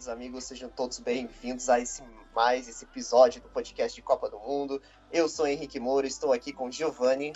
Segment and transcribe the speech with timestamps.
[0.00, 2.02] queridos amigos, sejam todos bem-vindos a esse
[2.34, 4.80] mais esse episódio do podcast de Copa do Mundo.
[5.12, 7.34] Eu sou Henrique Moura, estou aqui com Giovanni.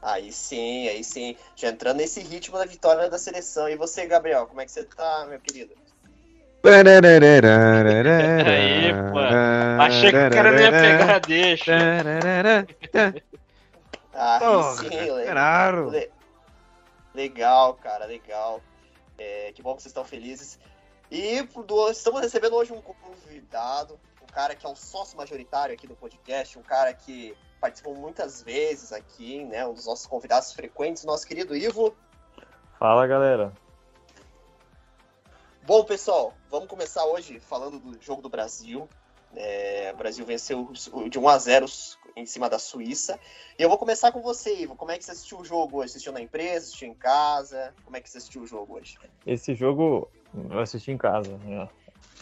[0.00, 1.36] Aí sim, aí sim.
[1.54, 3.68] Já entrando nesse ritmo da vitória da seleção.
[3.68, 5.74] E você, Gabriel, como é que você tá, meu querido?
[8.46, 9.18] Aí, pô.
[9.82, 11.72] Achei que o cara não ia pegar, deixa.
[14.12, 15.90] Aí Porra, sim, le- claro.
[15.90, 16.10] le-
[17.14, 18.60] legal, cara, legal.
[19.18, 20.58] É, que bom que vocês estão felizes.
[21.10, 25.86] E do- estamos recebendo hoje um convidado, um cara que é um sócio majoritário aqui
[25.86, 29.66] do podcast, um cara que participou muitas vezes aqui, né?
[29.66, 31.94] Um dos nossos convidados frequentes, nosso querido Ivo.
[32.78, 33.52] Fala, galera.
[35.62, 38.88] Bom, pessoal, vamos começar hoje falando do jogo do Brasil.
[39.36, 40.72] É, o Brasil venceu
[41.08, 41.66] de 1 a 0
[42.16, 43.18] em cima da Suíça.
[43.58, 44.74] E eu vou começar com você, Ivo.
[44.74, 45.90] Como é que você assistiu o jogo hoje?
[45.90, 46.66] Assistiu na empresa?
[46.66, 47.72] Assistiu em casa?
[47.84, 48.96] Como é que você assistiu o jogo hoje?
[49.26, 50.10] Esse jogo
[50.50, 51.36] eu assisti em casa.
[51.38, 51.68] né?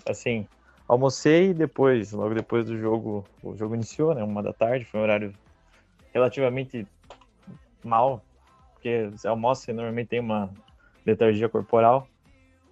[0.07, 0.47] Assim,
[0.87, 4.23] almocei depois, logo depois do jogo, o jogo iniciou, né?
[4.23, 5.35] Uma da tarde, foi um horário
[6.13, 6.87] relativamente
[7.83, 8.23] mal,
[8.75, 10.51] porque você almoça e normalmente tem uma
[11.07, 12.07] letargia corporal.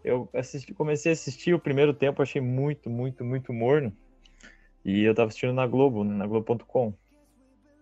[0.05, 3.93] Eu assisti, comecei a assistir o primeiro tempo, achei muito, muito, muito morno.
[4.87, 6.95] E eu tava assistindo na Globo, né, na Globo.com.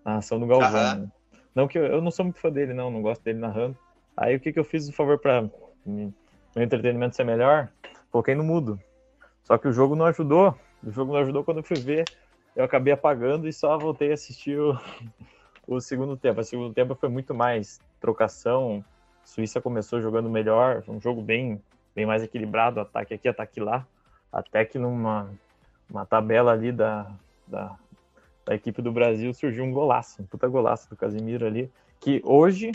[0.03, 0.71] A ação do Galvão.
[1.01, 1.09] Né?
[1.55, 3.77] Não que eu, eu não sou muito fã dele, não, não gosto dele narrando.
[4.17, 5.43] Aí o que que eu fiz, por favor, pra
[5.85, 6.15] me-
[6.57, 7.69] meu entretenimento ser melhor?
[8.11, 8.81] Coloquei no mudo.
[9.43, 10.59] Só que o jogo não ajudou.
[10.83, 12.07] O jogo não ajudou quando eu fui ver.
[12.57, 14.75] Eu acabei apagando e só voltei a assistir o,
[15.69, 16.41] o segundo tempo.
[16.41, 18.83] O segundo tempo foi muito mais trocação.
[19.23, 21.61] A Suíça começou jogando melhor, um jogo bem,
[21.95, 23.87] bem mais equilibrado, ataque aqui, ataque lá.
[24.33, 25.31] Até que numa
[25.89, 27.11] uma tabela ali da,
[27.47, 27.79] da,
[28.45, 32.71] da equipe do Brasil surgiu um golaço, um puta golaço do Casimiro ali, que hoje,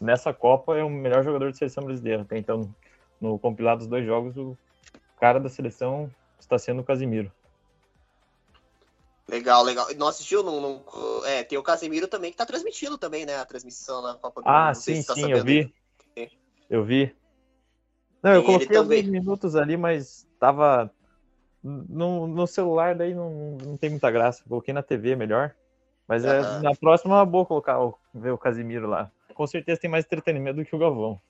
[0.00, 2.22] nessa Copa, é o melhor jogador de seleção brasileira.
[2.22, 2.74] Até então,
[3.20, 4.56] no compilado dos dois jogos, o
[5.18, 7.30] cara da seleção está sendo o Casimiro.
[9.28, 9.86] Legal, legal.
[9.94, 10.42] Não assistiu?
[10.42, 13.36] Não, não- é, tem o Casemiro também que tá transmitindo também, né?
[13.36, 14.56] A transmissão na Copa do Mundo.
[14.56, 15.46] Ah, Não sei sim, tá sim, eu sabendo.
[15.46, 15.74] vi.
[16.68, 17.16] Eu vi.
[18.22, 18.98] Não, eu E coloquei também.
[18.98, 20.90] alguns minutos ali, mas tava
[21.62, 24.42] no, no celular, daí não, não tem muita graça.
[24.48, 25.54] Coloquei na TV melhor.
[26.06, 29.10] Mas é, na próxima é boa colocar o, ver o Casimiro lá.
[29.34, 31.20] Com certeza tem mais entretenimento do que o Galvão.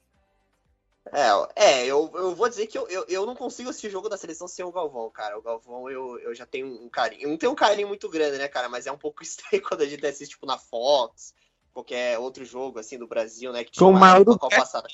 [1.13, 4.17] É, é eu, eu vou dizer que eu, eu, eu não consigo assistir jogo da
[4.17, 5.39] seleção sem o Galvão, cara.
[5.39, 7.23] O Galvão eu, eu já tenho um carinho.
[7.23, 8.69] Eu não tenho um carinho muito grande, né, cara?
[8.69, 11.35] Mas é um pouco estranho quando a gente assiste, tipo, na Fox,
[11.73, 13.65] qualquer outro jogo, assim, do Brasil, né?
[13.65, 14.89] Que tinha Com uma Mauro passada.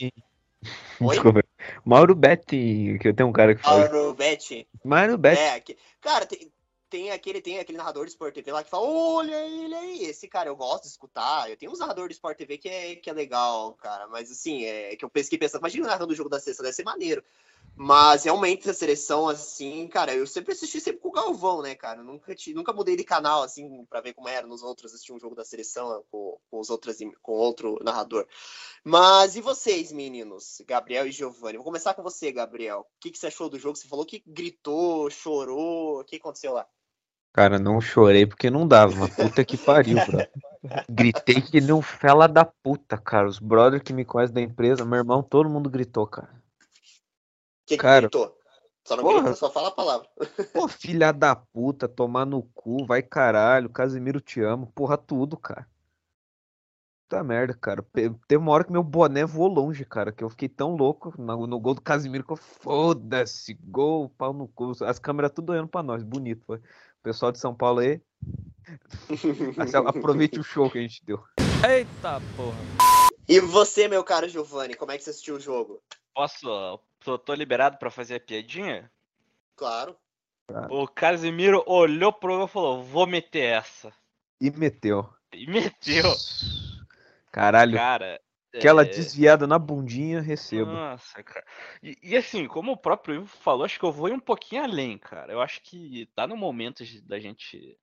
[1.01, 1.15] Oi?
[1.15, 1.43] Desculpa.
[1.85, 3.89] Mauro Betti, que eu tenho um cara que fala.
[3.89, 4.69] Mauro Betti.
[4.85, 5.41] Mauro Betti.
[5.41, 6.53] É, que, cara, tem,
[6.89, 10.27] tem aquele, tem aquele narrador de Sport TV lá que fala, olha ele aí, esse
[10.27, 11.51] cara eu gosto de escutar.
[11.51, 14.07] Eu tenho uns narradores de Sport TV que é, que é legal, cara.
[14.09, 17.23] Mas assim, é que eu pesquei pensando, imagina o jogo da seleção, deve ser maneiro.
[17.77, 22.03] Mas realmente a seleção, assim, cara, eu sempre assisti sempre com o Galvão, né, cara?
[22.03, 25.21] Nunca, ti- nunca mudei de canal, assim, pra ver como era nos outros, assistir um
[25.21, 28.27] jogo da seleção com, com os outros, com outro narrador.
[28.83, 30.61] Mas e vocês, meninos?
[30.67, 31.57] Gabriel e Giovanni.
[31.57, 32.81] Vou começar com você, Gabriel.
[32.81, 33.77] O que, que você achou do jogo?
[33.77, 36.01] Você falou que gritou, chorou.
[36.01, 36.67] O que aconteceu lá?
[37.33, 38.97] Cara, não chorei porque não dava.
[38.97, 40.19] Mas puta que pariu, bro.
[40.91, 43.29] Gritei que nem um fela da puta, cara.
[43.29, 46.37] Os brothers que me conhecem da empresa, meu irmão, todo mundo gritou, cara.
[47.69, 48.35] O que, Cara, gritou?
[48.83, 49.21] Só não porra.
[49.21, 50.09] grita, só fala a palavra.
[50.55, 53.69] Pô, filha da puta, tomar no cu, vai caralho.
[53.69, 54.73] Casimiro, te amo.
[54.75, 55.69] Porra, tudo, cara.
[57.07, 57.85] Puta merda, cara.
[57.93, 60.11] Teve uma hora que meu boné voou longe, cara.
[60.11, 64.33] Que eu fiquei tão louco no, no gol do Casimiro que eu foda-se, gol, pau
[64.33, 64.73] no cu.
[64.83, 66.43] As câmeras tudo olhando pra nós, bonito.
[66.47, 66.57] Foi.
[66.57, 68.01] O pessoal de São Paulo aí,
[69.87, 71.23] aproveite o show que a gente deu.
[71.69, 72.57] Eita porra.
[73.29, 75.83] E você, meu caro Giovanni, como é que você assistiu o jogo?
[76.15, 76.81] Posso?
[77.01, 78.91] Tô, tô liberado pra fazer a piadinha?
[79.57, 79.97] Claro.
[80.71, 83.93] O Casimiro olhou pro eu e falou: vou meter essa.
[84.41, 85.09] E meteu.
[85.33, 86.05] E meteu.
[87.31, 88.21] Caralho, Cara.
[88.55, 90.67] aquela é, desviada na bundinha, recebo.
[90.67, 91.45] Nossa, cara.
[91.83, 94.63] E, e assim, como o próprio Ivo falou, acho que eu vou ir um pouquinho
[94.63, 95.33] além, cara.
[95.33, 97.79] Eu acho que tá no momento de- da gente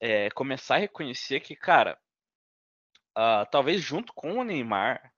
[0.00, 1.98] é, começar a reconhecer que, cara,
[3.14, 5.12] ah, talvez junto com o Neymar,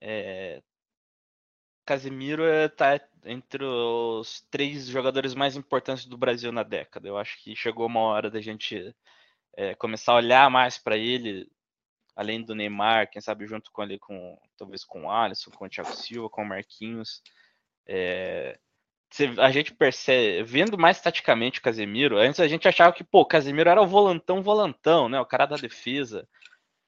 [0.00, 0.62] é,
[1.88, 7.08] Casemiro é, tá entre os três jogadores mais importantes do Brasil na década.
[7.08, 8.94] Eu acho que chegou uma hora da gente
[9.56, 11.50] é, começar a olhar mais para ele,
[12.14, 15.68] além do Neymar, quem sabe junto com ele, com talvez com o Alisson, com o
[15.68, 17.22] Thiago Silva, com o Marquinhos.
[17.86, 18.58] É,
[19.38, 23.26] a gente percebe, vendo mais taticamente o Casemiro, antes a gente achava que, pô, o
[23.26, 25.18] Casemiro era o volantão, volantão, né?
[25.18, 26.28] O cara da defesa.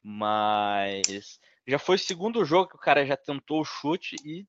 [0.03, 4.47] Mas já foi o segundo jogo que o cara já tentou o chute e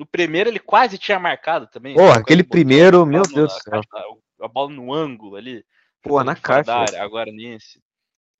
[0.00, 1.94] no primeiro ele quase tinha marcado também.
[1.94, 3.82] Porra, aquele primeiro, meu Deus do céu.
[3.92, 5.62] A, a, bola no ângulo ali.
[6.02, 6.72] Porra, na caixa.
[6.98, 7.82] Agora nesse.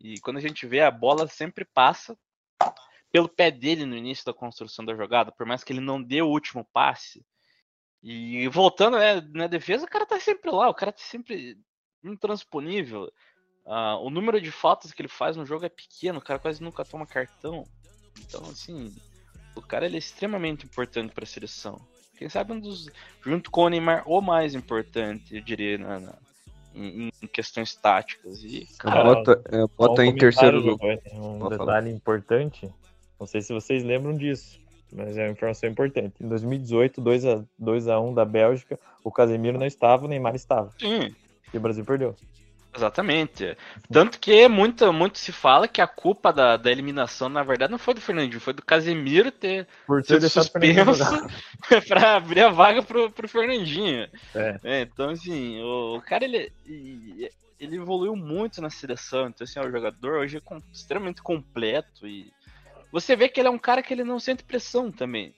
[0.01, 2.17] E quando a gente vê, a bola sempre passa
[3.13, 6.23] pelo pé dele no início da construção da jogada, por mais que ele não dê
[6.23, 7.23] o último passe.
[8.03, 11.59] E voltando né, na defesa, o cara tá sempre lá, o cara tá sempre
[12.03, 13.13] intransponível.
[13.67, 16.63] Uh, o número de faltas que ele faz no jogo é pequeno, o cara quase
[16.63, 17.67] nunca toma cartão.
[18.19, 18.91] Então, assim,
[19.55, 21.81] o cara ele é extremamente importante para a seleção.
[22.17, 22.91] Quem sabe um dos,
[23.25, 26.15] junto com o Neymar, o mais importante, eu diria, na, na
[26.75, 28.43] em, em, questões táticas.
[28.45, 30.99] E, cara, bota, é, bota um em terceiro lugar.
[31.13, 32.71] Um detalhe importante,
[33.19, 34.61] não sei se vocês lembram disso,
[34.93, 36.15] mas é uma informação importante.
[36.21, 40.71] Em 2018, 2x1 2 a 1 da Bélgica, o Casemiro não estava, o Neymar estava.
[40.79, 41.15] Sim.
[41.53, 42.15] E o Brasil perdeu.
[42.75, 43.57] Exatamente.
[43.93, 47.79] Tanto que muito, muito se fala que a culpa da, da eliminação, na verdade, não
[47.79, 51.05] foi do Fernandinho, foi do Casemiro ter, Por ter suspenso
[51.89, 54.09] para abrir a vaga pro, pro Fernandinho.
[54.35, 54.61] É.
[54.63, 56.53] É, então, assim, o, o, cara, ele,
[57.59, 59.29] ele evoluiu muito na seleção.
[59.29, 62.33] Então, assim, o jogador hoje é extremamente completo e
[62.93, 65.35] você vê que ele é um cara que ele não sente pressão também.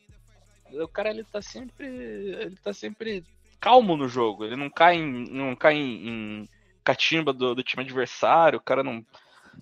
[0.72, 3.24] O cara, ele tá sempre, ele tá sempre
[3.60, 4.44] calmo no jogo.
[4.44, 6.48] Ele não cai em, não cai em, em
[6.84, 9.04] catimba do, do, time adversário, o cara não,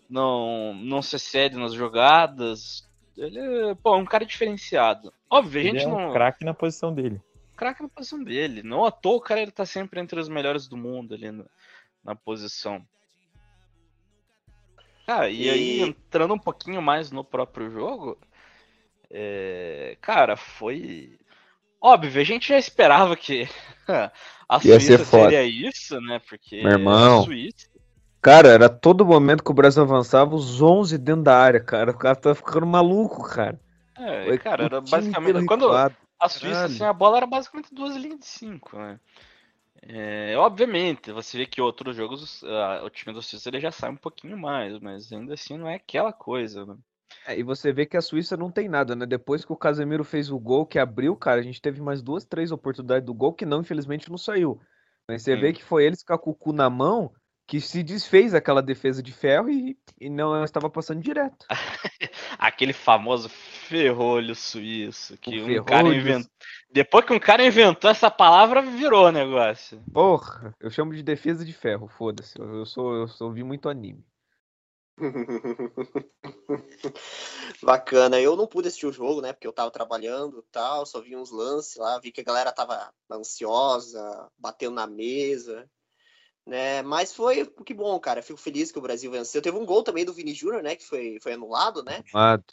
[0.08, 2.88] não, não se excede nas jogadas.
[3.16, 5.12] Ele é pô, um cara diferenciado.
[5.28, 6.12] Óbvio, a gente ele é um não.
[6.12, 7.20] craque na posição dele.
[7.56, 8.62] Craque na posição dele.
[8.62, 11.44] Não à toa o cara ele tá sempre entre os melhores do mundo ali na,
[12.02, 12.84] na posição.
[15.06, 18.16] Ah, e, e, aí, entrando um pouquinho mais no próprio jogo,
[19.10, 19.98] é...
[20.00, 21.18] cara, foi.
[21.80, 23.48] Óbvio, a gente já esperava que
[24.48, 26.20] a Suíça seria isso, né?
[26.28, 27.24] Porque Meu irmão.
[27.24, 27.68] Suíça.
[28.20, 31.90] Cara, era todo momento que o Brasil avançava, os 11 dentro da área, cara.
[31.90, 33.58] O cara tava ficando maluco, cara.
[33.96, 35.46] É, cara, era basicamente.
[35.46, 39.00] Quando a Suíça, assim, a bola era basicamente duas linhas de cinco, né?
[39.82, 43.88] É, obviamente, você vê que outros jogos, uh, o time do Suíça ele já sai
[43.88, 46.76] um pouquinho mais, mas ainda assim não é aquela coisa, né?
[47.26, 49.06] É, e você vê que a Suíça não tem nada, né?
[49.06, 52.24] Depois que o Casemiro fez o gol que abriu, cara, a gente teve mais duas,
[52.24, 54.60] três oportunidades do gol que não, infelizmente, não saiu.
[55.08, 55.40] Mas você Sim.
[55.40, 57.12] vê que foi eles com a cucu na mão
[57.50, 61.44] que se desfez aquela defesa de ferro e, e não estava passando direto.
[62.38, 65.64] Aquele famoso ferrolho suíço que o um ferrolho...
[65.64, 66.30] cara inventou.
[66.72, 69.82] Depois que um cara inventou essa palavra, virou negócio.
[69.92, 72.38] Porra, eu chamo de defesa de ferro, foda-se.
[72.38, 74.04] Eu, eu, sou, eu sou, vi muito anime.
[77.62, 78.20] Bacana.
[78.20, 79.32] Eu não pude assistir o jogo, né?
[79.32, 82.92] Porque eu tava trabalhando tal, só vi uns lances lá, vi que a galera tava
[83.10, 85.68] ansiosa, batendo na mesa,
[86.46, 86.82] né?
[86.82, 88.22] Mas foi que bom, cara.
[88.22, 89.42] Fico feliz que o Brasil venceu.
[89.42, 90.76] Teve um gol também do Vini Júnior, né?
[90.76, 92.04] Que foi, foi anulado, né?
[92.12, 92.44] Anulado.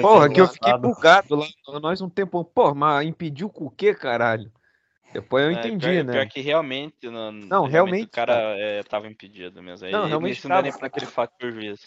[0.00, 1.46] Porra, que eu fiquei bugado lá.
[1.80, 2.44] Nós um tempo.
[2.44, 4.50] Porra, mas impediu com o quê, caralho?
[5.12, 6.12] Depois eu é, entendi, pior, né?
[6.12, 7.10] Pior que realmente.
[7.10, 8.06] Não, não realmente.
[8.06, 9.88] O cara é, tava impedido mesmo.
[9.90, 10.38] Não, Aí, realmente.
[10.38, 11.80] Isso não dá nem pra aquele fato por juiz.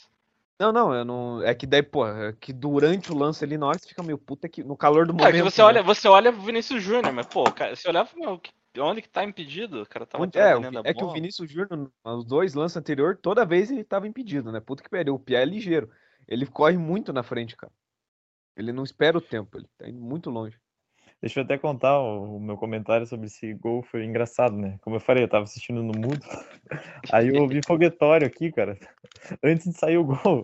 [0.59, 1.41] Não, não, eu não.
[1.41, 4.17] É que daí, pô, é que durante o lance ali, na hora você fica meio
[4.17, 5.29] puta que no calor do momento.
[5.29, 5.67] É que você né?
[5.67, 8.39] olha, você olha o Vinícius Júnior, mas, pô, cara, você olhava, meu,
[8.79, 9.81] onde que tá impedido?
[9.81, 13.71] O cara tava É, é que o Vinícius Júnior, os dois lances anterior, toda vez
[13.71, 14.59] ele tava impedido, né?
[14.59, 15.15] Puta que pariu.
[15.15, 15.89] O Pia é ligeiro.
[16.27, 17.73] Ele corre muito na frente, cara.
[18.55, 20.57] Ele não espera o tempo, ele tá indo muito longe.
[21.23, 24.77] Deixa eu até contar o, meu comentário sobre esse gol, foi engraçado, né?
[24.81, 26.19] Como eu falei, eu tava assistindo no mudo,
[27.13, 28.77] aí eu ouvi foguetório aqui, cara,
[29.41, 30.43] antes de sair o gol.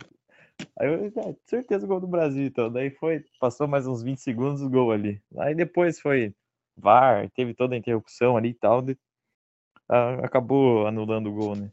[0.79, 2.71] Aí eu, ah, certeza o gol do Brasil, então.
[2.71, 5.21] Daí foi, passou mais uns 20 segundos o gol ali.
[5.39, 6.33] Aí depois foi
[6.77, 8.97] VAR, teve toda a interrupção ali e tal, de,
[9.89, 11.69] ah, acabou anulando o gol, né?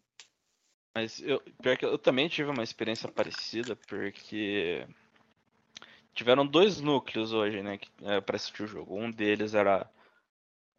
[0.96, 4.84] Mas eu, pior que eu também tive uma experiência parecida, porque
[6.16, 8.98] tiveram dois núcleos hoje, né, é, para assistir o jogo.
[8.98, 9.88] Um deles era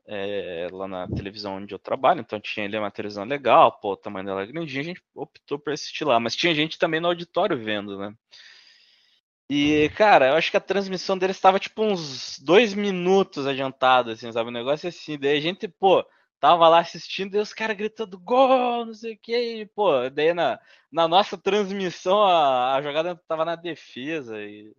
[0.07, 3.97] é, lá na televisão onde eu trabalho, então tinha ali uma televisão legal, pô, o
[3.97, 6.19] tamanho dela é grandinha, a gente optou por assistir lá.
[6.19, 8.13] Mas tinha gente também no auditório vendo, né?
[9.49, 14.29] E, cara, eu acho que a transmissão deles estava tipo uns dois minutos adiantada, assim,
[14.31, 14.49] sabe?
[14.49, 16.05] O negócio é assim, daí a gente, pô,
[16.39, 20.59] tava lá assistindo e os caras gritando gol, não sei o que, pô, daí na,
[20.91, 24.75] na nossa transmissão a, a jogada tava na defesa e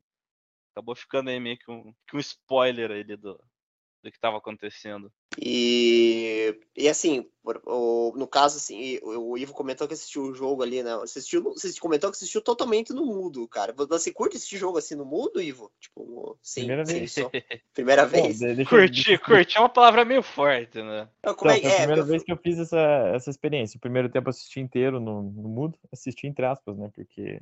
[0.78, 5.12] acabou ficando aí meio que um, que um spoiler aí do, do que estava acontecendo.
[5.40, 10.62] E, e assim, o, no caso, assim, o, o, Ivo comentou que assistiu o jogo
[10.62, 10.92] ali, né?
[11.02, 13.72] Assistiu, você comentou que assistiu totalmente no mudo, cara.
[13.72, 15.70] Você curte esse jogo assim no mudo, Ivo?
[15.80, 17.12] Tipo, sim, primeira sim, vez.
[17.12, 17.30] Só.
[17.74, 18.40] Primeira vez.
[18.40, 21.08] Bom, curtir, curtir é uma palavra meio forte, né?
[21.18, 22.06] Então, como então, é, foi a é, primeira eu...
[22.06, 23.76] vez que eu fiz essa, essa experiência.
[23.76, 26.90] O primeiro tempo assisti inteiro no, no mudo, assisti entre aspas, né?
[26.92, 27.40] Porque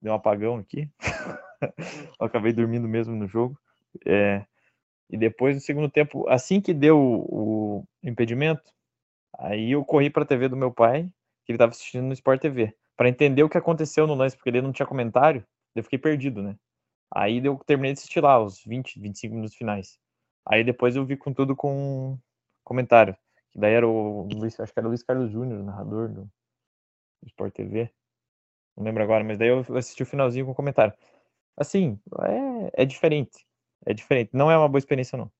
[0.00, 0.90] deu um apagão aqui.
[2.20, 3.58] eu acabei dormindo mesmo no jogo.
[4.04, 4.44] É,
[5.08, 8.62] e depois, no segundo tempo, assim que deu o, o impedimento,
[9.38, 11.04] aí eu corri para a TV do meu pai,
[11.44, 14.50] que ele estava assistindo no Sport TV, para entender o que aconteceu no lance, porque
[14.50, 16.56] ele não tinha comentário, eu fiquei perdido, né?
[17.14, 19.98] Aí eu terminei de assistir lá, os 20, 25 minutos finais.
[20.46, 22.18] Aí depois eu vi com tudo com
[22.64, 23.16] comentário.
[23.52, 27.26] Que daí era o Luiz, acho que era o Luiz Carlos Júnior, narrador do, do
[27.26, 27.90] Sport TV.
[28.76, 30.92] Não lembro agora, mas daí eu assisti o finalzinho com comentário.
[31.56, 31.98] Assim,
[32.74, 33.46] é, é diferente.
[33.84, 34.30] É diferente.
[34.32, 35.30] Não é uma boa experiência, não.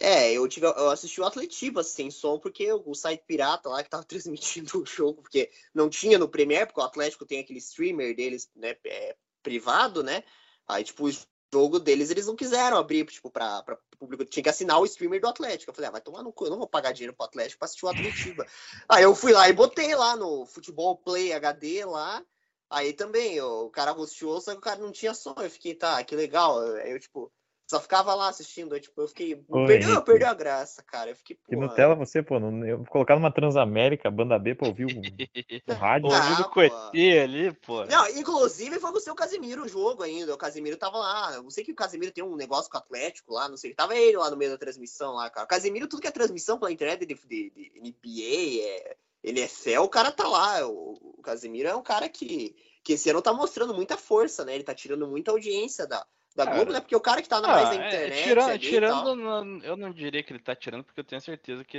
[0.00, 3.88] É, eu, tive, eu assisti o Atletiba sem som, porque o site pirata lá que
[3.88, 8.14] tava transmitindo o jogo, porque não tinha no Premiere, porque o Atlético tem aquele streamer
[8.14, 10.24] deles, né, é, privado, né?
[10.66, 11.08] Aí, tipo,
[11.54, 14.24] jogo deles eles não quiseram abrir, tipo, pra, pra público.
[14.24, 15.70] Tinha que assinar o streamer do Atlético.
[15.70, 17.66] Eu falei, ah, vai tomar no cu, eu não vou pagar dinheiro pro Atlético pra
[17.66, 18.44] assistir o Atletiba.
[18.88, 22.24] Aí eu fui lá e botei lá no Futebol Play HD lá.
[22.68, 25.34] Aí também, o cara rosteou, só que o cara não tinha som.
[25.38, 26.60] Eu fiquei, tá, que legal.
[26.60, 27.30] Aí eu, tipo,
[27.66, 29.42] só ficava lá assistindo, tipo, eu fiquei.
[29.48, 31.10] Oi, perdeu, perdeu a graça, cara.
[31.10, 31.38] Eu fiquei.
[31.48, 34.84] Que Nutella você, pô, não, eu colocar numa Transamérica, banda B pra ouvir
[35.66, 36.08] o, o rádio.
[36.08, 37.86] Ouvindo o Coetê ali, pô.
[37.86, 40.34] Não, inclusive foi o seu Casimiro o jogo ainda.
[40.34, 41.34] O Casimiro tava lá.
[41.34, 43.72] Eu sei que o Casimiro tem um negócio com o Atlético lá, não sei.
[43.72, 45.46] Tava ele lá no meio da transmissão lá, cara.
[45.46, 49.88] O Casimiro, tudo que é transmissão pela internet de, de, de NBA, é, NFL, o
[49.88, 50.68] cara tá lá.
[50.68, 54.54] O, o Casimiro é um cara que, que esse ano tá mostrando muita força, né?
[54.54, 56.80] Ele tá tirando muita audiência da da Globo, né?
[56.80, 58.40] Porque o cara que tá na mais na ah, é, internet.
[58.40, 61.78] É, tirando, eu não diria que ele tá tirando, porque eu tenho certeza que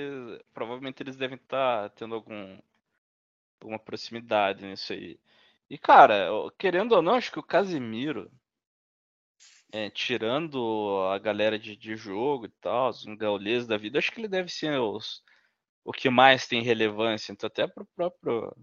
[0.54, 2.58] provavelmente eles devem estar tá tendo algum,
[3.60, 5.20] alguma proximidade nisso aí.
[5.70, 8.32] E, cara, querendo ou não, acho que o Casimiro,
[9.72, 14.22] é, tirando a galera de, de jogo e tal, os gaulês da vida, acho que
[14.22, 15.22] ele deve ser os,
[15.84, 17.34] o que mais tem relevância.
[17.34, 18.56] Então, até pro próprio,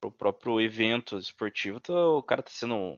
[0.00, 2.96] pro próprio evento esportivo, então, o cara tá sendo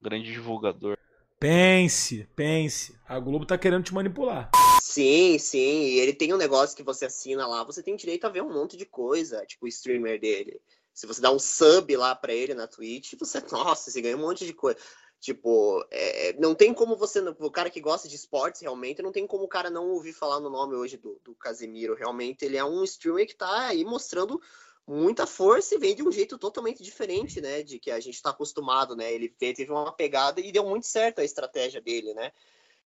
[0.00, 0.96] grande divulgador.
[1.38, 2.98] Pense, pense.
[3.06, 4.50] A Globo tá querendo te manipular.
[4.80, 5.98] Sim, sim.
[5.98, 8.76] Ele tem um negócio que você assina lá, você tem direito a ver um monte
[8.76, 10.58] de coisa, tipo o streamer dele.
[10.94, 14.20] Se você dá um sub lá pra ele na Twitch, você, nossa, você ganha um
[14.20, 14.78] monte de coisa.
[15.20, 17.20] Tipo, é, não tem como você.
[17.20, 20.40] O cara que gosta de esportes, realmente, não tem como o cara não ouvir falar
[20.40, 21.94] no nome hoje do, do Casemiro.
[21.94, 24.40] Realmente, ele é um streamer que tá aí mostrando
[24.86, 27.62] muita força e vem de um jeito totalmente diferente, né?
[27.62, 29.12] De que a gente está acostumado, né?
[29.12, 32.30] Ele teve uma pegada e deu muito certo a estratégia dele, né?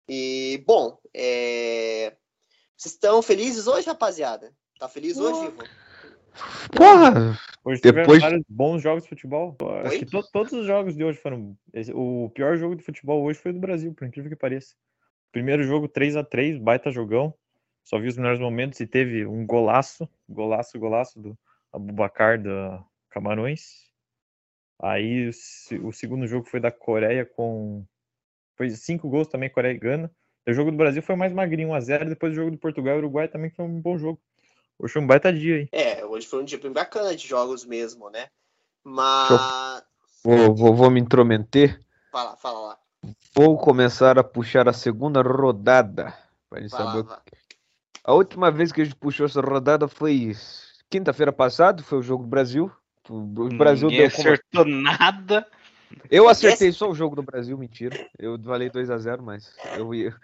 [0.08, 2.16] E, bom, é...
[2.78, 4.54] vocês estão felizes hoje, rapaziada?
[4.80, 5.64] Tá feliz hoje, Ivo?
[6.76, 7.38] Porra!
[7.66, 8.22] Hoje Depois...
[8.22, 9.58] vários bons jogos de futebol.
[9.84, 11.58] Acho que to todos os jogos de hoje foram.
[11.94, 14.76] O pior jogo de futebol hoje foi do Brasil, por incrível que pareça.
[15.32, 17.34] Primeiro jogo 3 a 3 baita jogão.
[17.84, 21.38] Só vi os melhores momentos e teve um golaço, golaço, golaço do,
[21.72, 23.88] Abubacar da Camarões.
[24.82, 27.86] Aí o, o, segundo jogo foi da Coreia com.
[28.56, 30.12] Foi cinco gols também, Coreia e Gana.
[30.48, 32.10] O jogo do Brasil foi mais magrinho, 1x0.
[32.10, 34.20] Depois o jogo do Portugal e Uruguai também foi um bom jogo.
[34.80, 35.70] Hoje foi um baita dia aí.
[35.72, 38.30] É, hoje foi um dia bem bacana de jogos mesmo, né?
[38.84, 39.84] Mas.
[40.24, 41.80] Vou, vou, vou me intrometer.
[42.12, 42.80] Fala, fala lá.
[43.36, 46.14] Vou começar a puxar a segunda rodada.
[46.50, 47.06] Pra gente saber.
[48.04, 50.14] A última vez que a gente puxou essa rodada foi
[50.90, 52.72] quinta-feira passada, foi o jogo do Brasil.
[53.10, 54.82] O Brasil Ninguém deu acertou como...
[54.82, 55.48] nada.
[56.10, 58.10] Eu acertei só o jogo do Brasil, mentira.
[58.18, 60.16] Eu falei 2 a 0 mas eu ia.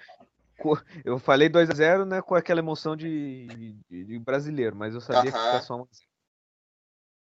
[1.03, 3.47] Eu falei 2 a 0 né, com aquela emoção de,
[3.89, 5.87] de, de brasileiro, mas eu sabia que ia só 1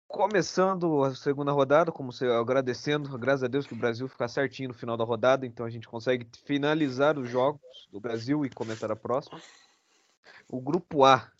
[0.06, 4.68] Começando a segunda rodada, como você agradecendo, graças a Deus que o Brasil fica certinho
[4.68, 8.92] no final da rodada, então a gente consegue finalizar os jogos do Brasil e começar
[8.92, 9.40] a próxima.
[10.50, 11.32] O grupo A,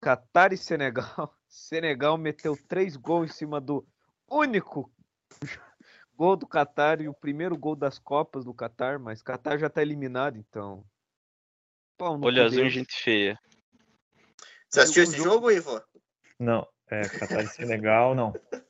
[0.00, 1.35] Catar e Senegal.
[1.56, 3.84] Senegal meteu três gols em cima do
[4.28, 4.92] único
[6.14, 9.80] gol do Catar e o primeiro gol das Copas do Catar, mas Catar já tá
[9.80, 10.84] eliminado, então.
[11.98, 13.38] Olha azul, gente feia.
[14.68, 15.82] Você assistiu esse jogo, Ivo?
[16.38, 18.34] Não, é, Catar e Senegal, não.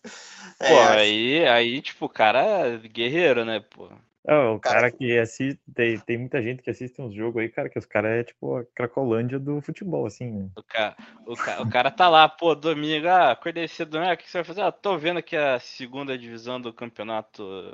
[0.60, 3.90] É, pô, aí, aí, tipo, o cara é guerreiro, né, pô?
[4.28, 7.48] É, o cara, cara que assiste, tem, tem muita gente que assiste uns jogos aí,
[7.48, 10.50] cara, que os caras é tipo a Cracolândia do futebol, assim, né?
[10.56, 14.12] O cara, o, cara, o cara tá lá, pô, domingo, ah, acordei cedo, né?
[14.12, 14.62] O que você vai fazer?
[14.62, 17.72] Ah, tô vendo aqui a segunda divisão do campeonato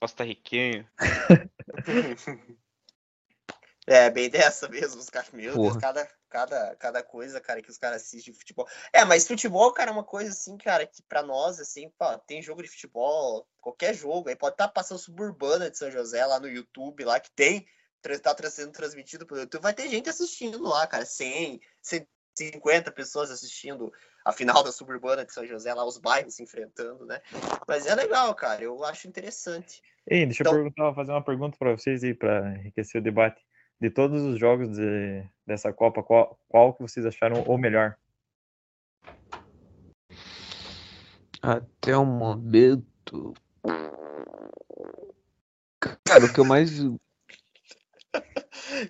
[0.00, 0.86] costarriquenho.
[3.84, 7.76] É, bem dessa mesmo, os caras, meu Deus, cada, cada, cada coisa, cara, que os
[7.76, 8.66] caras assistem de futebol.
[8.90, 12.40] É, mas futebol, cara, é uma coisa assim, cara, que pra nós, assim, pô, tem
[12.40, 16.40] jogo de futebol, qualquer jogo, aí pode estar tá passando Suburbana de São José lá
[16.40, 17.66] no YouTube, lá que tem,
[18.00, 21.60] tá sendo transmitido pelo YouTube, vai ter gente assistindo lá, cara, 100,
[22.34, 23.92] 50 pessoas assistindo
[24.24, 27.20] a final da suburbana de São José, lá os bairros se enfrentando, né?
[27.68, 29.82] Mas é legal, cara, eu acho interessante.
[30.06, 33.44] Ei, deixa Então- eu perguntar, fazer uma pergunta para vocês aí, para enriquecer o debate.
[33.82, 37.96] De todos os jogos de- dessa Copa, qual, qual que vocês acharam o melhor?
[41.42, 43.34] Até o momento.
[46.04, 46.70] Cara, o que eu mais.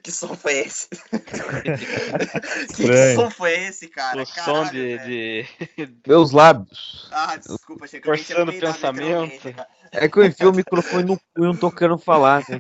[0.03, 0.89] Que som foi esse?
[2.75, 4.23] que som foi esse, cara?
[4.23, 5.87] o som Caralho, de, velho.
[5.87, 7.09] de- Meus lábios.
[7.13, 9.49] Ah, desculpa, achei que eu Forçando o peidado pensamento.
[9.93, 12.59] É que eu enfio o microfone no cu e não tô querendo falar, né?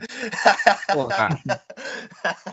[0.92, 1.28] Porra.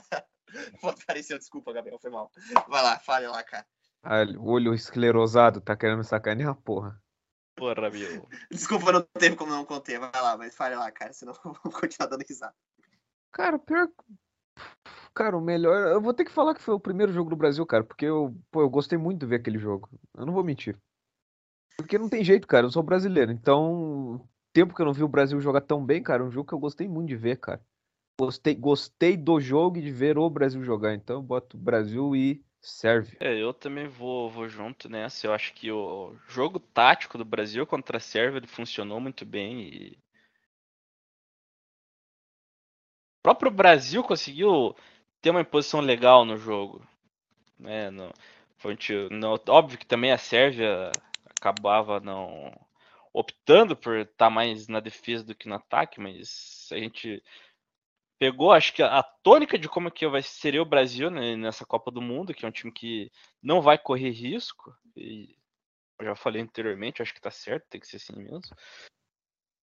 [0.82, 2.32] Pô, Apareceu, desculpa, Gabriel, foi mal.
[2.68, 3.66] Vai lá, fale lá, cara.
[4.02, 7.02] Caralho, olho esclerosado, tá querendo me sacanear, porra.
[7.56, 8.28] Porra, meu.
[8.50, 10.00] Desculpa, não teve como não conter.
[10.00, 12.56] Vai lá, mas fale lá, cara, senão eu vou continuar dando risada.
[13.32, 13.90] Cara, pior.
[15.14, 15.92] Cara, o melhor.
[15.92, 18.36] Eu vou ter que falar que foi o primeiro jogo do Brasil, cara, porque eu,
[18.52, 19.90] pô, eu gostei muito de ver aquele jogo.
[20.18, 20.78] Eu não vou mentir.
[21.76, 23.32] Porque não tem jeito, cara, eu sou brasileiro.
[23.32, 26.48] Então, tempo que eu não vi o Brasil jogar tão bem, cara, é um jogo
[26.48, 27.62] que eu gostei muito de ver, cara.
[28.20, 30.94] Gostei, gostei do jogo e de ver o Brasil jogar.
[30.94, 33.18] Então, eu boto Brasil e Sérvia.
[33.22, 35.28] É, eu também vou, vou junto nessa.
[35.28, 39.98] Eu acho que o jogo tático do Brasil contra a Sérvia funcionou muito bem e.
[43.30, 44.76] próprio Brasil conseguiu
[45.22, 46.82] ter uma imposição legal no jogo.
[47.60, 47.92] Né?
[47.92, 48.12] No,
[49.12, 50.92] no- óbvio que também a Sérvia
[51.40, 52.52] acabava não
[53.14, 57.24] optando por estar mais na defesa do que no ataque, mas a gente
[58.20, 61.92] pegou, acho que a, tônica de como que vai seria o Brasil né, nessa Copa
[61.92, 65.36] do Mundo, que é um time que não vai correr risco, e
[66.00, 68.56] eu já falei anteriormente, acho que tá certo, tem que ser assim mesmo.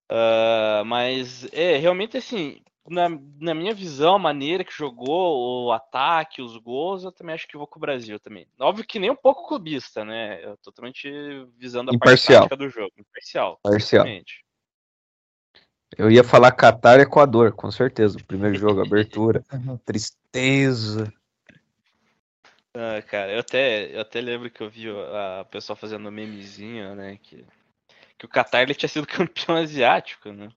[0.09, 3.09] Ah, mas é realmente assim, na,
[3.41, 7.57] na minha visão, a maneira que jogou, o ataque, os gols, eu também acho que
[7.57, 8.47] vou com o Brasil também.
[8.59, 10.45] Óbvio que nem um pouco clubista, né?
[10.45, 11.11] Eu tô totalmente
[11.57, 12.49] visando a Imparcial.
[12.49, 12.93] parte do jogo.
[12.99, 13.59] Imparcial.
[13.63, 14.07] Parcial.
[14.07, 14.45] Exatamente.
[15.97, 18.19] Eu ia falar Catar e Equador, com certeza.
[18.27, 19.43] Primeiro jogo, abertura.
[19.85, 21.13] Tristeza.
[22.75, 26.95] Ah, cara, eu até, eu até lembro que eu vi o a pessoa fazendo memezinho,
[26.95, 27.19] né?
[27.23, 27.45] Que,
[28.19, 30.49] que o Qatar ele tinha sido campeão asiático, né?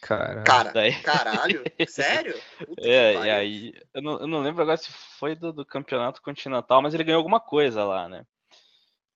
[0.00, 0.42] Cara.
[0.44, 1.62] Cara, Daí- caralho?
[1.88, 2.34] Sério?
[2.58, 5.64] Puta que É, e aí, eu não, eu não lembro agora se foi do, do
[5.64, 8.24] campeonato continental, mas ele ganhou alguma coisa lá, né?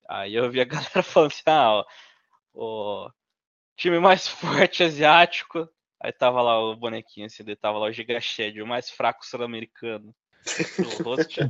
[0.08, 1.84] Aí eu vi a galera falando assim, ah,
[2.54, 3.10] ó, o
[3.76, 5.68] time mais forte asiático,
[6.00, 9.24] aí tava lá o bonequinho assim, daí tava lá o Giga Shed, o mais fraco
[9.26, 10.14] sul-americano.
[10.80, 11.40] O host,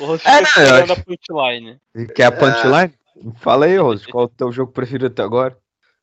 [0.00, 1.80] o host É, não, eu esperando acho- a punchline.
[2.14, 2.98] Quer a punchline?
[3.36, 5.56] Fala aí, Rose, qual o teu jogo preferido até agora?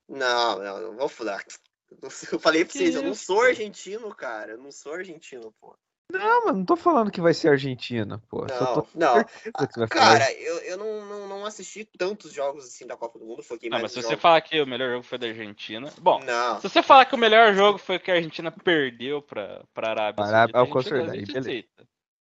[0.08, 1.44] Não, não, não vou falar.
[2.32, 3.26] Eu falei pra Que vocês, eu não isso?
[3.26, 4.54] sou argentino, cara.
[4.54, 5.78] Eu não sou argentino, pô.
[6.12, 8.48] Não, mas não tô falando que vai ser Argentina, pô.
[8.50, 9.24] Só tô Não, não.
[9.68, 13.26] que falar Cara, eu, eu não, não, não assisti tantos jogos assim da Copa do
[13.26, 13.42] Mundo.
[13.44, 14.22] Foquei Não, mas se você jogos.
[14.22, 15.92] falar que o melhor jogo foi da Argentina.
[16.00, 16.60] Bom, Não.
[16.60, 20.24] se você falar que o melhor jogo foi que a Argentina perdeu pra, pra Arábia
[20.26, 21.68] Arábia, Saudita, ah, com certeza, beleza.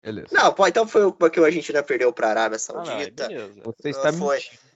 [0.03, 0.29] Beleza.
[0.33, 3.29] Não, pô, então foi o porque a Argentina perdeu pra Arábia Ah, não, Saudita.
[3.29, 3.63] beleza.
[3.65, 4.37] Você está Foi.
[4.37, 4.74] mentindo.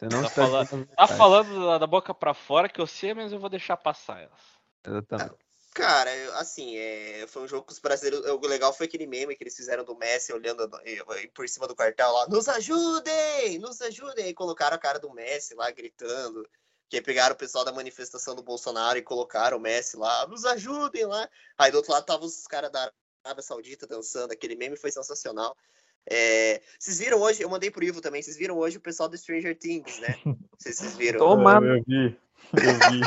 [0.00, 3.12] Você não Tá está falando- Tá falando da, da boca pra fora que eu sei,
[3.12, 4.40] mas eu vou deixar passar elas.
[4.86, 5.36] Exatamente.
[5.74, 8.26] Cara, eu- assim, é, foi um jogo que os brasileiros.
[8.28, 10.68] O legal foi aquele meme que eles fizeram do Messi olhando
[11.34, 12.26] por cima do quartel lá.
[12.28, 13.58] Nos ajudem!
[13.58, 14.28] Nos ajudem!
[14.28, 16.48] E colocaram a cara do Messi lá gritando.
[16.88, 20.26] Que pegaram o pessoal da manifestação do Bolsonaro e colocaram o Messi lá.
[20.26, 21.28] Nos ajudem lá!
[21.58, 22.90] Aí do outro lado estavam os caras da
[23.22, 24.32] Arábia Saudita dançando.
[24.32, 25.54] Aquele meme foi sensacional.
[26.08, 29.16] É, vocês viram hoje, eu mandei pro Ivo também, vocês viram hoje o pessoal do
[29.16, 30.14] Stranger Things, né?
[30.58, 31.18] Se vocês viram.
[31.18, 31.60] Toma.
[31.62, 32.18] Eu, eu vi,
[32.54, 33.00] eu vi.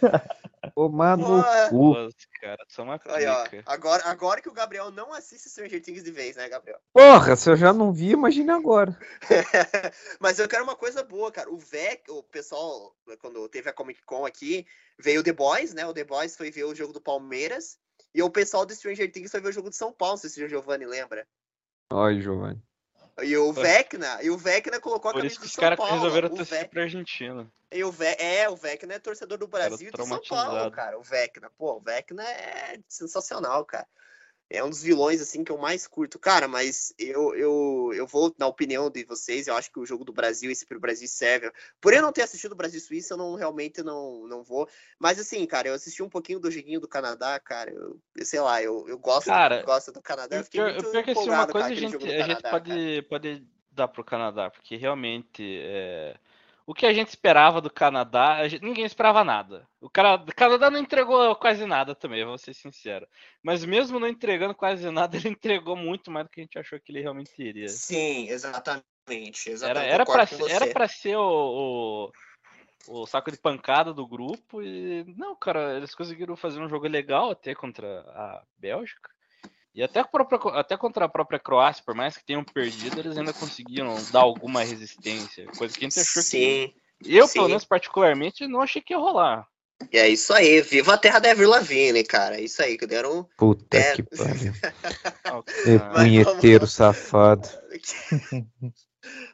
[0.74, 1.94] Tomar no cu.
[2.40, 6.10] Cara, são uma Aí, ó, agora, agora que o Gabriel não assiste Stranger Things de
[6.10, 6.78] vez, né, Gabriel?
[6.92, 8.98] Porra, se eu já não vi, imagina agora.
[10.20, 11.50] Mas eu quero uma coisa boa, cara.
[11.50, 14.66] O VEC, o pessoal, quando teve a Comic Con aqui,
[14.98, 15.86] veio o The Boys, né?
[15.86, 17.78] O The Boys foi ver o jogo do Palmeiras.
[18.14, 20.48] E o pessoal do Stranger Things foi ver o jogo do São Paulo, se o
[20.48, 21.26] Giovanni lembra.
[21.94, 22.60] Olha, Giovanni.
[23.22, 23.52] E o.
[23.52, 25.92] Vecna, e o Vecna colocou a Por camisa isso que do os São caras Paulo.
[25.94, 27.52] resolveram o torcer Vec- pra Argentina.
[27.70, 30.98] e o Ve é, o Vecna é torcedor do Brasil e do São Paulo, cara.
[30.98, 33.86] O Vecna, pô, o Vecna é sensacional, cara.
[34.50, 36.18] É um dos vilões, assim, que eu mais curto.
[36.18, 39.46] Cara, mas eu, eu, eu vou na opinião de vocês.
[39.46, 41.50] Eu acho que o jogo do Brasil, esse pro Brasil serve.
[41.80, 44.68] Por eu não ter assistido o Brasil e Suíça, eu não realmente não, não vou.
[44.98, 47.70] Mas assim, cara, eu assisti um pouquinho do joguinho do Canadá, cara.
[47.70, 50.36] Eu, eu sei lá, eu, eu gosto, Cara, do, gosto do Canadá.
[50.36, 52.10] Eu fiquei pior, muito que assim, uma empolgado com coisa a aquele gente, jogo do
[52.10, 52.60] a gente Canadá, cara.
[52.60, 56.16] pode, pode dar pro Canadá, porque realmente é,
[56.66, 59.68] o que a gente esperava do Canadá, gente- ninguém esperava nada.
[59.80, 63.06] O, cara, o Canadá não entregou quase nada também, vou ser sincero.
[63.42, 66.80] Mas mesmo não entregando quase nada, ele entregou muito mais do que a gente achou
[66.80, 67.68] que ele realmente iria.
[67.68, 68.84] Sim, exatamente.
[69.62, 72.10] Era, exatamente era, pra ser o,
[72.88, 75.04] o, o saco de pancada do grupo e.
[75.16, 79.13] Não, cara, eles conseguiram fazer um jogo legal até contra a Bélgica.
[79.74, 83.16] E até, a própria, até contra a própria Croácia, por mais que tenham perdido, eles
[83.18, 85.46] ainda conseguiram dar alguma resistência.
[85.58, 86.28] Coisa que a gente achou que.
[86.28, 86.72] Sim,
[87.04, 87.34] Eu, sim.
[87.34, 89.48] pelo menos, particularmente, não achei que ia rolar.
[89.92, 90.60] e é isso aí.
[90.60, 92.36] Viva a terra da Avril Lavigne, cara.
[92.36, 93.28] É isso aí, que deram.
[93.36, 93.96] Puta É.
[93.96, 94.52] que pariu.
[95.66, 97.48] É punheteiro safado.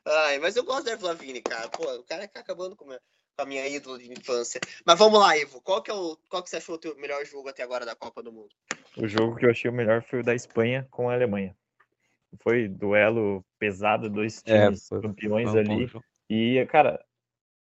[0.06, 1.68] Ai, mas eu gosto da Avril Lavigne, cara.
[1.68, 3.00] Pô, o cara tá acabando com a minha,
[3.36, 4.60] com a minha ídola de infância.
[4.84, 5.60] Mas vamos lá, Ivo.
[5.60, 7.94] Qual que, é o, qual que você achou o teu melhor jogo até agora da
[7.94, 8.54] Copa do Mundo?
[8.96, 11.56] O jogo que eu achei o melhor foi o da Espanha com a Alemanha.
[12.38, 15.90] Foi duelo pesado, dois É, times foi- campeões Foi ali.
[16.28, 17.04] E, cara,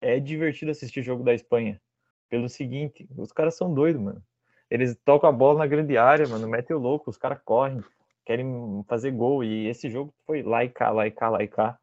[0.01, 1.81] é divertido assistir jogo da Espanha.
[2.29, 4.23] Pelo seguinte, os caras são doidos, mano.
[4.69, 7.81] Eles tocam a bola na grande área, mano, metem o louco, os caras correm,
[8.25, 9.43] querem fazer gol.
[9.43, 11.79] E esse jogo foi lá e cá, lá e cá, lá e cá.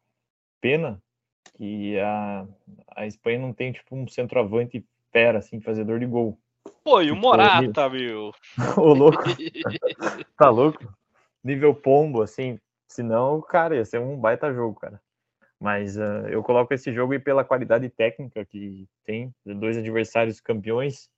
[0.61, 1.01] Pena
[1.55, 2.47] que a,
[2.95, 6.37] a Espanha não tem, tipo, um centroavante fera, assim, fazedor de gol.
[6.83, 8.31] Pô, e o Tipo, Morata, meu.
[8.77, 9.23] Ô, louco,
[10.37, 10.87] tá louco?
[11.43, 12.59] Nível pombo, assim.
[12.87, 15.01] Senão, cara, ia ser um baita jogo, cara.
[15.59, 21.09] Mas ah, eu coloco esse jogo aí pela qualidade técnica que tem, dois adversários campeões,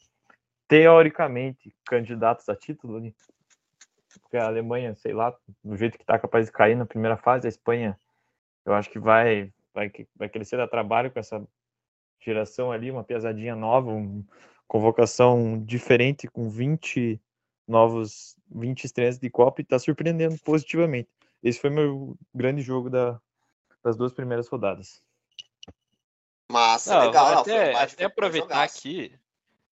[0.68, 3.14] teoricamente candidatos a título, né?
[4.22, 7.48] Porque a Alemanha, sei lá, do jeito que tá capaz de cair na primeira fase,
[7.48, 8.00] a Espanha,
[8.66, 11.46] eu acho que vai, vai, vai crescer a trabalho com essa
[12.22, 14.24] geração ali, uma pesadinha nova, uma
[14.68, 17.22] convocação diferente, com 20
[17.68, 21.10] novos 20 estrelas de Copa e tá surpreendendo positivamente.
[21.44, 23.20] Esse foi meu grande jogo da,
[23.84, 25.02] das duas primeiras rodadas.
[26.52, 27.32] Massa, Não, legal.
[27.32, 29.14] Não, até, até aproveitar aqui,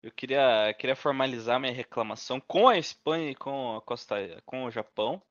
[0.03, 4.71] eu queria, queria formalizar minha reclamação com a Espanha e com a Costa, com o
[4.71, 5.21] Japão.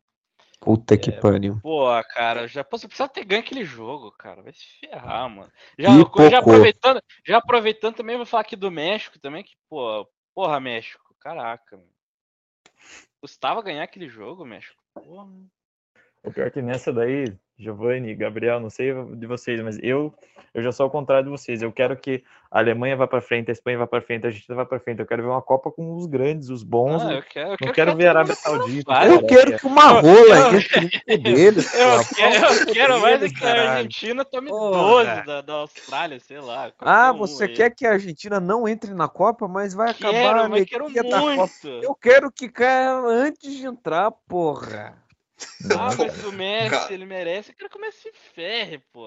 [0.64, 1.60] Puta que pariu.
[1.62, 4.42] Pô, cara, o Japão você precisa ter ganho aquele jogo, cara.
[4.42, 5.52] Vai se ferrar, mano.
[5.78, 5.90] Já,
[6.30, 11.14] já aproveitando, já aproveitando também, vou falar aqui do México também, que, pô, porra, México,
[11.20, 11.90] caraca, mano.
[13.20, 14.82] Custava ganhar aquele jogo, México.
[14.94, 15.28] Porra.
[16.22, 17.26] O pior é que nessa daí,
[17.58, 20.12] Giovanni, Gabriel, não sei de vocês, mas eu
[20.54, 21.62] eu já sou ao contrário de vocês.
[21.62, 24.54] Eu quero que a Alemanha vá para frente, a Espanha vá para frente, a Argentina
[24.54, 25.00] vá para frente.
[25.00, 27.02] Eu quero ver uma Copa com os grandes, os bons.
[27.02, 28.92] Ah, eu quero, eu não quero, quero ver a Arábia Saudita.
[29.04, 29.26] Eu cara.
[29.26, 31.74] quero que uma rola cu deles.
[31.74, 32.04] Eu porra.
[32.14, 33.72] quero, eu quero mais é deles, que a.
[33.72, 35.04] Argentina tome Porra.
[35.16, 36.72] 12 da, da Austrália, sei lá.
[36.78, 37.52] Ah, você aí.
[37.52, 40.94] quer que a Argentina não entre na Copa, mas vai acabar Quero, a mas quero
[40.94, 41.18] da Copa.
[41.18, 41.68] muito.
[41.82, 45.03] Eu quero que caia antes de entrar, porra.
[45.64, 46.92] Ah, Não, mas o Messi, Cara.
[46.94, 47.50] ele merece.
[47.50, 49.06] Eu quero que o Messi se ferre, pô.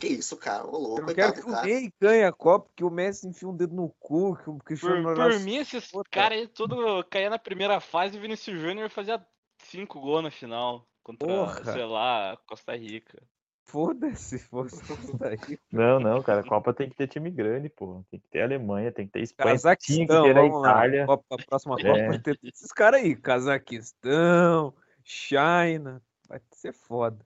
[0.00, 0.66] Que isso, cara?
[0.66, 1.66] Ô, louco, Eu quero que o cara.
[1.66, 5.02] Ney ganhe a Copa, que o Messi enfie um dedo no cu, que o Cristiano
[5.02, 8.90] Por, por mim, esses caras aí tudo caía na primeira fase e o Vinícius Júnior
[8.90, 9.24] fazia
[9.62, 10.86] cinco gols na final.
[11.02, 11.72] Contra, Porra.
[11.72, 13.22] sei lá, Costa Rica.
[13.66, 15.62] Foda-se, fosse Costa Rica.
[15.72, 16.40] Não, não, cara.
[16.40, 18.04] A Copa tem que ter time grande, pô.
[18.10, 20.68] Tem que ter Alemanha, tem que ter Espanha, tinha que Cazaquistão, ter a vamos lá.
[20.70, 21.06] Itália.
[21.06, 22.08] Copa, a próxima Copa É.
[22.08, 23.14] vai ter esses caras aí.
[23.16, 26.02] Cazaquistão, China.
[26.26, 27.24] Vai ser foda.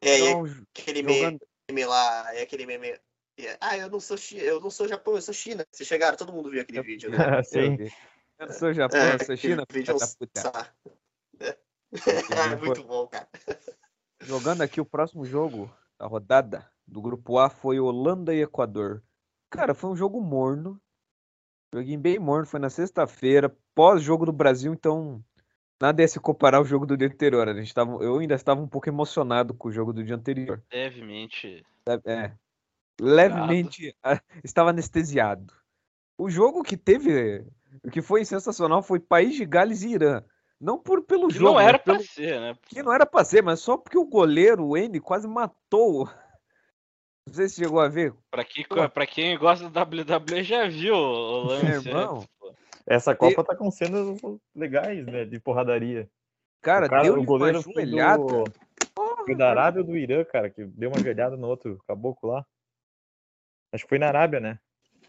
[0.00, 1.40] É, Então, aquele jogando...
[1.68, 2.88] meme lá, é aquele meme.
[3.38, 5.64] é, Ah, eu não sou Chi- eu não sou Japão, eu sou China.
[5.72, 7.38] Vocês chegaram, todo mundo viu aquele Eu- vídeo, né?
[7.38, 7.76] Eu, Sim.
[8.38, 10.74] eu não sou Japão, É, eu sou China, vídeo é um da puta.
[11.40, 11.56] É
[12.60, 13.28] muito bom, cara.
[14.22, 19.02] Jogando aqui o próximo jogo da rodada do grupo A foi Holanda e Equador.
[19.48, 20.80] Cara, foi um jogo morno.
[21.72, 25.24] Joguinho bem morno, foi na sexta-feira, pós-jogo do Brasil, então
[25.80, 27.48] nada ia se comparar ao jogo do dia anterior.
[27.48, 30.62] A gente tava, eu ainda estava um pouco emocionado com o jogo do dia anterior.
[30.72, 31.64] Levemente.
[32.06, 32.32] É,
[33.00, 35.52] levemente ah, estava anestesiado.
[36.18, 37.44] O jogo que teve,
[37.82, 40.22] o que foi sensacional foi País de Gales e Irã.
[40.60, 42.56] Não por pelo Que jogo, não era pra pelo, ser, né?
[42.68, 46.08] que não era pra ser, mas só porque o goleiro, o N, quase matou.
[47.26, 48.14] Não sei se chegou a ver.
[48.30, 48.88] Pra quem, Pô.
[48.88, 52.16] pra quem gosta da WWE já viu o lance irmão.
[52.16, 52.54] antes, pô.
[52.86, 54.18] Essa Copa tá com cenas
[54.54, 55.24] legais, né?
[55.24, 56.08] De porradaria.
[56.60, 58.22] Cara, o, cara, deu o uma goleiro foi joelhada.
[58.22, 58.44] do,
[59.24, 62.46] foi da Arábia ou do Irã, cara, que deu uma joelhada no outro caboclo lá.
[63.72, 64.58] Acho que foi na Arábia, né?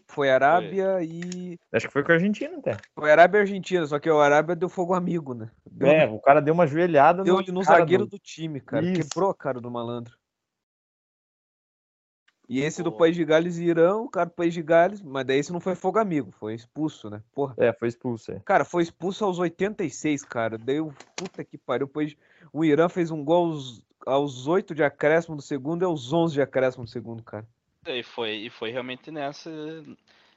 [0.08, 1.58] Foi Arábia e.
[1.72, 2.76] Acho que foi com a Argentina até.
[2.94, 5.50] Foi Arábia e Argentina, só que o Arábia deu fogo amigo, né?
[5.70, 8.84] Deu, É, o cara deu uma joelhada deu no, no zagueiro do- do time, cara.
[8.84, 9.08] Isso.
[9.10, 10.16] Quebrou a cara do malandro.
[12.48, 12.92] E esse do.
[12.92, 15.60] País de Gales e Irã, o cara do País de Gales, mas daí esse não
[15.60, 17.22] foi fogo amigo, foi expulso, né?
[17.34, 17.54] Porra.
[17.58, 18.40] É, foi expulso, é.
[18.44, 20.56] Cara, foi expulso aos 86, cara.
[20.56, 21.88] Deu puta que pariu.
[21.88, 22.16] Pois
[22.52, 26.34] o Irã fez um gol aos, aos 8 de acréscimo do segundo e aos 11
[26.34, 27.46] de acréscimo do segundo, cara.
[27.86, 29.50] E foi, e foi realmente nessa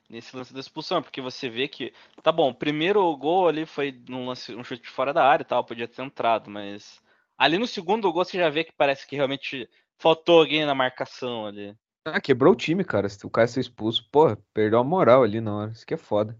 [0.09, 1.93] nesse lance da expulsão, porque você vê que,
[2.23, 5.45] tá bom, o primeiro gol ali foi num lance, um chute fora da área e
[5.45, 6.99] tal, podia ter entrado, mas
[7.37, 9.69] ali no segundo gol você já vê que parece que realmente
[9.99, 11.77] faltou alguém na marcação ali.
[12.13, 13.07] Ah, quebrou o time, cara.
[13.09, 15.71] Se o cara ser expulso, porra, perdeu a moral ali na hora.
[15.71, 16.37] Isso que é foda.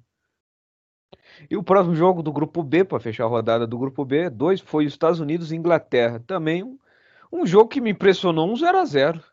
[1.50, 4.60] E o próximo jogo do grupo B, para fechar a rodada do grupo B, dois
[4.62, 6.20] foi os Estados Unidos e Inglaterra.
[6.26, 6.78] Também um,
[7.32, 9.24] um jogo que me impressionou, um 0 a 0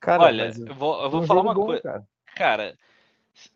[0.00, 1.82] Cara, Olha, mas eu vou, eu vou um falar uma bom, coisa.
[1.82, 2.08] cara.
[2.34, 2.78] Cara,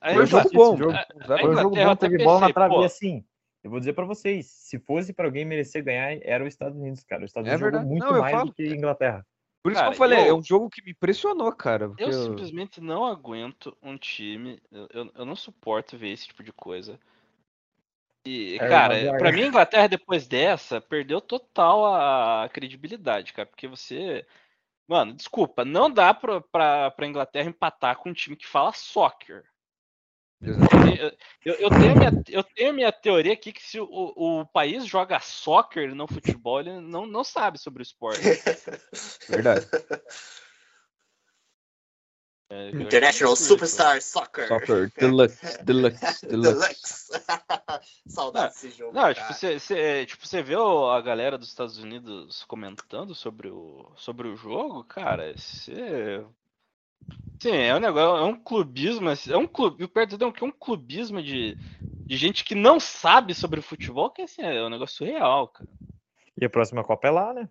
[0.01, 0.77] a Foi um jogo bom.
[0.77, 0.93] jogo.
[0.93, 2.75] a- a Foi um jogo Inglaterra bom, teve bola na trave.
[2.75, 3.25] pô, E assim,
[3.63, 7.05] eu vou dizer pra vocês, se fosse pra alguém merecer ganhar, era os Estados Unidos,
[7.05, 7.25] cara.
[7.25, 7.93] Os Estados É Unidos jogou verdade.
[7.93, 8.47] muito Não, mais falo.
[8.47, 9.27] do que a Inglaterra.
[9.63, 11.93] Por isso Cara, que eu falei, é eu- um jogo que me impressionou, cara.
[11.99, 14.61] Eu eu- simplesmente não aguento um time.
[14.73, 16.99] Eu, eu, eu não suporto ver esse tipo de coisa.
[18.27, 23.47] E, É, cara, mas- pra mim a Inglaterra depois dessa perdeu total a credibilidade, cara.
[23.47, 24.27] Porque você.
[24.89, 29.45] Mano, desculpa, não dá pra, pra, pra Inglaterra empatar com um time que fala soccer.
[31.45, 34.87] Eu, eu, tenho a minha, eu tenho minha teoria aqui que se o, o país
[34.87, 38.21] joga soccer, não futebol, ele não, não sabe sobre o esporte.
[39.29, 39.67] Verdade.
[42.53, 44.49] É, acho International Superstar Soccer.
[44.49, 46.27] Soccer, Deluxe, Deluxe, Deluxe.
[46.27, 47.13] Deluxe.
[48.09, 48.93] Saudade desse jogo.
[48.93, 53.93] Não, tipo, você, você, tipo, você vê a galera dos Estados Unidos comentando sobre o,
[53.97, 56.25] sobre o jogo, cara, você.
[57.41, 60.53] Sim, é um negócio, é um clubismo, assim, é um clube, perdão, que é um
[60.53, 65.49] clubismo de, de gente que não sabe sobre futebol, que assim, é um negócio surreal,
[65.49, 65.69] cara.
[66.39, 67.49] E a próxima Copa é lá, né?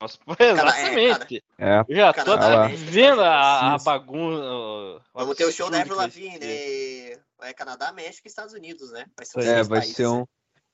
[0.00, 1.44] Nossa, é, exatamente.
[1.58, 4.44] É, Eu já tô Canadá, até México, vendo a, a bagunça.
[4.44, 7.18] o Vamos ter o show da Avril Lavigne, né?
[7.42, 9.06] É Canadá, México e Estados Unidos, né?
[9.16, 9.96] Vai ser, é, vai países.
[9.96, 10.24] ser um.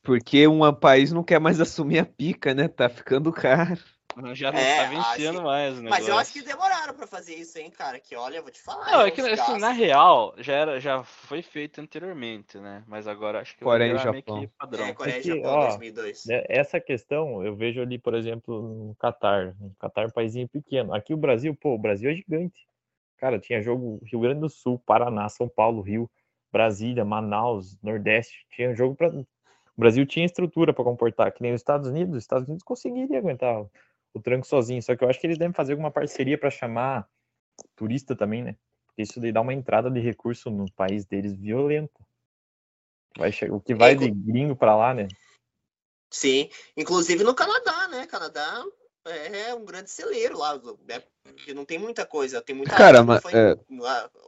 [0.02, 2.68] Porque um país não quer mais assumir a pica, né?
[2.68, 3.80] Tá ficando caro.
[4.34, 7.34] Já não É, tá vencendo acho- mais o Mas eu acho que demoraram pra fazer
[7.34, 7.98] isso, hein, cara?
[7.98, 8.90] Que olha, eu vou te falar.
[8.92, 12.84] Não, é que assim, na real, já, era, já foi feito anteriormente, né?
[12.86, 14.40] Mas agora acho que Coreia e virar meio Japão.
[14.40, 14.86] que padrão.
[14.86, 16.26] É, Coreia e É que, Japão, ó, 2002.
[16.26, 19.54] né, Essa questão eu vejo ali, por exemplo, no Catar.
[19.58, 20.94] No Catar é um paísinho pequeno.
[20.94, 22.66] Aqui o Brasil, pô, o Brasil é gigante.
[23.18, 26.10] Cara, tinha jogo Rio Grande do Sul, Paraná, São Paulo, Rio,
[26.52, 28.46] Brasília, Manaus, Nordeste.
[28.50, 29.08] Tinha jogo para.
[29.08, 29.26] O
[29.80, 32.16] Brasil tinha estrutura para comportar, que nem os Estados Unidos.
[32.16, 33.64] Os Estados Unidos conseguiria aguentar
[34.14, 34.82] o, tranco sozinho.
[34.82, 37.08] Só que eu acho que eles devem fazer alguma parceria para chamar
[37.76, 38.56] turista também, né?
[38.86, 42.00] Porque isso daí dá uma entrada de recurso no país deles violenta.
[43.16, 45.08] Vai che- O que vai É, de gringo para lá, né?
[46.10, 48.06] Sim, inclusive no Canadá, né?
[48.06, 48.64] Canadá
[49.04, 50.58] é um grande celeiro lá?
[50.58, 53.50] Porque não tem muita coisa, tem muita Cara, mas, foi- é,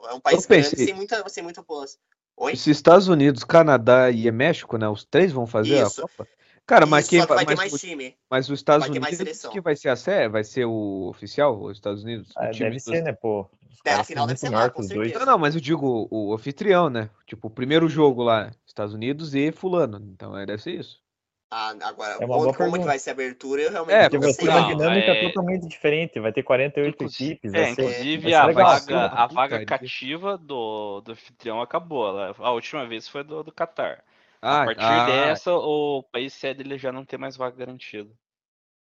[0.08, 2.00] é um país pensei- grande sem muita, sem muita população.
[2.38, 2.54] Oi?
[2.54, 4.88] Se Estados Unidos, Canadá e México, né?
[4.88, 6.04] Os três vão fazer Isso.
[6.04, 6.28] a Copa.
[6.66, 8.16] Cara, mas Isso, quem vai ter mas, mais o- time.
[8.28, 11.06] mas os Estados vai ter mais Unidos que vai ser a série, vai ser o
[11.08, 12.30] oficial, os Estados Unidos.
[12.30, 13.48] o Ah, time deve dos- ser, né, pô?
[13.84, 15.12] É, afinal são deve ser lá, com dois.
[15.12, 17.08] Não, não, mas eu digo o, o anfitrião, né?
[17.24, 19.98] Tipo, o primeiro jogo lá, Estados Unidos e fulano.
[20.12, 21.00] Então é, deve ser isso.
[21.48, 24.32] Ah, agora, É como que vai ser a abertura, eu realmente É, não Porque vai
[24.32, 26.18] ser uma Não, dinâmica é- totalmente diferente.
[26.18, 27.54] Vai ter 48 Inclusive- equipes.
[27.54, 27.70] É, ser...
[27.82, 28.64] inclusive a legal.
[28.66, 29.66] vaga, a vaga putaria.
[29.66, 32.08] cativa do, do anfitrião acabou.
[32.18, 34.02] A última vez foi do, do Qatar.
[34.40, 38.10] Ah, a partir ah, dessa, o país sede ele já não tem mais vaga garantida.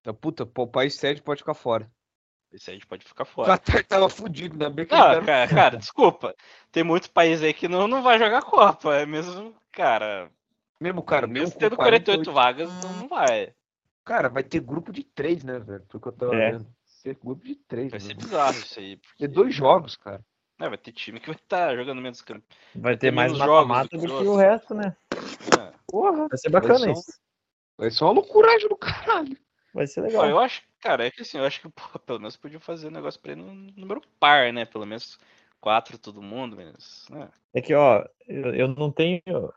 [0.01, 1.85] Então, puta, pô, o país sede pode ficar fora.
[1.85, 3.59] O país sede pode ficar O fora.
[3.59, 4.69] Qatar tava fudido, né?
[4.71, 6.35] Bem que Não, cara, cara, desculpa.
[6.71, 8.95] Tem muito país aí que não, não vai jogar Copa.
[8.95, 10.31] É mesmo, cara.
[10.81, 13.53] Mesmo, cara, mesmo com tendo 48 vagas, não, não vai.
[14.05, 15.85] Cara, vai ter grupo de três, né, velho?
[15.89, 16.53] Porque eu tava É.
[16.53, 16.65] vendo.
[16.65, 17.91] Vai ter grupo de três.
[17.91, 18.23] Vai ser né?
[18.23, 18.97] bizarro isso aí.
[18.97, 20.25] Ter porque- dois jogos, cara.
[20.59, 22.45] É, vai ter time que vai estar jogando menos campo.
[22.75, 24.97] Vai ter ter mais menos mata-mata do do que o resto, né?
[25.13, 25.73] É.
[25.87, 26.29] Porra.
[26.29, 27.21] Vai ser bacana Vai ser um- isso.
[27.79, 29.37] Vai ser uma loucuragem do caralho.
[29.75, 30.27] Vai ser legal.
[30.27, 32.93] eu acho, cara, é que assim, eu acho que pô, pelo menos podia fazer um
[32.93, 34.65] negócio pra ir no número par, né?
[34.65, 35.19] Pelo menos
[35.61, 37.05] quatro todo mundo, mas.
[37.11, 37.29] né?
[37.53, 39.21] É que, ó, eu, eu não tenho.
[39.27, 39.53] eu-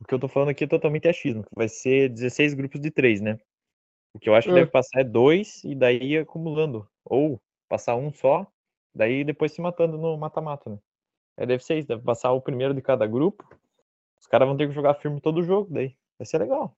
[0.00, 1.44] o que eu tô falando aqui é totalmente achismo.
[1.54, 3.38] Vai ser 16 grupos de 3, né?
[4.12, 4.56] O que eu acho que Hum.
[4.56, 6.88] deve passar é dois e daí ir acumulando.
[7.04, 8.44] Ou passar um só,
[8.94, 10.78] daí depois se matando no mata-mata, né?
[11.36, 13.44] É, deve ser isso, deve passar o primeiro de cada grupo.
[14.20, 15.96] Os caras vão ter que jogar firme todo o jogo, daí.
[16.18, 16.76] Vai ser legal.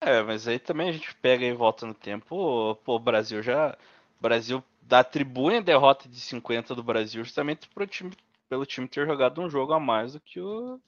[0.00, 2.76] É, mas aí também a gente pega e volta no tempo.
[2.84, 3.76] Pô, o Brasil já.
[4.18, 8.10] O Brasil dá atribui a derrota de 50 do Brasil justamente pro time,
[8.48, 10.80] pelo time ter jogado um jogo a mais do que o,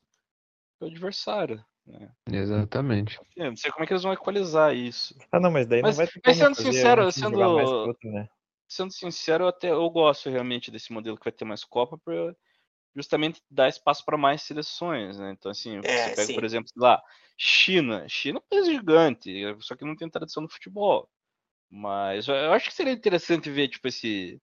[0.80, 1.64] o adversário.
[1.86, 2.08] Né?
[2.32, 3.18] Exatamente.
[3.36, 5.14] Eu não sei como é que eles vão equalizar isso.
[5.30, 7.30] Ah, não, mas daí Mas- não vai ter mas como sendo fazer sincero, um time
[7.30, 8.28] jogar mais que o sendo- outro, né?
[8.70, 12.34] Sendo sincero, eu até eu gosto realmente desse modelo que vai ter mais Copa para
[12.96, 15.32] justamente dar espaço para mais seleções, né?
[15.32, 16.34] Então assim, É, você pega, sim.
[16.34, 17.02] por exemplo, lá,
[17.38, 18.08] China.
[18.08, 21.10] China é um país gigante, só que não tem tradição no futebol.
[21.70, 24.40] Mas eu- acho que seria interessante ver tipo esse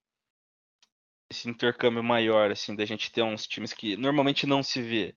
[1.30, 5.16] esse intercâmbio maior, assim, da gente ter uns times que normalmente não se vê,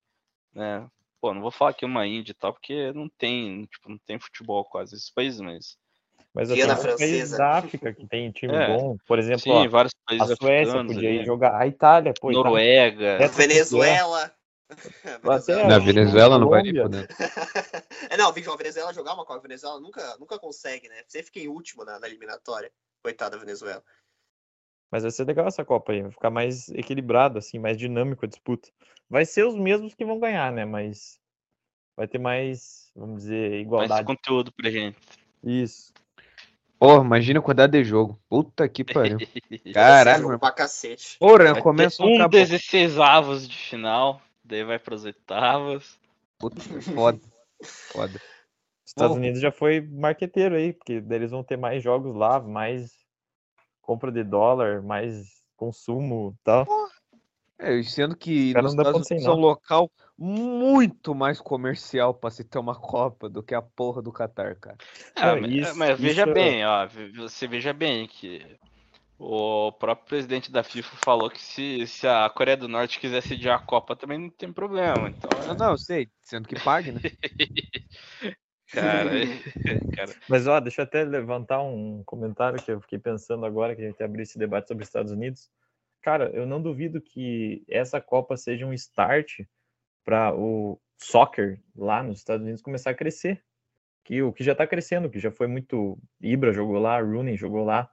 [0.55, 0.88] né?
[1.20, 4.20] Pô, não vou falar que uma Índia e tal, porque não tem, tipo, não tem
[4.20, 5.79] futebol quase esses países, mas
[6.33, 7.37] Mas Guiana até países Francesa.
[7.38, 8.66] da África que tem time É.
[8.69, 8.97] bom.
[9.07, 11.61] Por exemplo, sim, ó, vários a Suécia africanos podia ir jogar.
[11.61, 12.31] A Itália, pô.
[12.31, 13.05] Itália- Noruega.
[13.05, 13.29] É,
[14.09, 14.33] Venezuela.
[15.25, 17.09] Até Na a Venezuela não vai nem poder.
[18.09, 21.03] é, não, Vitor, a Venezuela jogar uma Copa, a Venezuela nunca, nunca consegue, né?
[21.09, 22.71] Você fica em último na, na eliminatória.
[23.03, 23.83] Coitada da Venezuela.
[24.93, 28.29] Mas vai ser legal essa Copa aí, vai ficar mais equilibrado, assim, mais dinâmico a
[28.29, 28.69] disputa.
[29.09, 30.64] Vai ser os mesmos que vão ganhar, né?
[30.64, 31.19] Mas
[31.97, 34.07] vai ter mais, vamos dizer, Mais igualdade.
[34.07, 34.99] conteúdo pra gente.
[35.43, 35.93] Isso.
[36.81, 38.19] Porra, imagina a quantidade de jogo.
[38.27, 39.19] Puta que pariu.
[39.75, 41.19] Caralho, pra cacete.
[41.19, 46.01] Porra, começa um outra 16 avos de final, daí vai pras oitavas.
[46.38, 47.21] Puta, foda.
[47.62, 48.19] Foda.
[48.83, 49.21] Estados Porra.
[49.21, 52.93] Unidos já foi marqueteiro aí, porque daí eles vão ter mais jogos lá, mais
[53.83, 56.66] compra de dólar, mais consumo e tal.
[57.59, 62.44] É, e sendo que nos Estados Unidos é um local muito mais comercial pra se
[62.44, 64.76] ter uma Copa do que a porra do Catar, cara.
[65.16, 68.44] Ah, mas, isso- mas veja isso é- bem, ó, você veja bem que
[69.18, 73.56] o próprio presidente da FIFA falou que se, se a Coreia do Norte quiser sediar
[73.56, 75.09] a Copa também não tem problema.
[75.09, 77.00] Então, Não, não, eu sei, sendo que pague, né?
[78.72, 79.11] cara,
[79.96, 83.80] cara, Mas ó, deixa eu até levantar um comentário que eu fiquei pensando agora que
[83.83, 85.50] a gente abriu esse debate sobre os Estados Unidos.
[86.02, 89.40] Cara, eu não duvido que essa Copa seja um start
[90.11, 93.44] para o soccer lá nos Estados Unidos começar a crescer.
[94.03, 97.64] Que o que já está crescendo, que já foi muito Ibra jogou lá, Rooney jogou
[97.64, 97.88] lá.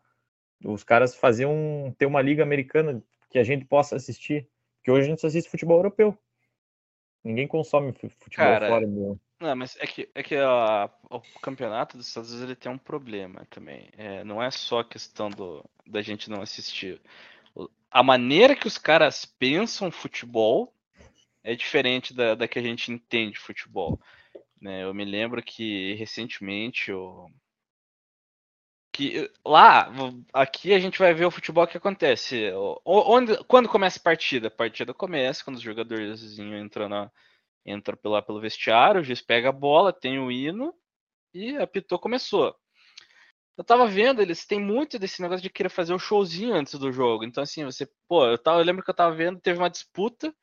[0.65, 4.49] Os caras faziam ter uma liga americana que a gente possa assistir,
[4.83, 6.17] que hoje a gente só assiste futebol europeu.
[7.23, 11.21] Ninguém consome fu- futebol Cara, fora do Não, mas é que, é que a- o
[11.39, 13.89] campeonato dos Estados Unidos ele tem um problema também.
[13.95, 16.99] É, não é só a questão do, da gente não assistir.
[17.91, 20.73] A maneira que os caras pensam futebol
[21.47, 23.97] é diferente da, da que a gente entende futebol.
[24.61, 24.83] né?
[24.83, 27.29] Eu me lembro que recentemente o
[28.91, 29.89] que lá
[30.33, 32.51] aqui a gente vai ver o futebol que acontece.
[32.83, 34.49] Onde, quando começa a partida?
[34.49, 37.09] A partida começa quando os jogadores entram na,
[37.65, 40.73] entra pela, pelo vestiário, o juiz pega a bola, tem o hino
[41.33, 42.53] e apitou, começou.
[43.57, 46.91] Eu tava vendo, eles têm muito desse negócio de querer fazer o showzinho antes do
[46.91, 47.23] jogo.
[47.23, 50.33] Então, assim, você, pô, eu, tava, eu lembro que eu tava vendo, teve uma disputa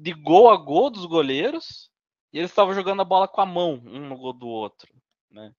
[0.00, 1.90] de gol a gol dos goleiros
[2.32, 4.92] e eles estavam jogando a bola com a mão, um no gol do outro,
[5.30, 5.52] né?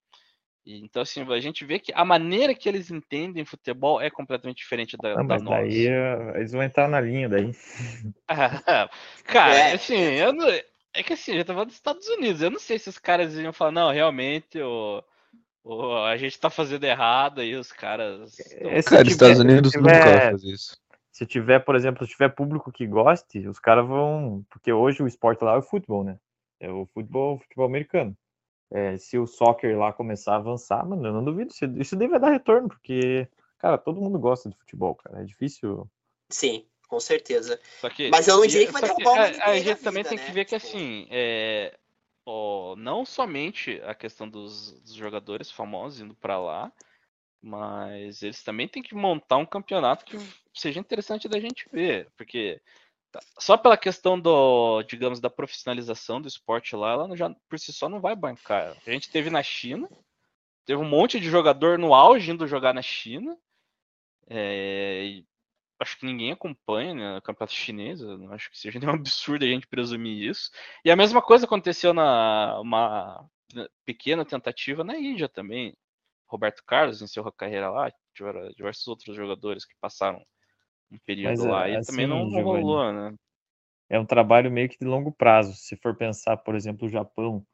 [0.65, 4.57] E, então, assim, a gente vê que a maneira que eles entendem futebol é completamente
[4.57, 5.57] diferente da, Ah, da mas nossa.
[5.61, 7.51] daí eh, eles vão entrar na linha daí.
[9.25, 9.73] Cara, É.
[9.73, 12.41] assim, eu não, é que assim, a gente tá falando dos Estados Unidos.
[12.41, 15.03] Eu não sei se os caras iam falar, não, realmente, o,
[15.63, 18.35] o- a gente tá fazendo errado aí, os caras.
[18.61, 20.80] tão- É, se Cara, Estados se Unidos nunca vai fazer isso.
[21.21, 24.43] Se tiver, por exemplo, se tiver público que goste, os caras vão.
[24.49, 26.17] Porque hoje o esporte lá é o futebol, né?
[26.59, 28.17] É o futebol, o futebol americano.
[28.71, 31.53] É, se o soccer lá começar a avançar, mano, eu não duvido.
[31.77, 33.27] Isso, vai dar retorno, porque,
[33.59, 35.21] cara, todo mundo gosta de futebol, cara.
[35.21, 35.87] É difícil.
[36.27, 37.59] Sim, com certeza.
[37.79, 40.01] Só que, Mas eu não diria que vai derrubar uma a- A, gente da também
[40.01, 40.25] vida, tem né?
[40.25, 41.77] que ver que, Tipo- assim, é,
[42.25, 46.71] ó, não somente a questão dos, dos jogadores famosos indo pra lá,
[47.41, 50.17] mas eles também têm que montar um campeonato que
[50.53, 52.61] seja interessante da gente ver, porque
[53.11, 57.73] tá- só pela questão do, digamos, da profissionalização do esporte lá, ela já por si
[57.73, 58.77] só não vai bancar.
[58.85, 59.89] A gente teve na China,
[60.65, 63.37] teve um monte de jogador no auge indo jogar na China,
[64.29, 65.21] é,
[65.79, 69.47] acho que ninguém acompanha né, o campeonato chinês, não acho que seja nenhum absurdo a
[69.47, 70.51] gente presumir isso.
[70.85, 73.29] E a mesma coisa aconteceu na uma
[73.85, 75.75] pequena tentativa na Índia também.
[76.31, 80.23] Roberto Carlos encerrou a carreira lá, tiveram diversos outros jogadores que passaram
[80.91, 83.15] um período Mas, lá e assim, também não, não Giovanni, rolou, né?
[83.89, 85.53] É um trabalho meio que de longo prazo.
[85.55, 87.45] Se for pensar, por exemplo, o Japão,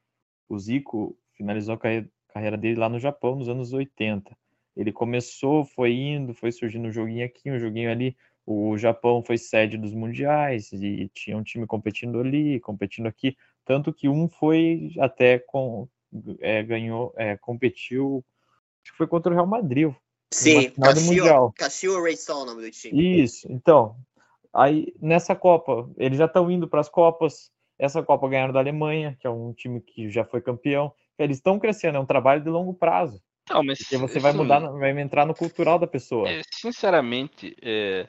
[0.50, 4.38] o Zico finalizou a carre- carreira dele lá no Japão nos anos 80.
[4.76, 8.18] Ele começou, foi indo, foi surgindo um joguinho aqui, um joguinho ali.
[8.46, 13.38] O Japão foi sede dos mundiais e tinha um time competindo ali, competindo aqui.
[13.66, 15.88] Tanto que um foi até com,
[16.40, 18.24] é, ganhou, é, competiu,
[18.88, 19.94] acho que foi contra o Real Madrid.
[20.34, 20.72] Sim.
[20.72, 23.22] Cassio, Cassio Rayson é o nome do time.
[23.22, 23.96] Isso, então.
[24.54, 27.52] Aí nessa Copa, eles já estão indo para as Copas.
[27.78, 30.92] Essa Copa ganharam da Alemanha, que é um time que já foi campeão.
[31.18, 33.22] Eles estão crescendo, é um trabalho de longo prazo.
[33.50, 36.28] Não, mas Porque você vai mudar, vai entrar no cultural da pessoa.
[36.28, 38.08] É, sinceramente, é,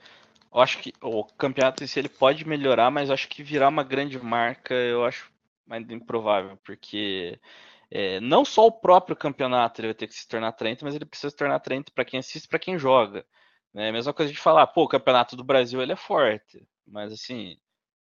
[0.52, 3.68] eu acho que o campeonato em si ele pode melhorar, mas eu acho que virar
[3.68, 5.30] uma grande marca eu acho
[5.70, 7.38] ainda improvável, porque
[7.90, 11.04] é, não só o próprio campeonato ele vai ter que se tornar atraente, mas ele
[11.06, 13.24] precisa se tornar atraente para quem assiste, para quem joga.
[13.74, 17.12] É a mesma coisa de falar, pô, o campeonato do Brasil ele é forte, mas
[17.12, 17.56] assim,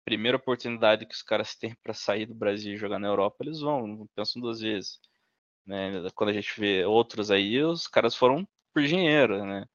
[0.05, 3.59] primeira oportunidade que os caras têm para sair do Brasil e jogar na Europa, eles
[3.59, 4.99] vão, não pensam duas vezes.
[5.65, 5.91] Né?
[6.15, 9.65] Quando a gente vê outros aí, os caras foram por dinheiro, né?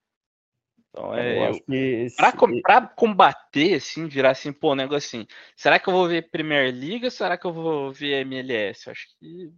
[0.89, 1.51] Então é.
[1.51, 2.31] Esse-
[2.63, 6.73] pra combater, assim, virar assim, pô, um negócio assim, será que eu vou ver Premier
[6.75, 8.87] League ou será que eu vou ver MLS?
[8.87, 9.53] Eu acho que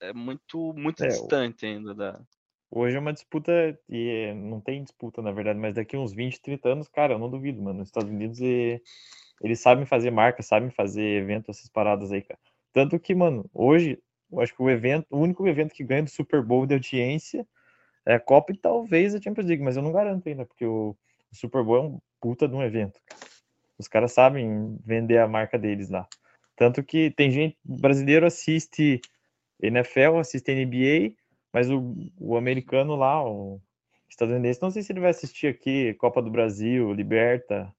[0.00, 2.20] é muito, muito É, distante ainda da.
[2.70, 6.40] Hoje é uma disputa, e é- não tem disputa, na verdade, mas daqui uns 20,
[6.40, 7.78] 30 anos, cara, eu não duvido, mano.
[7.78, 8.80] Nos Estados Unidos, e-
[9.42, 12.38] eles sabem fazer marca, sabem fazer evento, essas paradas aí, cara.
[12.72, 13.98] Tanto que, mano, hoje,
[14.30, 17.46] eu acho que o evento, o único evento que ganha do Super Bowl de audiência
[18.04, 20.96] é a Copa e talvez a Champions League, mas eu não garanto ainda, porque o,
[21.30, 23.00] o Super Bowl é um puta de um evento.
[23.78, 26.06] Os caras sabem vender a marca deles lá.
[26.56, 29.00] Tanto que tem gente, brasileiro assiste
[29.60, 31.14] NFL, assiste NBA,
[31.52, 33.60] mas o, o americano lá, o
[34.08, 37.72] estadunidense, não sei se ele vai assistir aqui Copa do Brasil, Liberta.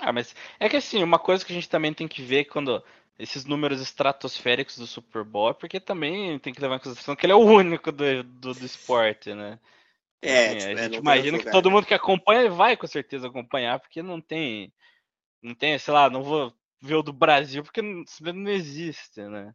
[0.00, 2.82] Ah, mas é que assim, uma coisa que a gente também tem que ver quando
[3.18, 7.26] esses números estratosféricos do Super Bowl, é porque também tem que levar em consideração que
[7.26, 9.58] ele é o único do, do, do esporte, né?
[10.22, 11.74] É, Assim, tipo, a é, outro que lugar, todo né?
[11.74, 14.72] mundo que acompanha vai com certeza acompanhar, porque não tem,
[15.42, 19.22] não tem, sei lá, não vou ver o do Brasil porque não, simplesmente não existe,
[19.22, 19.54] né?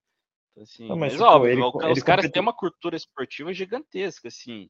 [0.56, 3.54] Então, assim, Não, mas, mas, tipo, óbvio, ele os ele caras têm uma cultura esportiva
[3.54, 4.70] gigantesca, assim,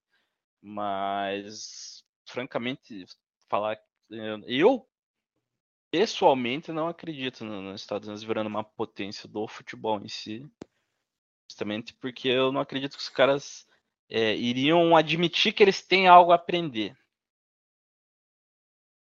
[0.61, 3.05] mas francamente
[3.47, 3.77] falar,
[4.09, 4.89] eu- eu
[5.91, 10.43] pessoalmente não acredito no- nos Estados Unidos virando uma potência do futebol em si,
[11.47, 13.67] justamente porque eu não acredito que os caras
[14.09, 16.95] é, iriam admitir que eles têm algo a aprender.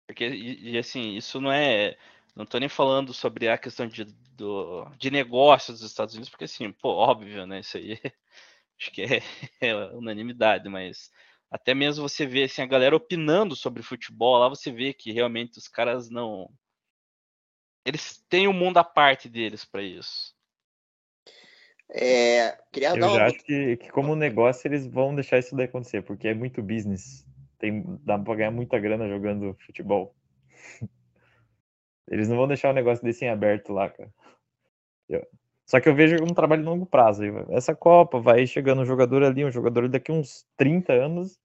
[0.08, 1.98] Porque, e, e, assim, isso não é.
[2.38, 6.44] Não tô nem falando sobre a questão de, do, de negócios dos Estados Unidos, porque
[6.44, 7.62] assim, pô, óbvio, né?
[7.62, 8.00] Isso aí
[8.80, 9.22] acho que é,
[9.60, 11.10] é unanimidade, mas
[11.50, 15.58] até mesmo você vê assim, a galera opinando sobre futebol, lá você vê que realmente
[15.58, 16.48] os caras não.
[17.84, 20.36] Eles têm um mundo à parte deles para isso.
[21.90, 23.24] É, queria Eu dar uma...
[23.24, 27.26] acho que, que como negócio eles vão deixar isso daí acontecer, porque é muito business.
[27.58, 30.16] Tem, dá pra ganhar muita grana jogando futebol.
[32.10, 34.12] Eles não vão deixar o negócio desse em aberto lá, cara.
[35.66, 37.24] Só que eu vejo um trabalho de longo prazo.
[37.50, 41.38] Essa Copa vai chegando um jogador ali, um jogador daqui uns 30 anos,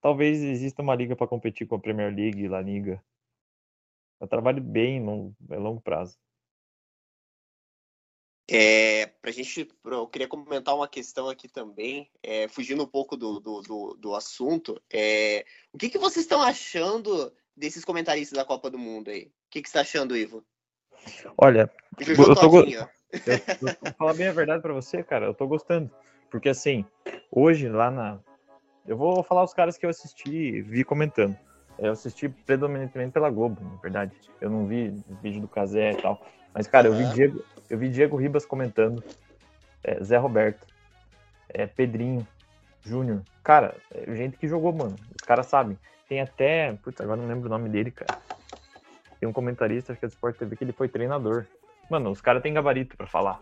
[0.00, 3.02] talvez exista uma liga para competir com a Premier League, La Liga.
[4.20, 6.18] É trabalho bem longo, é longo prazo.
[8.50, 13.38] É, pra gente, eu queria comentar uma questão aqui também, é, fugindo um pouco do,
[13.38, 14.80] do, do, do assunto.
[14.90, 19.24] É, o que, que vocês estão achando desses comentaristas da Copa do Mundo aí?
[19.24, 20.44] O que, que você tá achando, Ivo?
[21.36, 22.88] Olha, Eu tô ó.
[23.26, 25.26] Eu, falar bem a verdade pra você, cara.
[25.26, 25.90] Eu tô gostando.
[26.30, 26.84] Porque assim,
[27.30, 28.18] hoje lá na.
[28.86, 31.36] Eu vou falar os caras que eu assisti e vi comentando.
[31.78, 34.12] Eu assisti predominantemente pela Globo, na verdade.
[34.40, 36.20] Eu não vi vídeo do Casé e tal.
[36.52, 37.06] Mas, cara, eu vi.
[37.14, 39.02] Diego, eu vi Diego Ribas comentando.
[39.84, 40.66] é, Zé Roberto.
[41.48, 42.26] é, Pedrinho.
[42.84, 43.22] Júnior.
[43.42, 44.98] Cara, é gente que jogou, mano.
[45.14, 45.78] Os caras sabem.
[46.08, 46.72] Tem até.
[46.82, 48.10] Puta, agora não lembro o nome dele, cara.
[49.20, 51.46] Tem um comentarista, acho que é do Sport TV, que ele foi treinador.
[51.90, 53.40] Mano, os caras têm gabarito pra falar.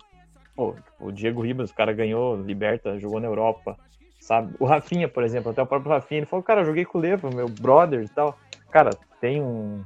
[0.54, 3.78] Pô, o Diego Ribas, o cara ganhou Liberta, jogou na Europa,
[4.18, 4.54] sabe?
[4.58, 7.30] O Rafinha, por exemplo, até o próprio Rafinha, ele falou, cara, joguei com o Levo,
[7.30, 8.38] meu brother e tal.
[8.70, 9.84] Cara, tem um-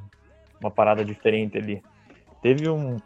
[0.61, 1.83] uma parada diferente ali.
[2.41, 2.99] Teve um,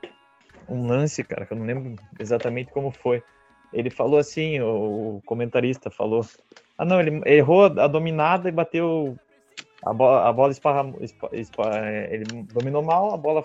[0.68, 3.22] um lance, cara, que eu não lembro exatamente como foi.
[3.74, 6.22] Ele falou assim, o, o comentarista falou,
[6.78, 9.16] ah não, ele errou a dominada e bateu
[9.82, 13.44] a bola, a bola esparramou, espa- espa- é, ele dominou mal, a bola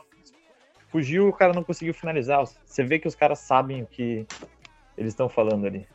[0.92, 2.46] fugiu o cara não conseguiu finalizar.
[2.66, 4.26] Você vê que os caras sabem o que
[4.98, 5.86] eles estão falando ali.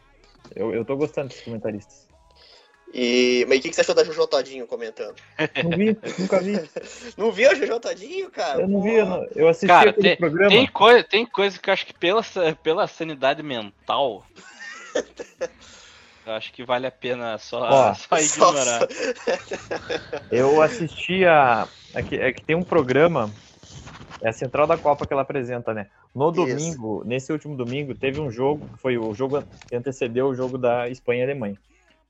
[0.54, 2.03] Eu, eu tô gostando desses comentaristas.
[2.96, 5.16] E, mas o que, que você achou da Jojo Todinho comentando?
[5.64, 6.54] Não vi, nunca vi.
[7.18, 8.62] Não viu a Jojo Todinho, cara?
[8.62, 10.48] Eu não vi, eu, não- eu assisti Cara, aquele tem, programa.
[10.50, 12.22] tem, coisa, tem coisa que eu acho que pela,
[12.62, 14.24] pela sanidade mental.
[16.24, 18.86] eu acho que vale a pena só, Ó, só ignorar.
[20.30, 21.68] Eu assisti a.
[21.94, 23.34] É que, é que tem um programa,
[24.22, 25.88] é a Central da Copa que ela apresenta, né?
[26.14, 26.36] No Isso.
[26.36, 30.56] domingo, nesse último domingo, teve um jogo, que foi o jogo que antecedeu o jogo
[30.58, 31.58] da Espanha e Alemanha.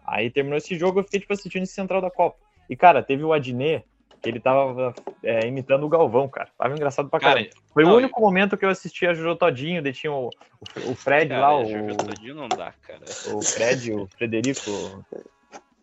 [0.05, 2.37] Aí terminou esse jogo, eu fiquei, tipo, assistindo esse Central da Copa.
[2.69, 3.85] E, cara, teve o Adnet,
[4.23, 6.49] que ele tava é, imitando o Galvão, cara.
[6.57, 7.51] Tava engraçado pra Cara, caramba.
[7.73, 10.91] Foi não, o único momento que eu assisti a Jojo Todinho, daí tinha o, o,
[10.91, 13.05] o Fred cara, lá, o, Jojo Todinho não dá, cara.
[13.33, 15.05] o Fred, o Frederico,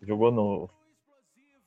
[0.02, 0.68] jogou no.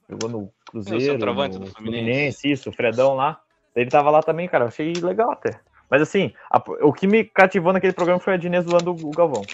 [0.09, 1.73] Jogou no Cruzeiro, no do Fluminense.
[1.73, 3.41] Fluminense, isso, o Fredão lá.
[3.75, 5.59] Ele tava lá também, cara, eu achei legal até.
[5.89, 9.45] Mas assim, a- o que me cativou naquele programa foi a Dinês zoando o Galvão.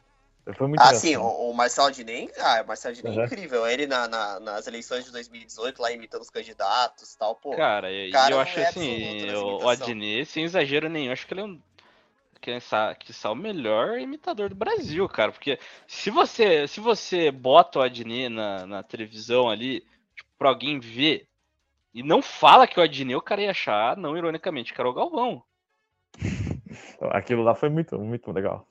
[0.55, 3.25] Foi muito Ah, sim, o, o Marcelo Adnet, ah, o Marcelo Adnet é Uhum.
[3.25, 3.67] incrível.
[3.67, 7.55] Ele na, na- nas eleições de 2018, lá imitando os candidatos e tal, pô.
[7.55, 9.67] Cara, e cara eu não acho é assim, o.
[9.69, 11.61] Adnet, sem exagero nenhum, acho que ele é um.
[12.39, 15.31] Que é o melhor imitador do Brasil, cara.
[15.31, 19.81] Porque se você, se você bota o Adnet na, na televisão ali,
[20.15, 21.27] tipo, pra alguém ver,
[21.93, 24.89] e não fala que é o Adnet, o cara ia achar, não ironicamente, que era
[24.89, 25.43] o Galvão.
[27.11, 28.67] Aquilo lá foi muito, muito legal.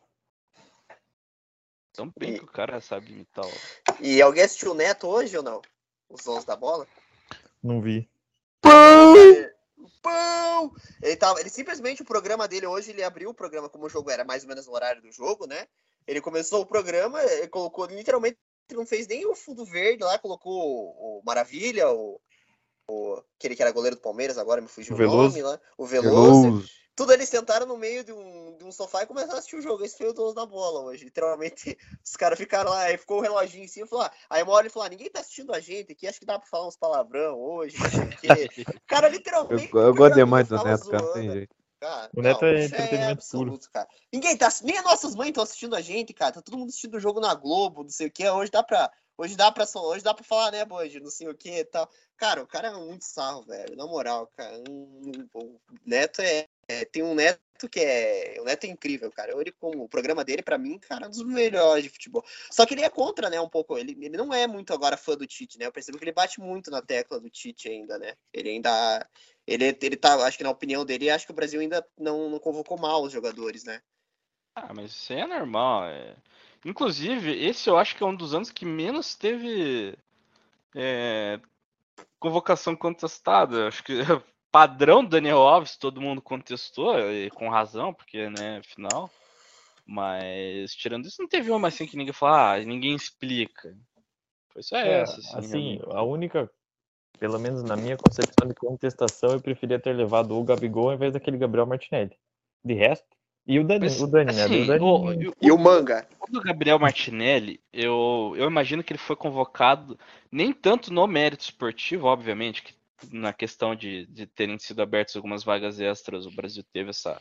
[2.00, 3.50] Tão bem E- que o cara sabe imitar o.
[4.00, 5.60] E alguém assistiu o Neto hoje ou não?
[6.08, 6.86] Os 11 da bola?
[7.62, 8.08] Não vi.
[10.02, 10.72] Pão!
[11.02, 14.10] Ele, tava, ele simplesmente, o programa dele hoje, ele abriu o programa como o jogo
[14.10, 15.66] era mais ou menos no horário do jogo, né?
[16.06, 18.38] Ele começou o programa, ele colocou literalmente,
[18.72, 22.18] não fez nem o fundo verde lá, colocou o, o Maravilha, o,
[22.88, 25.84] o- aquele que era goleiro do Palmeiras, agora me fugiu O o, nome lá, o
[25.86, 26.42] Veloso.
[26.42, 26.70] Veloso.
[26.96, 29.62] Tudo eles sentaram no meio de um, de um sofá e começaram a assistir o
[29.62, 29.84] jogo.
[29.84, 31.04] Esse foi o dono da bola hoje.
[31.04, 33.86] Literalmente, os caras ficaram lá, aí ficou o reloginho em cima.
[33.86, 36.20] Falou, ah, aí uma hora ele falou: ah, ninguém tá assistindo a gente aqui, acho
[36.20, 37.76] que dá pra falar uns palavrão hoje.
[37.78, 38.64] Não sei o quê.
[38.80, 39.70] O cara Eu, literalmente.
[39.72, 41.12] eu o gosto demais do Neto, cara.
[41.12, 41.54] Tem jeito.
[41.80, 43.88] Cara, O Neto não, é entretenimento absoluto, cara.
[44.12, 44.48] Ninguém tá.
[44.62, 46.32] Nem as nossas mães estão assistindo a gente, cara.
[46.32, 48.28] Tá todo mundo assistindo o jogo na Globo, não sei o que.
[48.28, 48.90] Hoje dá pra.
[49.16, 50.88] Hoje dá pra, hoje dá pra falar, né, Band?
[51.02, 51.88] Não sei o que e tal.
[52.16, 53.76] Cara, o cara é muito sarro, velho.
[53.76, 54.62] Na moral, cara.
[54.68, 57.40] Um- O Neto é, é- Tem um Neto
[57.70, 58.36] que é.
[58.40, 59.32] O Neto é incrível, cara.
[59.38, 62.24] Ele, como o programa dele, pra mim, cara, é um dos melhores de futebol.
[62.50, 63.76] Só que ele é contra, né, um pouco.
[63.76, 65.66] Ele, ele não é muito agora fã do Tite, né?
[65.66, 68.14] Eu percebo que ele bate muito na tecla do Tite ainda, né?
[68.32, 69.08] Ele ainda.
[69.46, 72.38] Ele, ele tá, acho que na opinião dele, acho que o Brasil ainda não, não
[72.38, 73.82] convocou mal os jogadores, né?
[74.54, 75.84] Ah, mas isso aí é normal.
[75.86, 76.16] é.
[76.64, 79.96] Inclusive, esse eu acho que é um dos anos que menos teve
[80.74, 81.40] é,
[82.18, 83.66] convocação contestada.
[83.68, 83.94] Acho que
[84.50, 89.10] padrão Daniel Alves, todo mundo contestou, e com razão, porque, né, afinal.
[89.86, 93.76] Mas, tirando isso, não teve uma assim que ninguém fala, ah, ninguém explica.
[94.52, 95.38] Foi só É, essa, assim.
[95.38, 95.96] assim, realmente.
[95.96, 96.50] a única,
[97.18, 101.12] pelo menos na minha concepção de contestação, eu preferia ter levado o Gabigol ao invés
[101.12, 102.16] daquele Gabriel Martinelli.
[102.64, 103.06] De resto,
[103.46, 104.44] e o Dani, Mas, o Dani, né?
[104.44, 106.06] assim, O Dani, o- o- E o Manga?
[106.20, 109.98] O do Gabriel Martinelli, eu, eu imagino que ele foi convocado
[110.30, 112.74] nem tanto no mérito esportivo, obviamente, que
[113.12, 117.20] na questão de, de terem sido abertas algumas vagas extras, o Brasil teve essa,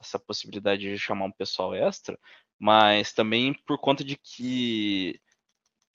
[0.00, 2.18] essa possibilidade de chamar um pessoal extra,
[2.58, 5.20] mas também por conta de que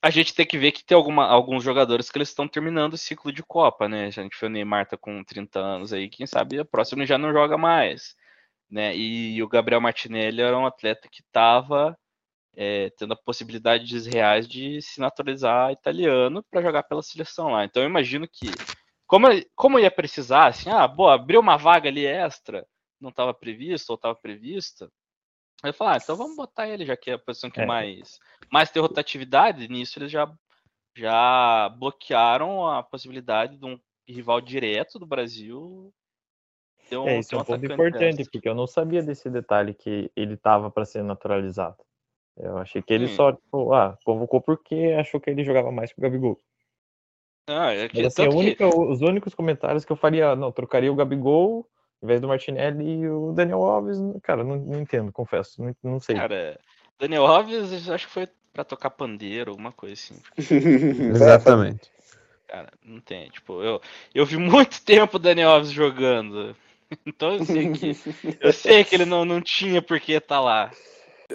[0.02, 2.98] a gente tem que ver que tem alguma, alguns jogadores que eles estão terminando o
[2.98, 4.08] ciclo de Copa, né?
[4.08, 7.18] A gente vê o Neymar tá com 30 anos aí, quem sabe a próxima já
[7.18, 8.16] não joga mais,
[8.70, 8.96] né?
[8.96, 11.98] E o Gabriel Martinelli era um atleta que estava
[12.56, 17.66] é, tendo a possibilidades reais de se naturalizar italiano para jogar pela seleção lá.
[17.66, 18.48] Então eu imagino que,
[19.08, 22.66] como, como ia precisar, assim, ah, boa, abriu uma vaga ali extra,
[23.00, 24.90] não estava previsto ou estava prevista,
[25.64, 27.66] eu ia falar, ah, então vamos botar ele, já que é a posição que É.
[27.66, 28.20] mais,
[28.52, 30.32] mais tem rotatividade, nisso eles já,
[30.96, 35.94] já bloquearam a possibilidade de um rival direto do Brasil
[36.90, 39.30] ter um, é, isso ter é um um ponto importante, porque eu não sabia desse
[39.30, 41.78] detalhe que ele tava para ser naturalizado.
[42.36, 43.16] Eu achei que ele Sim.
[43.16, 46.38] só, tipo, ah, convocou porque achou que ele jogava mais que o Gabigol.
[47.48, 50.36] Ah, é que, Mas assim, a tanto que- única, os únicos comentários que eu faria,
[50.36, 51.68] não, trocaria o Gabigol
[52.02, 56.00] em vez do Martinelli e o Daniel Alves, cara, não, não entendo, confesso, não, não
[56.00, 56.16] sei.
[56.18, 56.60] Cara,
[57.00, 60.16] Daniel Alves, acho que foi pra tocar pandeiro, alguma coisa assim.
[61.16, 61.92] Exatamente.
[62.48, 63.30] Cara, não tem.
[63.30, 63.82] Tipo, eu,
[64.14, 66.56] eu vi muito tempo o Daniel Alves jogando.
[67.08, 67.98] Então eu sei que,
[68.40, 70.70] eu sei que ele não, não tinha por que estar lá.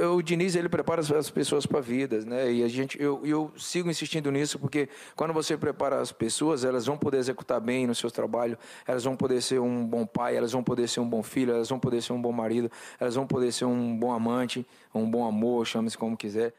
[0.06, 2.50] O Diniz ele prepara as- as pessoas para vidas, né?
[2.52, 6.86] E a gente, eu, eu sigo insistindo nisso porque quando você prepara as pessoas, elas
[6.86, 10.52] vão poder executar bem no seu trabalho, elas vão poder ser um bom pai, elas
[10.52, 12.70] vão poder ser um bom filho, elas vão poder ser um bom marido,
[13.00, 16.52] elas vão poder ser um bom amante, um bom amor, chame-se como quiser.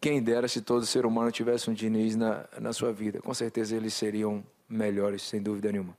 [0.00, 3.20] Quem dera se todo ser humano tivesse um Diniz na, na sua vida.
[3.20, 5.94] Com certeza eles seriam melhores, sem dúvida nenhuma.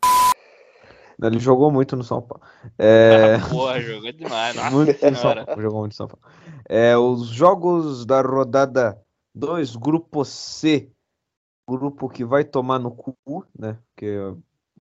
[1.22, 2.43] Ele jogou muito no São Paulo.
[2.78, 4.55] É, Porra, jogou demais.
[4.55, 5.34] Nossa muito no São.
[5.34, 5.61] Paulo.
[5.61, 6.26] Jogou muito no São Paulo.
[6.70, 9.01] É, os jogos da rodada
[9.34, 10.91] 2, grupo C.
[11.68, 13.18] Grupo que vai tomar no cu,
[13.57, 13.78] né?
[13.89, 14.15] Porque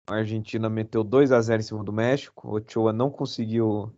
[0.07, 2.47] a Argentina meteu 2 a 0 em cima do México.
[2.47, 3.93] O Ochoa não conseguiu.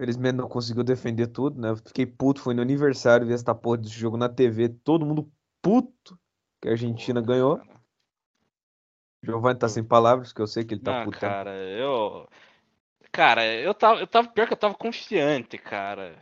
[0.00, 1.74] Felizmente não conseguiu defender tudo, né?
[1.74, 4.68] Fiquei puto, foi no aniversário ver essa porra desse jogo na TV.
[4.68, 5.28] Todo mundo
[5.60, 6.16] puto
[6.62, 7.56] que a Argentina ganhou.
[7.58, 7.77] cara.
[9.22, 11.18] Giovanni tá sem palavras, que eu sei que ele tá Não, puto.
[11.18, 12.28] cara, eu.
[13.10, 14.28] Cara, eu tava, eu tava.
[14.28, 16.18] Pior que eu tava confiante, cara.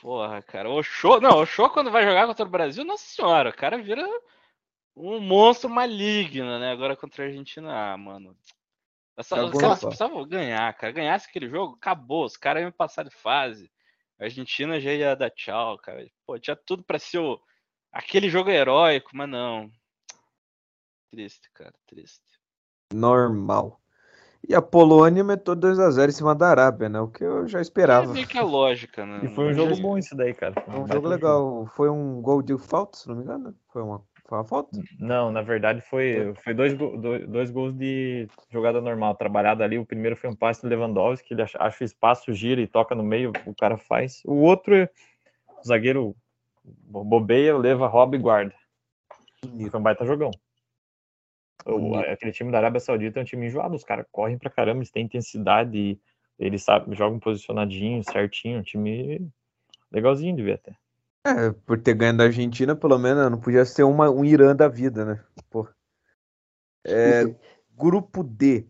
[0.00, 0.68] Porra, cara.
[0.70, 1.20] O show.
[1.20, 4.06] Não, o show quando vai jogar contra o Brasil, nossa senhora, o cara vira
[4.96, 6.72] um monstro maligno, né?
[6.72, 8.36] Agora contra a Argentina, ah, mano.
[9.16, 9.50] Essa, pau.
[9.50, 10.92] precisavam ganhar, cara.
[10.92, 12.24] Ganhasse aquele jogo, acabou.
[12.24, 13.70] Os caras iam passar de fase.
[14.18, 16.06] A Argentina já ia dar tchau, cara.
[16.26, 17.40] Pô, tinha tudo pra ser o...
[17.90, 19.70] aquele jogo heróico, mas não.
[21.12, 22.22] Triste, cara, triste.
[22.90, 23.78] Normal.
[24.48, 26.98] E a Polônia meteu 2x0 em cima da Arábia, né?
[27.00, 28.10] O que eu já É esperava.
[28.14, 29.26] meio que a lógica, né?
[29.26, 30.54] E foi um jogo bom esse daí, cara.
[30.54, 31.66] Foi um baita jogo legal.
[31.76, 33.54] Foi um gol de falta, se não me engano.
[33.70, 34.70] Foi uma, foi uma falta?
[34.98, 39.78] Não, na verdade foi, foi dois, dois, dois gols de jogada normal, trabalhada ali.
[39.78, 43.32] O primeiro foi um passe do Lewandowski, ele acha, espaço, gira e toca no meio,
[43.44, 44.22] o cara faz.
[44.24, 44.88] O outro, é
[45.60, 46.16] o zagueiro
[46.64, 48.54] bo- bobeia, leva, rouba e guarda.
[49.70, 50.30] Foi um baita jogão.
[51.64, 54.78] O- aquele time da Arábia Saudita é um time enjoado, os caras correm pra caramba,
[54.78, 55.98] eles têm intensidade,
[56.38, 59.28] eles sabem, jogam posicionadinho, certinho, um time
[59.90, 60.76] legalzinho de ver até.
[61.24, 64.66] É, por ter ganho da Argentina, pelo menos não podia ser uma, um Irã da
[64.66, 65.24] vida, né?
[65.50, 65.68] Pô.
[66.84, 67.22] É,
[67.70, 68.66] grupo D.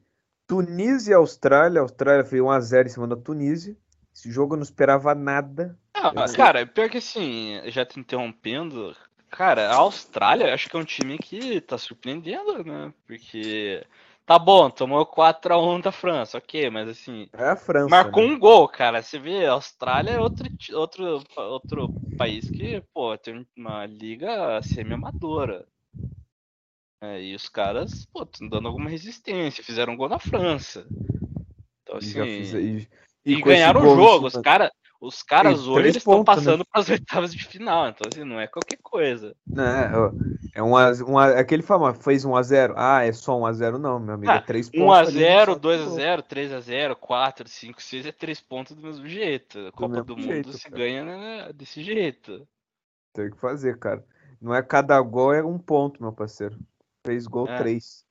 [0.46, 1.80] Tunísia e Austrália.
[1.80, 3.74] A Austrália fez 1x0 em cima da Tunísia.
[4.14, 5.78] Esse jogo eu não esperava nada.
[5.94, 8.94] Ah, Eu cara, pior que assim, já te interrompendo,
[9.32, 12.92] cara, a Austrália acho que é um time que tá surpreendendo, né?
[13.06, 13.84] Porque
[14.26, 17.88] tá bom, tomou 4x1 da França, ok, mas assim, É a França.
[17.90, 18.34] marcou né?
[18.34, 19.02] um gol, cara.
[19.02, 25.66] Você vê, a Austrália é outro, outro, outro país que, pô, tem uma liga semi-amadora.
[27.00, 30.86] É, e os caras, pô, estão dando alguma resistência, fizeram um gol na França.
[31.82, 32.88] Então, E assim, fiz- e-
[33.26, 34.26] e, e ganharam o jogo.
[34.26, 34.72] Os, cima- cara,
[35.02, 36.42] os caras hoje estão pontos, né?
[36.42, 37.88] passando para as oitavas de final.
[37.88, 39.34] Então, assim, não é qualquer coisa.
[39.44, 40.12] Né, ó,
[40.54, 40.74] é um,
[41.10, 42.74] um, aquele famoso, fez 1x0.
[42.76, 44.30] Ah, é só 1x0, não, meu amigo.
[44.30, 45.08] Ah, é 3 pontos.
[45.08, 49.08] ali, 1x0, só que, pô, 2x0, 3x0, 4, 5, 6 é 3 pontos do mesmo
[49.08, 49.58] jeito.
[49.58, 50.76] A Copa mesmo do Mundo jeito, se cara.
[50.76, 52.46] ganha né, desse jeito.
[53.12, 54.04] Tem que fazer, cara.
[54.40, 56.56] Não é cada gol, é um ponto, meu parceiro.
[57.04, 57.58] Fez gol É.
[57.58, 58.04] 3.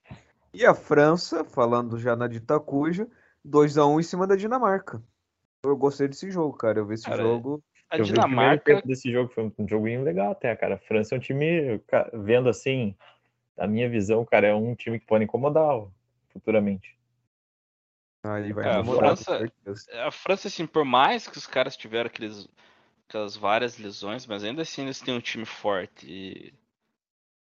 [0.54, 3.08] E a França, falando já na Ditacuja,
[3.48, 5.02] 2x1 em cima da Dinamarca.
[5.64, 6.80] Eu gostei desse jogo, cara.
[6.80, 7.64] Eu vi esse Cara, jogo.
[7.90, 10.76] A Eu vi Dinamarca, tempo desse jogo, foi um joguinho legal até, cara.
[10.76, 11.80] A França é um time,
[12.14, 12.96] vendo assim,
[13.58, 15.86] a minha visão, cara, é um time que pode incomodar
[16.30, 16.98] futuramente.
[18.24, 19.52] Aí vai É, a França-
[20.06, 22.48] a França, assim, por mais que os caras tiveram aqueles,
[23.08, 26.08] aquelas várias lesões, mas ainda assim eles têm um time forte.
[26.08, 26.54] E,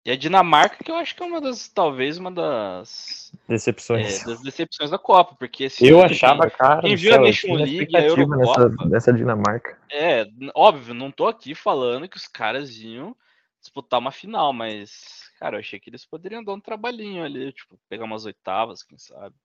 [0.05, 4.23] e a Dinamarca, que eu acho que é uma das, talvez, uma das, é, Decepções.
[4.23, 7.27] das decepções da Copa, porque assim, eu quem- achava, cara, quem viu a céu, eu
[7.27, 9.79] Nation League a expectativa nessa, Eurocopa- nessa Dinamarca.
[9.91, 10.25] É,
[10.55, 13.15] óbvio, não tô aqui falando que os caras iam
[13.59, 17.77] disputar uma final, mas, cara, eu achei que eles poderiam dar um trabalhinho ali, tipo,
[17.87, 19.35] pegar umas oitavas, quem sabe.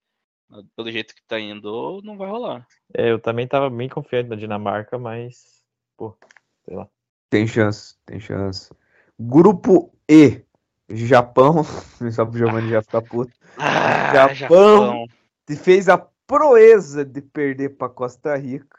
[0.76, 2.66] Pelo jeito que tá indo, não vai rolar.
[2.94, 5.62] É, eu também tava bem confiante na Dinamarca, mas,
[5.96, 6.16] pô,
[6.64, 6.88] sei lá.
[7.28, 8.72] Tem chance, tem chance.
[9.18, 10.44] Grupo E.
[10.88, 11.64] Japão.
[12.12, 13.32] Só pro Giovanni já ficar puto.
[13.58, 15.06] Ah, Japão.
[15.48, 18.78] E fez a proeza de perder pra Costa Rica.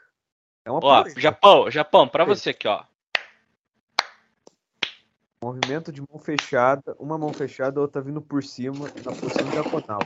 [0.64, 1.20] É uma Ó, proeza.
[1.20, 2.30] Japão, Japão, pra Sim.
[2.30, 2.82] você aqui, ó.
[5.42, 10.00] Movimento de mão fechada, uma mão fechada, a outra vindo por cima, na posição diagonal.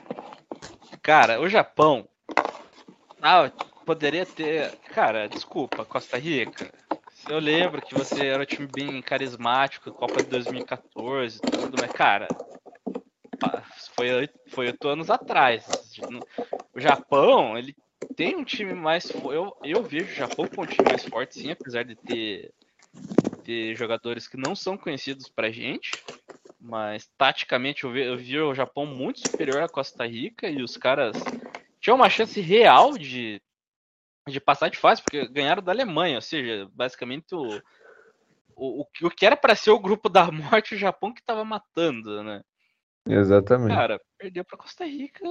[1.02, 2.06] Cara, o Japão.
[3.20, 3.50] Ah,
[3.86, 4.76] poderia ter.
[4.94, 6.70] Cara, desculpa, Costa Rica.
[7.28, 11.92] Eu lembro que você era um time bem carismático, Copa de 2014 e tudo, mas,
[11.92, 12.28] cara.
[13.94, 15.64] Foi foi oito anos atrás.
[16.74, 17.74] O Japão, ele
[18.16, 19.10] tem um time mais.
[19.24, 22.52] Eu, eu vejo o Japão com um time mais forte, sim, apesar de ter,
[23.44, 25.98] ter jogadores que não são conhecidos pra gente.
[26.60, 30.76] Mas taticamente eu vi, eu vi o Japão muito superior à Costa Rica e os
[30.76, 31.16] caras
[31.80, 33.42] tinham uma chance real de,
[34.28, 37.60] de passar de fase, porque ganharam da Alemanha, ou seja, basicamente o,
[38.54, 42.22] o, o que- era para ser o grupo da morte, o Japão que tava matando,
[42.22, 42.42] né?
[43.08, 43.74] Exatamente.
[43.74, 45.24] Cara, perdeu pra Costa Rica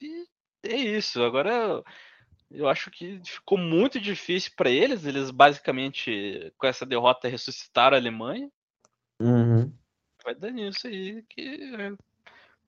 [0.00, 0.26] e
[0.64, 1.22] é isso.
[1.22, 1.82] Agora
[2.50, 5.04] eu acho que ficou muito difícil para eles.
[5.04, 8.50] Eles basicamente, com essa derrota, ressuscitaram a Alemanha.
[9.20, 9.72] Uhum.
[10.24, 11.92] Vai dar nisso aí que é,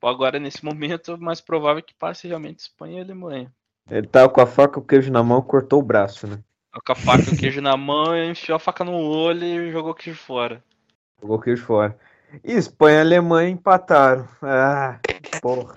[0.06, 3.54] agora nesse momento é mais provável que passe realmente Espanha e Alemanha.
[3.90, 6.38] Ele tava com a faca e o queijo na mão, cortou o braço, né?
[6.84, 9.92] Com a faca e o queijo na mão, enfiou a faca no olho e jogou
[9.92, 10.62] o queijo fora.
[11.20, 11.96] Jogou o queijo fora.
[12.42, 14.26] E Espanha e Alemanha empataram.
[14.42, 14.98] Ah,
[15.40, 15.76] porra.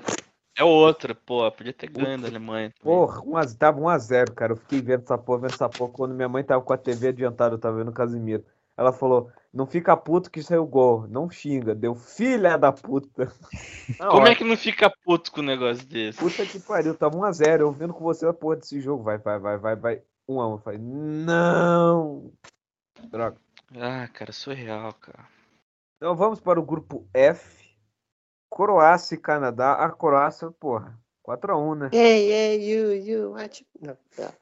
[0.57, 2.71] É outra, pô, podia ter ganho da Alemanha.
[2.71, 2.97] também.
[2.97, 4.53] Porra, um a- tava 1x0, cara.
[4.53, 5.91] Eu fiquei vendo essa porra, vendo essa porra.
[5.91, 8.43] Quando minha mãe tava com a TV adiantada, eu tava vendo o Casimiro.
[8.77, 11.07] Ela falou: Não fica puto que saiu gol.
[11.07, 11.73] Não xinga.
[11.73, 13.25] Deu filha da puta.
[13.99, 14.31] Na Como hora.
[14.31, 16.19] é que não fica puto com um negócio desse?
[16.19, 17.61] Puta que pariu, tava 1x0.
[17.61, 19.03] Eu vendo com você a porra desse jogo.
[19.03, 20.01] Vai, vai, vai, vai, vai.
[20.29, 20.51] 1x1.
[20.51, 22.31] Eu falei: Não.
[23.09, 23.37] Droga.
[23.75, 25.27] Ah, cara, surreal, cara.
[25.97, 27.67] Então vamos para o grupo F.
[28.49, 29.73] Croácia e Canadá.
[29.73, 30.97] A Croácia, porra,
[31.27, 31.89] 4x1, né?
[31.91, 33.65] Ei, ei, you, you, what?
[33.81, 34.33] Não, tá.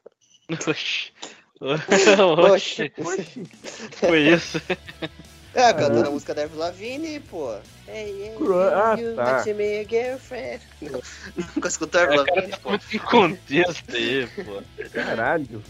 [2.52, 2.92] Oxi.
[2.98, 3.42] Oxi,
[3.92, 4.60] foi isso.
[5.54, 7.54] É, cantando a música da Avril Lavigne, pô.
[7.88, 8.36] Hey, hey,
[8.74, 9.36] ah, you tá.
[9.36, 10.60] want to be a girlfriend.
[11.34, 12.70] Nunca escutou a Avril O cara Lavigne, tá pô.
[12.70, 14.62] muito em contexto aí, pô.
[14.90, 15.62] Caralho.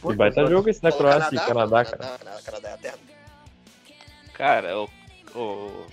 [0.00, 1.96] Pô, E baita jogo esse da Pô, Croácia e Canadá, cara.
[1.96, 2.98] Canadá, Canadá é a terra.
[4.32, 4.88] Cara, o,
[5.34, 5.86] o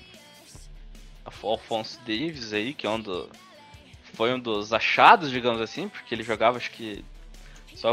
[1.42, 3.28] Alphonse Davis aí, que é um do,
[4.14, 7.04] foi um dos achados, digamos assim, porque ele jogava, acho que,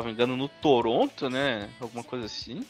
[0.04, 1.68] me engano, no Toronto, né?
[1.80, 2.64] Alguma coisa assim.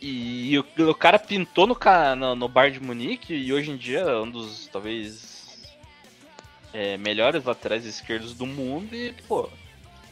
[0.00, 1.76] E, o, o cara pintou no,
[2.16, 5.74] no, no bar de Munique e hoje em dia é um dos, talvez,
[6.74, 9.48] é, melhores laterais esquerdos do mundo e, pô,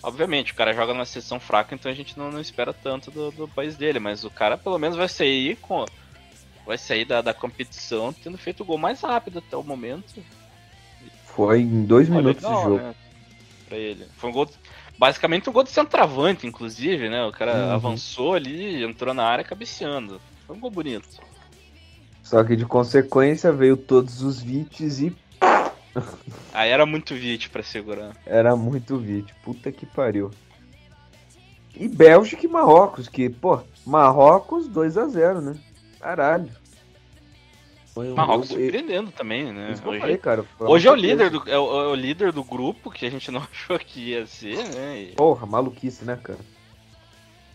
[0.02, 3.30] obviamente, o cara joga numa seleção fraca, então a gente não, não espera tanto do,
[3.32, 5.84] do país dele, mas o cara pelo menos vai sair com
[6.64, 10.24] vai sair da, da competição tendo feito o gol mais rápido até o momento.
[11.26, 12.76] Foi em dois Ó, minutos legal, de jogo.
[12.76, 12.94] né,
[13.68, 14.06] pra ele.
[14.16, 14.48] Foi um gol,
[15.02, 17.24] basicamente um gol de centroavante, inclusive, né?
[17.24, 17.72] O cara Uhum.
[17.72, 20.20] avançou ali, entrou na área cabeceando.
[20.46, 21.08] Foi um gol bonito.
[22.22, 25.16] Só que de consequência veio todos os VITs e
[26.54, 28.12] Aí era muito vit pra segurar.
[28.24, 29.34] era muito VIT.
[29.42, 30.30] Puta que pariu.
[31.74, 35.56] E Bélgica e Marrocos, que, pô, Marrocos 2 a 0 né?
[35.98, 36.48] Caralho.
[37.94, 39.72] Foi um- Marrocos eu- surpreendendo também, né?
[39.72, 40.44] isso que eu Hoje, falei, cara.
[40.58, 43.30] hoje é o líder do é o, é o líder do grupo que a gente
[43.30, 44.98] não achou que ia ser, né?
[45.00, 46.38] E Porra, maluquice, né, cara?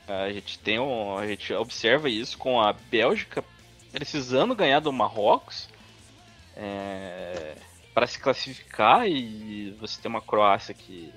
[0.07, 3.43] a gente tem um, a gente observa isso com a Bélgica
[3.91, 5.67] precisando ganhar do Marrocos
[6.55, 7.55] é,
[7.93, 11.11] para se classificar e você tem uma Croácia que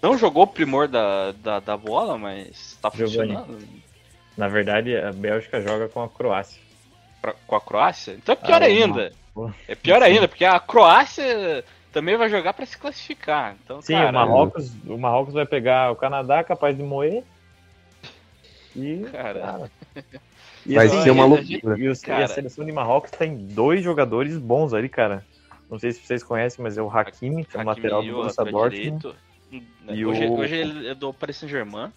[0.00, 3.58] não jogou o primor da, da, da bola, mas tá Jogou funcionando
[4.36, 6.60] Na verdade, a Bélgica joga com a Croácia.
[7.20, 8.12] Pra- com a Croácia.
[8.12, 9.12] Então é pior Ah, ainda.
[9.36, 9.54] não.
[9.68, 13.56] É pior ainda, porque a Croácia também vai jogar para se classificar.
[13.64, 17.22] Então, Sim, cara, o, Marrocos, o Marrocos vai pegar o Canadá, capaz de moer.
[18.76, 19.70] E, Cara.
[20.64, 21.78] e Vai assim, ser uma loucura.
[21.78, 22.24] E, os- e Cara.
[22.24, 25.24] a seleção de Marrocos tem dois jogadores bons ali, cara.
[25.70, 28.08] Não sei se vocês conhecem, mas é o Hakimi, que é o Hakimi lateral e
[28.08, 29.14] do Borussia Dortmund.
[29.88, 31.90] E hoje, o- hoje ele é do Paris Saint-Germain.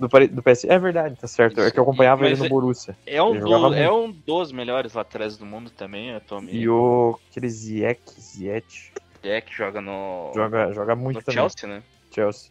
[0.00, 0.64] Do, do PS.
[0.66, 1.60] É verdade, tá certo.
[1.60, 1.72] É Isso.
[1.74, 2.96] que eu acompanhava Mas ele no é- Borussia.
[3.06, 6.56] É um, do, é um dos melhores laterais do mundo também, atualmente.
[6.56, 8.92] E o aquele Ziyech, Ziyech,
[9.22, 11.34] Jack joga no, joga, joga muito no também.
[11.40, 11.82] Chelsea, né?
[12.14, 12.50] Chelsea.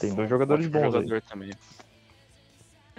[0.00, 0.90] Tem dois jogadores bons aí.
[0.90, 1.50] jogador também.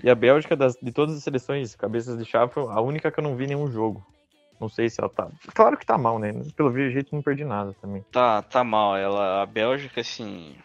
[0.01, 3.23] E a Bélgica, das- de todas as seleções cabeças de chave, a única que eu
[3.23, 4.05] não vi nenhum jogo.
[4.59, 5.29] Não sei se ela tá.
[5.53, 6.33] Claro que tá mal, né?
[6.55, 8.03] Pelo jeito não perdi nada também.
[8.11, 8.95] Tá, tá mal.
[8.97, 10.55] Ela, a Bélgica, assim.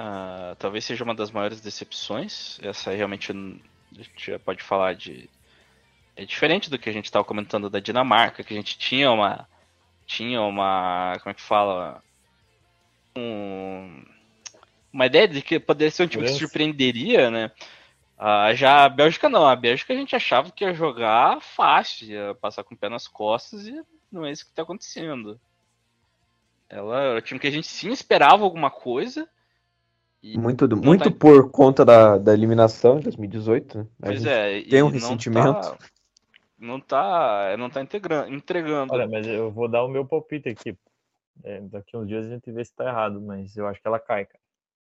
[0.00, 2.56] Ah, talvez seja uma das maiores decepções.
[2.62, 5.28] Essa aí realmente a gente já pode falar de.
[6.14, 9.48] É diferente do que a gente estava comentando da Dinamarca, que a gente tinha uma.
[10.06, 11.18] Tinha uma.
[11.18, 12.00] Como é que fala?
[13.16, 14.04] Um,
[14.92, 17.50] uma ideia de que poderia ser um time que surpreenderia, né?
[18.16, 19.48] Ah, já a Bélgica não.
[19.48, 23.08] A Bélgica a gente achava que ia jogar fácil, ia passar com o pé nas
[23.08, 23.74] costas e
[24.12, 25.40] não é isso que tá acontecendo.
[26.68, 29.28] Ela era o time que a gente sim esperava alguma coisa.
[30.22, 33.86] E, Muito, do- muito tá- por conta da, da eliminação em 2018, né?
[34.00, 35.60] Pois é, tem e um não ressentimento.
[35.60, 35.78] tá-
[36.58, 38.92] Não tá, não tá integrando, entregando.
[38.92, 40.76] Olha, mas eu vou dar o meu palpite aqui.
[41.44, 44.00] É, daqui uns dias a gente vê se tá errado, mas eu acho que ela
[44.00, 44.40] cai, cara.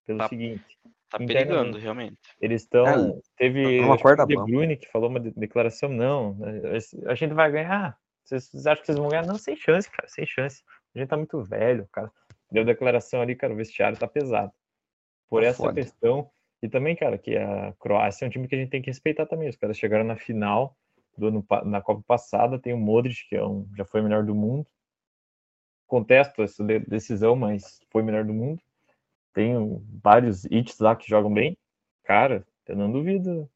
[0.06, 0.28] Pelo Tá.
[0.28, 0.62] seguinte,
[1.10, 2.16] tá perigando, realmente.
[2.40, 2.86] eles estão.
[2.86, 4.36] É, teve acho que corda o De.
[4.36, 6.34] Bruyne que falou uma de- declaração, não.
[6.34, 6.62] né,
[7.06, 7.98] A gente vai ganhar.
[8.24, 9.26] Vocês, vocês acham que vocês vão ganhar?
[9.26, 10.62] Não, sem chance, cara, sem chance.
[10.94, 12.08] A gente tá muito velho, cara.
[12.52, 14.52] Deu declaração ali, cara, o vestiário tá pesado.
[15.28, 15.74] Por Tá essa foda.
[15.74, 16.30] questão.
[16.62, 19.26] E também, cara, que a Croácia é um time que a gente tem que respeitar
[19.26, 19.48] também.
[19.48, 20.76] Os caras chegaram na final
[21.16, 24.24] do ano, na Copa passada, tem o Modric, que é um, já foi o melhor
[24.24, 24.66] do mundo.
[25.86, 28.60] Contesto essa de- decisão, mas foi o melhor do mundo.
[29.32, 29.54] Tem
[30.02, 31.56] vários hits lá que jogam bem.
[32.04, 33.48] Cara, eu não duvido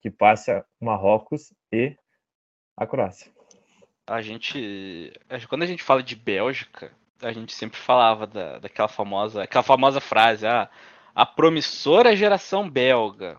[0.00, 1.96] que passe a Marrocos e
[2.76, 3.30] a Croácia.
[4.06, 6.90] A gente, a- quando a gente fala de Bélgica,
[7.22, 10.68] a gente sempre falava da, daquela famosa, aquela famosa frase, ah,
[11.20, 13.38] a promissora geração belga.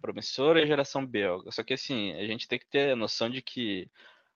[0.00, 1.52] Promissora geração belga.
[1.52, 3.88] Só que assim, a gente tem que ter a noção de que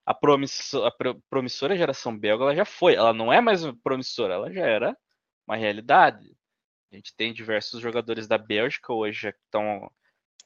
[0.07, 4.34] a, promisso, a pro- promissora geração belga ela já foi, ela não é mais promissora,
[4.34, 4.97] ela já era
[5.44, 6.36] uma realidade.
[6.92, 9.90] A gente tem diversos jogadores da Bélgica hoje que estão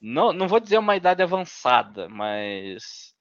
[0.01, 3.15] não, não vou dizer uma idade avançada, mas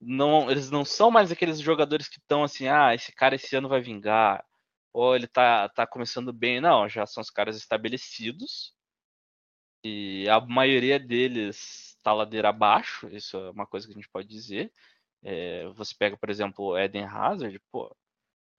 [0.00, 3.68] não, eles não são mais aqueles jogadores que estão assim, ah, esse cara esse ano
[3.68, 4.44] vai vingar,
[4.94, 6.60] ou ele tá, tá começando bem.
[6.60, 8.72] Não, já são os caras estabelecidos.
[9.84, 14.28] E a maioria deles tá ladeira abaixo, isso é uma coisa que a gente pode
[14.28, 14.72] dizer.
[15.22, 17.94] É, você pega, por exemplo, o Eden Hazard, pô,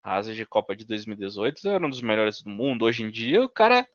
[0.04, 2.86] Hazard de Copa de 2018 era um dos melhores do mundo.
[2.86, 3.88] Hoje em dia, o cara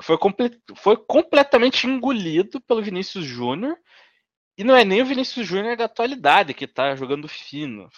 [0.00, 3.76] foi, comple foi completamente engolido pelo Vinícius Júnior.
[4.56, 7.90] E não é nem o Vinícius Júnior da atualidade que tá jogando fino.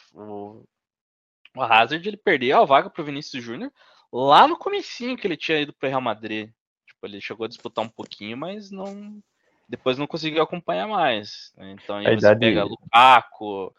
[1.55, 3.73] O Hazard ele perdeu a vaga pro Vinícius Júnior
[4.13, 6.51] lá no comecinho que ele tinha ido pro Real Madrid.
[6.87, 9.21] Tipo, ele chegou a disputar um pouquinho, mas não
[9.69, 11.53] depois não conseguiu acompanhar mais.
[11.57, 11.77] Né?
[11.83, 13.75] Então aí A você pega Lukaku,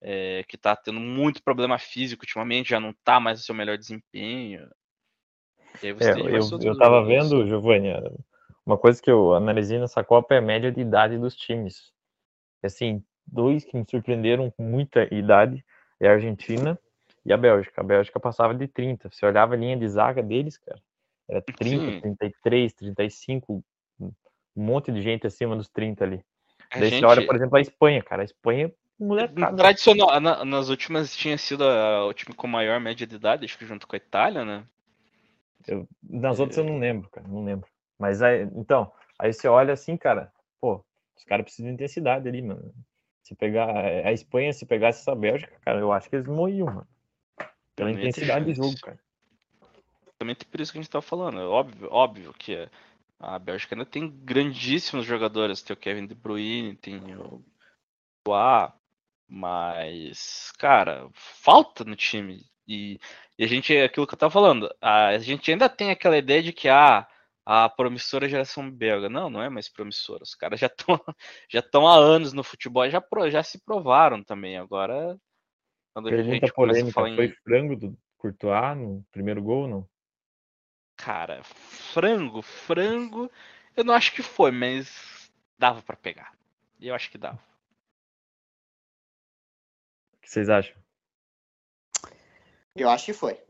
[0.00, 3.78] é, que tá tendo muito problema físico ultimamente, já não tá mais no seu melhor
[3.78, 4.68] desempenho.
[5.82, 7.30] É, eu, diversos outros eu tava jogadores.
[7.30, 7.88] vendo, Giovanni,
[8.66, 11.92] uma coisa que eu analisei nessa Copa é a média de idade dos times.
[12.62, 15.64] Assim, dois que me surpreenderam com muita idade
[16.00, 16.78] é a Argentina
[17.28, 17.80] e a Bélgica.
[17.82, 19.10] A Bélgica passava de 30.
[19.10, 20.80] Você olhava a linha de zaga deles, cara,
[21.28, 22.00] era 30, Sim.
[22.00, 23.62] 33, 35,
[24.00, 24.12] um
[24.56, 26.24] monte de gente acima dos 30 ali.
[26.70, 28.22] A Daí gente, você olha, por exemplo, a Espanha, cara.
[28.22, 29.56] A Espanha, molecada.
[29.58, 33.58] tradicional, na- nas últimas tinha sido a- o time com maior média de idade, acho
[33.58, 34.64] que junto com a Itália, né?
[35.66, 37.68] Eu, nas outras eu não lembro, cara, não lembro.
[37.98, 40.82] Mas aí, então, aí você olha assim, cara, pô,
[41.14, 42.72] os caras precisam de intensidade ali, mano.
[43.22, 46.86] Se pegar a Espanha, se pegasse essa Bélgica, cara, eu acho que eles morriam, mano.
[47.78, 48.68] Pela ia ter intensidade de chance.
[48.68, 48.98] jogo, cara.
[50.06, 51.40] Exatamente por isso que a gente tá falando.
[51.40, 52.68] É óbvio, óbvio que
[53.20, 55.62] a Bélgica ainda tem grandíssimos jogadores.
[55.62, 57.42] Tem o Kevin De Bruyne, tem o
[58.24, 58.74] Boa,
[59.28, 62.44] mas, cara, falta no time.
[62.66, 62.98] E,
[63.38, 66.18] e a gente, é aquilo que eu tava falando, a, a gente ainda tem aquela
[66.18, 67.06] ideia de que ah,
[67.46, 69.08] a promissora geração belga.
[69.08, 70.22] Não, não é mais promissora.
[70.22, 71.00] Os caras já estão
[71.48, 74.58] já há anos no futebol, já, já se provaram também.
[74.58, 75.18] Agora,
[75.92, 79.42] quando a Pergunta gente começa a polêmica, falar em foi frango do Courtois no primeiro
[79.42, 79.88] gol ou não?
[80.96, 83.30] Cara, frango, frango,
[83.76, 86.32] eu não acho que foi, mas dava pra pegar.
[86.80, 87.38] Eu acho que dava.
[90.12, 90.76] O que vocês acham?
[92.74, 93.40] Eu acho que foi.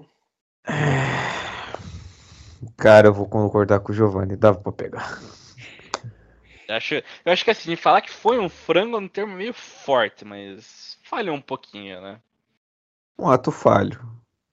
[2.76, 5.18] Cara, eu vou concordar com o Giovanni, dava pra pegar.
[6.68, 9.54] Eu acho, eu acho que assim, falar que foi um frango é um termo meio
[9.54, 12.20] forte, mas falhou um pouquinho, né?
[13.18, 14.00] Um ato falho.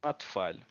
[0.01, 0.61] Ato falho.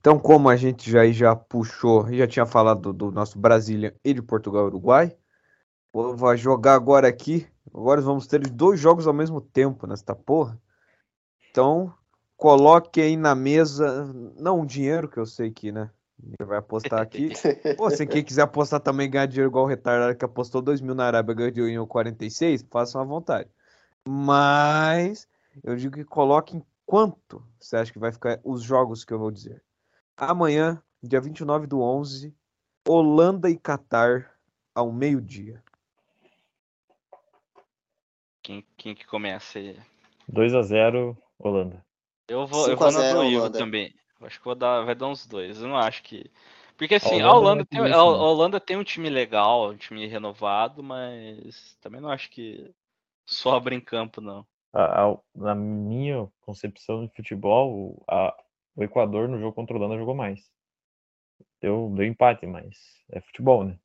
[0.00, 4.12] Então, como a gente já, já puxou, já tinha falado do, do nosso Brasília e
[4.12, 5.16] de Portugal e Uruguai,
[5.92, 7.46] vou jogar agora aqui.
[7.72, 10.60] Agora vamos ter dois jogos ao mesmo tempo nesta porra.
[11.50, 11.94] Então,
[12.36, 15.90] coloque aí na mesa, não um dinheiro, que eu sei que, né?
[16.20, 17.30] Ninguém vai apostar aqui.
[17.76, 20.94] Pô, se quem quiser apostar também ganhar dinheiro igual o retardado que apostou 2 mil
[20.94, 23.48] na Arábia ganhou em 46, façam à vontade.
[24.08, 25.28] Mas
[25.62, 29.18] eu digo que coloque em quanto você acha que vai ficar os jogos que eu
[29.18, 29.62] vou dizer.
[30.16, 32.34] Amanhã, dia 29 do 11,
[32.86, 34.36] Holanda e Catar
[34.74, 35.62] ao meio-dia.
[38.42, 39.78] Quem, quem que começa aí?
[40.28, 41.84] 2 a 0 Holanda.
[42.28, 43.58] Eu vou, eu 5 a vou na 0 do Ivo Holanda.
[43.58, 43.94] também.
[44.20, 45.60] Acho que vou dar, vai dar uns dois.
[45.60, 46.30] Eu não acho que.
[46.76, 48.02] Porque assim, A a Holanda Holanda, não é tem, a.
[48.02, 52.72] Holanda tem um time legal, um time renovado, mas também não acho que
[53.26, 54.46] sobra em campo, não.
[54.72, 58.34] A- a- na minha concepção de futebol, o- a-
[58.74, 60.50] o Equador no jogo contra a Holanda jogou mais.
[61.60, 62.76] Deu, deu empate, mas
[63.10, 63.78] é futebol, né?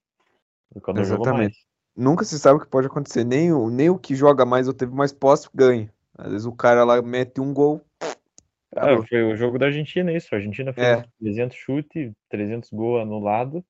[0.74, 1.38] O Equador jogou mais.
[1.40, 1.68] Exatamente.
[1.96, 3.24] Nunca se sabe o que pode acontecer.
[3.24, 5.92] Nem o, nem o que joga mais ou teve mais posse ganha.
[6.18, 7.82] Às vezes o cara lá mete um gol.
[8.76, 10.34] Ah, foi o jogo da Argentina, isso.
[10.34, 11.06] A Argentina fez É.
[11.20, 13.66] 300 chute, 300 gol anulado.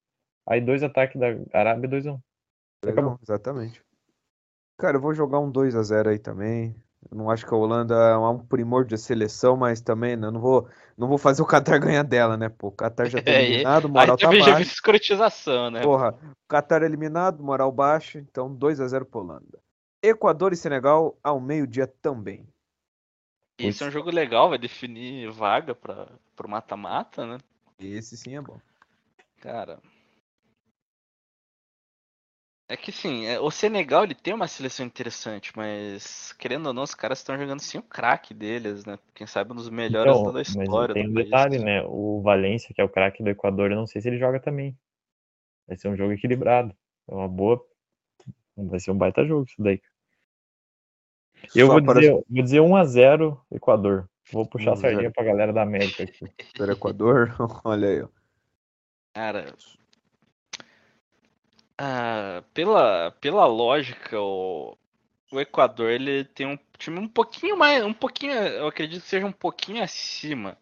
[0.45, 2.19] Aí dois ataques da Arábia, 2 a 1
[2.83, 3.11] Acabou.
[3.11, 3.81] Não, exatamente.
[4.77, 6.75] Cara, eu vou jogar um 2 a 0 aí também.
[7.09, 10.39] Eu não acho que a Holanda é um primor de seleção, mas também né, não
[10.39, 12.49] vou, não vou fazer o Qatar ganhar dela, né?
[12.49, 14.71] Pô, o Qatar já tá É, eliminado, Aí moral tá também já vi baixa.
[14.71, 15.81] escrotização, né?
[15.81, 19.59] Porra, o Qatar eliminado, moral baixa, então 2 a 0 pra Holanda.
[20.03, 22.47] Equador e Senegal ao meio-dia também.
[23.59, 27.39] Esse é um jogo legal, vai definir vaga para pro mata-mata, né?
[27.79, 28.59] Esse sim é bom.
[29.41, 29.79] Cara.
[32.69, 36.83] É que sim, é, o Senegal ele tem uma seleção interessante, mas querendo ou não,
[36.83, 38.99] os caras estão jogando sem o craque deles, né?
[39.15, 41.25] Quem sabe um dos melhores Então, da mas história tem do um país.
[41.25, 41.81] detalhe, né?
[41.85, 44.77] O Valência, que é o craque do Equador, eu não sei se ele joga também.
[45.65, 46.75] Vai ser um jogo equilibrado.
[47.09, 47.63] É uma boa.
[48.57, 49.81] Vai ser um baita jogo isso daí.
[51.55, 54.09] Eu Só vou para dizer, vou dizer 1x0 Equador.
[54.31, 54.91] Vou puxar 1 a a 0.
[54.91, 56.25] sardinha pra galera da América aqui.
[56.57, 58.09] do Equador, olha aí, ó.
[59.13, 59.53] Cara,
[61.77, 64.77] ah, pela, pela lógica, o,
[65.31, 69.25] o Equador ele tem um time um pouquinho mais, um pouquinho, eu acredito que seja
[69.25, 70.57] um pouquinho acima.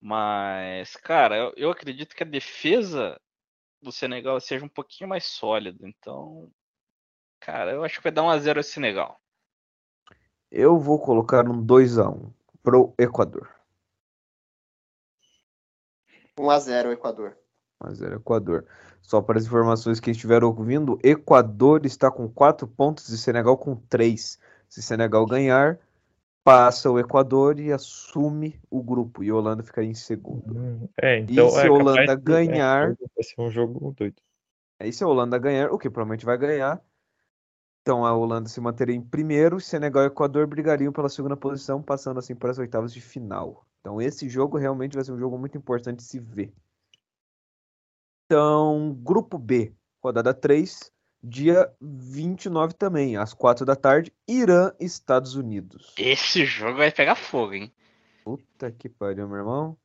[0.00, 3.20] Mas, cara, eu, eu acredito que a defesa
[3.80, 5.88] do Senegal seja um pouquinho mais sólida.
[5.88, 6.50] Então,
[7.40, 9.20] cara, eu acho que vai dar um a 0 ao Senegal.
[10.50, 12.32] Eu vou colocar um 2 a 1
[12.62, 13.48] pro Equador.
[16.36, 17.41] 1x0 o Equador.
[17.84, 18.64] A 0 Equador.
[19.00, 23.74] Só para as informações que estiveram ouvindo, Equador está com 4 pontos e Senegal com
[23.74, 24.38] 3.
[24.68, 25.78] Se Senegal ganhar,
[26.44, 29.22] passa o Equador e assume o grupo.
[29.22, 30.88] E Holanda ficaria em segundo.
[31.00, 34.16] É, então e se é a Holanda de- é, ganhar, vai ser um jogo doido.
[34.80, 36.80] aí se a Holanda ganhar, o que provavelmente vai ganhar,
[37.82, 42.18] então a Holanda se manteria em primeiro, Senegal e Equador brigariam pela segunda posição, passando
[42.18, 43.66] assim para as oitavas de final.
[43.80, 46.52] Então esse jogo realmente vai ser um jogo muito importante de se ver.
[48.32, 50.90] Então, grupo B, rodada 3,
[51.22, 55.92] dia 29 também, às 4 da tarde, Irã, Estados Unidos.
[55.98, 57.70] Esse jogo vai pegar fogo, hein?
[58.24, 59.76] Puta que pariu, meu irmão.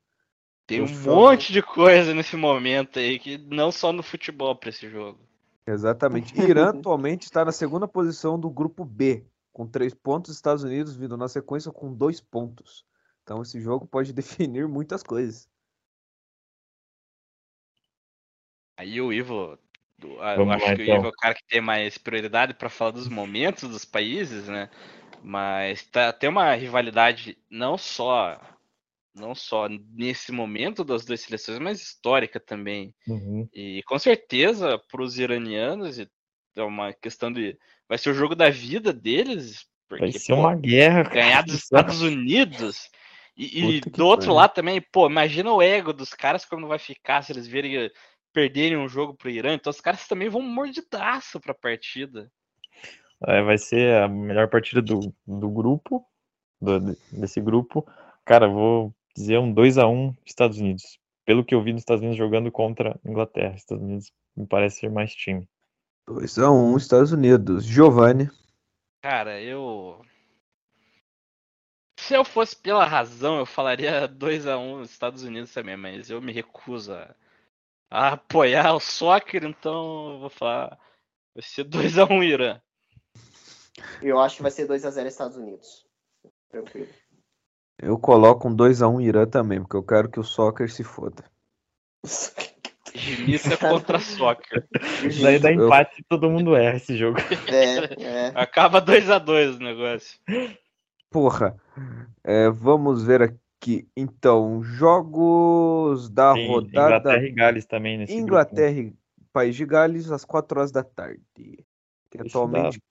[0.66, 4.89] Tem um monte de coisa nesse momento aí, que não só no futebol pra esse
[4.89, 5.20] jogo.
[5.68, 6.34] Exatamente.
[6.39, 11.18] Irã atualmente está na segunda posição do grupo B, com três pontos, Estados Unidos vindo
[11.18, 12.86] na sequência com dois pontos.
[13.24, 15.50] Então esse jogo pode definir muitas coisas.
[18.78, 19.58] Aí o Ivo,
[20.20, 20.96] ah, eu Vamos acho lá, que o então.
[20.98, 24.70] Ivo é o cara que tem mais prioridade pra falar dos momentos dos países, né?
[25.24, 28.40] Mas tá, tem uma rivalidade não só
[29.16, 32.94] não só nesse momento das duas seleções, mas histórica também.
[33.08, 33.50] Uhum.
[33.52, 37.58] E com certeza para os iranianos é uma questão de
[37.90, 41.04] vai ser o jogo da vida deles, Vai porque ser pô, uma guerra.
[41.04, 41.56] ganhar dos.
[41.56, 42.90] Estados Unidos.
[43.36, 47.22] E, e do outro lado também, pô, imagina o ego dos caras como vai ficar
[47.22, 47.90] se eles verem
[48.38, 49.56] perderem um jogo pro Irã.
[49.56, 52.32] Então os caras também vão mordidaço pra partida.
[53.26, 56.06] É, vai ser a melhor partida do, do grupo,
[56.62, 57.84] do- desse grupo.
[58.24, 61.00] Cara, vou dizer um 2x1 Estados Unidos.
[61.26, 63.56] Pelo que eu vi nos Estados Unidos jogando contra a Inglaterra.
[63.56, 65.50] Estados Unidos me parece ser mais time.
[66.06, 67.66] 2 a 1 Estados Unidos.
[67.66, 68.30] Giovanni.
[69.02, 70.00] Cara, eu.
[72.00, 76.94] Se eu fosse pela razão, eu falaria 2x1 Estados Unidos também, mas eu me recuso
[76.94, 77.16] a,
[77.90, 80.78] a apoiar o soccer, então eu vou falar.
[81.34, 82.62] Vai ser 2x1 Irã.
[84.02, 85.86] Eu acho que vai ser 2x0 Estados Unidos.
[86.50, 86.88] Tranquilo.
[87.80, 90.84] Eu coloco um 2 a 1 Irã também, porque eu quero que o soccer se
[90.84, 91.24] foda.
[92.96, 94.68] Ginita contra soccer.
[95.22, 97.20] Daí dá Eu- empate e todo mundo erra esse jogo.
[97.48, 98.32] É, é.
[98.34, 100.20] Acaba 2x2 o negócio.
[101.12, 101.56] Porra.
[102.24, 103.38] É, vamos ver aqui.
[103.95, 108.28] Então, jogos da Tem rodada Inglaterra e Gales também nesse grupo.
[108.28, 108.93] Inglaterra e
[109.34, 111.22] País de Gales às 4 horas da tarde.
[112.10, 112.82] Que atualmente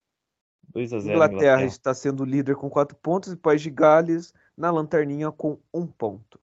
[0.74, 5.58] 2x0 Inglaterra está sendo líder com 4 pontos e País de Gales na lanterninha com
[5.72, 6.38] 1 ponto.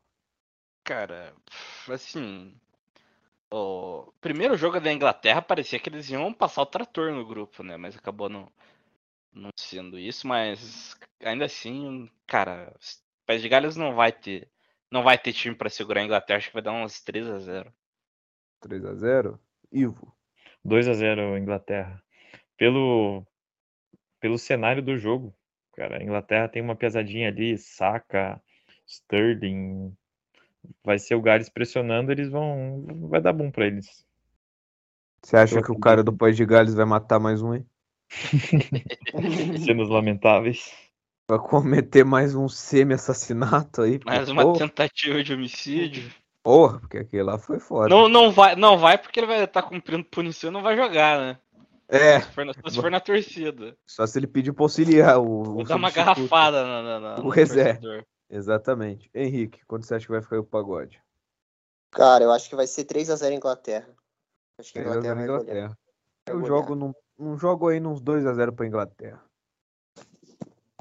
[0.84, 1.34] Cara,
[1.89, 2.55] assim.
[3.51, 7.78] O primeiro jogo da Inglaterra parecia que eles iam passar o trator no grupo, né?
[7.78, 8.51] Mas acabou não,
[9.32, 10.26] não sendo isso.
[10.28, 12.74] Mas ainda assim, cara,
[13.26, 14.49] País de Gales não vai ter.
[14.91, 17.39] Não vai ter time pra segurar a Inglaterra, acho que vai dar uns 3 a
[17.39, 17.74] 0
[18.61, 19.39] 3 a 0
[19.71, 20.15] Ivo.
[20.65, 22.01] 2x0 Inglaterra.
[22.57, 23.26] Pelo,
[24.19, 25.36] pelo cenário do jogo,
[25.74, 28.41] cara, a Inglaterra tem uma pesadinha ali, Saka,
[28.88, 29.93] Sterling.
[30.84, 32.86] Vai ser o Gales pressionando, eles vão.
[33.09, 34.05] Vai dar bom pra eles.
[35.21, 37.65] Você acha Eu que o cara do País de Gales vai matar mais um, hein?
[39.65, 40.71] Cenas lamentáveis.
[41.39, 43.99] Cometer mais um semi-assassinato aí?
[44.05, 46.11] Mais pô, uma porra, tentativa de homicídio.
[46.41, 47.89] porra, porque aquele lá foi foda.
[47.89, 51.19] Não, não vai, não vai porque ele vai estar cumprindo punição e não vai jogar,
[51.19, 51.38] né?
[51.89, 53.77] É, Se for na, se for na torcida.
[53.86, 55.43] só se ele pedir pra auxiliar o.
[55.43, 58.03] Vou o dar uma garrafada na, na, na, O no reserva.
[58.29, 59.11] Exatamente.
[59.13, 60.99] Henrique, quando você acha que vai ficar o pagode?
[61.91, 63.88] Cara, eu acho que vai ser 3x0 Inglaterra.
[64.59, 65.23] Acho que a 3 a 0 Inglaterra vai.
[65.23, 65.77] Inglaterra.
[66.25, 69.21] Eu jogo num, num jogo aí nos 2 a 0 pra Inglaterra.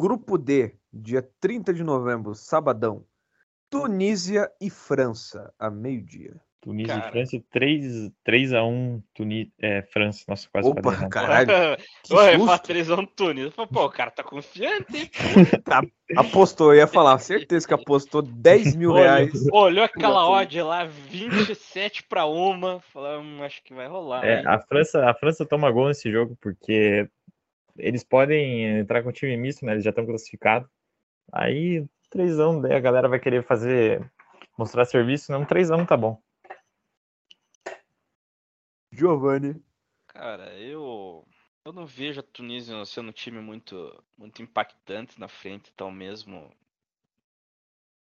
[0.03, 3.05] Grupo D, dia 30 de novembro, sabadão.
[3.71, 6.35] Tunísia e França, a meio-dia.
[6.61, 7.09] Tunísia Cara.
[7.09, 9.53] e França, 3, 3x1 Tuni...
[9.61, 10.25] é, França.
[10.27, 11.11] Nossa, quase Opa, falei errado.
[11.11, 11.51] caralho.
[12.11, 12.47] Ué, susto.
[12.47, 13.45] fala 3x1 Tunis.
[13.45, 15.11] Eu falei, Pô, o cara tá confiante, hein?
[16.17, 19.47] Apostou, eu ia falar, certeza que apostou 10 mil Olha, reais.
[19.53, 22.81] Olhou aquela odd lá, 27 pra uma.
[22.93, 24.25] Falou, hum, acho que vai rolar.
[24.25, 27.09] É, a França, a França toma gol nesse jogo porque
[27.77, 29.73] eles podem entrar com o time misto, né?
[29.73, 30.69] Eles já estão classificados.
[31.33, 34.11] Aí, 3x1, daí a galera vai querer fazer,
[34.59, 36.21] mostrar serviço, não, 3x1 tá bom.
[38.93, 39.63] Giovanni.
[40.09, 41.27] Cara, eu.
[41.65, 46.51] Eu não vejo a Tunísia sendo um time muito, muito impactante na frente, então mesmo.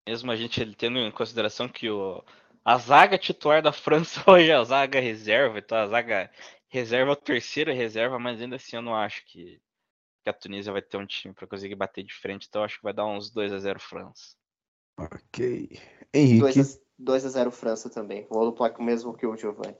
[0.08, 2.24] Mesmo a gente tendo em consideração que o,
[2.64, 6.30] a zaga titular da França hoje é a zaga reserva, então a zaga
[6.70, 9.60] reserva o terceiro reserva, mas ainda assim eu não acho que,
[10.22, 12.78] que a Tunísia vai ter um time para conseguir bater de frente, então eu acho
[12.78, 14.34] que vai dar uns 2 a 0 França.
[14.96, 15.78] Ok.
[16.14, 16.40] Henrique.
[16.40, 18.26] 2 2x0 França também.
[18.28, 19.76] Vou no placar mesmo que o Giovanni.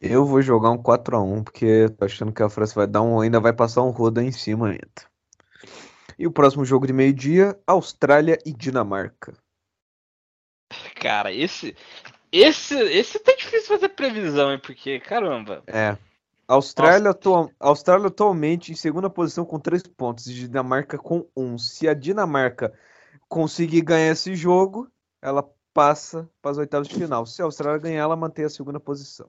[0.00, 3.38] Eu vou jogar um 4x1, porque tô achando que a França vai dar um, ainda
[3.38, 5.14] vai passar um rodo aí em cima ainda.
[6.18, 9.36] E o próximo jogo de meio-dia, Austrália e Dinamarca.
[10.94, 11.76] Cara, esse.
[12.32, 14.58] Esse, esse tá difícil fazer previsão, hein?
[14.58, 15.62] Porque, caramba.
[15.68, 15.96] É.
[16.46, 21.58] Austrália, atua- Austrália atualmente em segunda posição com 3 pontos e Dinamarca com 1.
[21.58, 22.72] Se a Dinamarca
[23.28, 24.90] conseguir ganhar esse jogo,
[25.22, 27.26] ela passa para as oitavas de final.
[27.26, 29.28] Se a Austrália ganhar, ela mantém a segunda posição.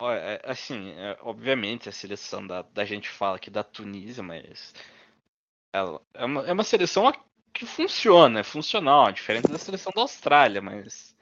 [0.00, 4.74] Olha, é, assim, é, obviamente a seleção da, da gente fala aqui da Tunísia, mas
[5.72, 7.10] ela é uma, é uma seleção
[7.52, 11.16] que funciona, é funcional, diferente da seleção da Austrália, mas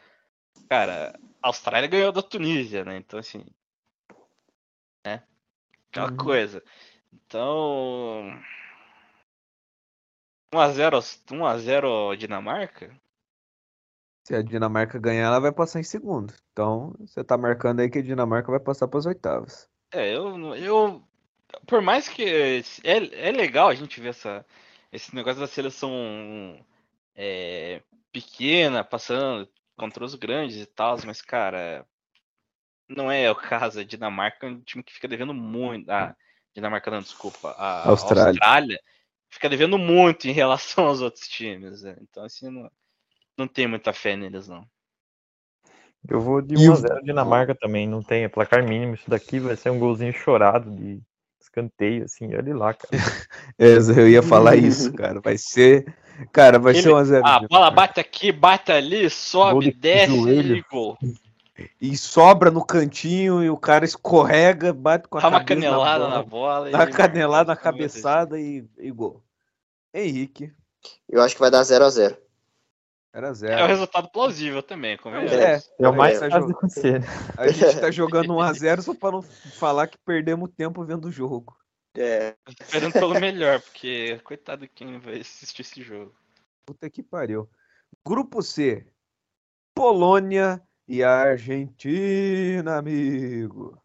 [0.68, 2.96] cara, a Austrália ganhou da Tunísia, né?
[2.96, 3.44] Então assim?
[5.94, 6.16] Aquela Uhum.
[6.16, 6.60] coisa.
[7.12, 8.36] Então
[10.52, 10.98] 1 a 0
[11.30, 13.00] 1 a 0 Dinamarca?
[14.26, 16.34] Se a Dinamarca ganhar, ela vai passar em segundo.
[16.50, 19.68] Então, você tá marcando aí que a Dinamarca vai passar para as oitavas.
[19.92, 21.02] É, eu, eu
[21.66, 24.44] por mais que é, é legal a gente ver essa,
[24.90, 25.92] esse negócio da seleção
[27.14, 27.82] é,
[28.12, 31.86] pequena passando contra os grandes e tal, mas cara,
[32.88, 33.80] não é o caso.
[33.80, 35.90] A Dinamarca é um time que fica devendo muito.
[35.90, 36.14] Ah,
[36.54, 37.50] Dinamarca não, desculpa.
[37.58, 38.30] A Austrália.
[38.30, 38.80] Austrália
[39.30, 41.82] fica devendo muito em relação aos outros times.
[41.82, 41.96] né?
[42.00, 42.70] Então, assim, não,
[43.36, 44.64] não tem muita fé neles, não.
[46.08, 48.94] Eu vou de E o- 1x0 Dinamarca também, não tem, é placar mínimo.
[48.94, 51.00] Isso daqui vai ser um golzinho chorado de
[51.40, 52.90] escanteio, assim, olha lá, cara.
[53.58, 55.20] É, eu ia falar isso, cara.
[55.20, 55.86] Vai ser.
[56.32, 57.22] Cara, vai Ele- ser 1x0.
[57.24, 60.56] Ah, a bola bate aqui, bate ali, sobe, de desce joelho.
[60.56, 60.98] e gol.
[61.80, 66.22] E sobra no cantinho e o cara escorrega, bate com a Dá uma canelada na
[66.22, 66.70] bola.
[66.70, 69.22] Dá uma e- canelada na cabeçada e, e gol.
[69.92, 70.52] Henrique,
[71.08, 72.18] Eu acho que vai dar 0x0.
[73.12, 73.66] era É o zero.
[73.66, 75.30] resultado plausível também, convenhamos.
[75.30, 77.00] É, É o mais tá fácil de jogando- acontecer.
[77.00, 77.06] né?
[77.38, 81.56] A gente tá jogando 1x0 só pra não falar que perdemos tempo vendo o jogo.
[81.96, 82.34] É.
[82.60, 86.12] Esperando pelo melhor, porque coitado de quem vai assistir esse jogo.
[86.66, 87.48] Puta que pariu.
[88.04, 88.84] Grupo C.
[89.72, 93.80] Polônia e Argentina, amigo.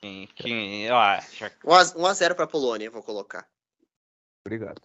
[0.00, 3.48] Quem, quem, ó, já 1x0 pra Polônia, vou colocar.
[4.46, 4.80] Obrigado.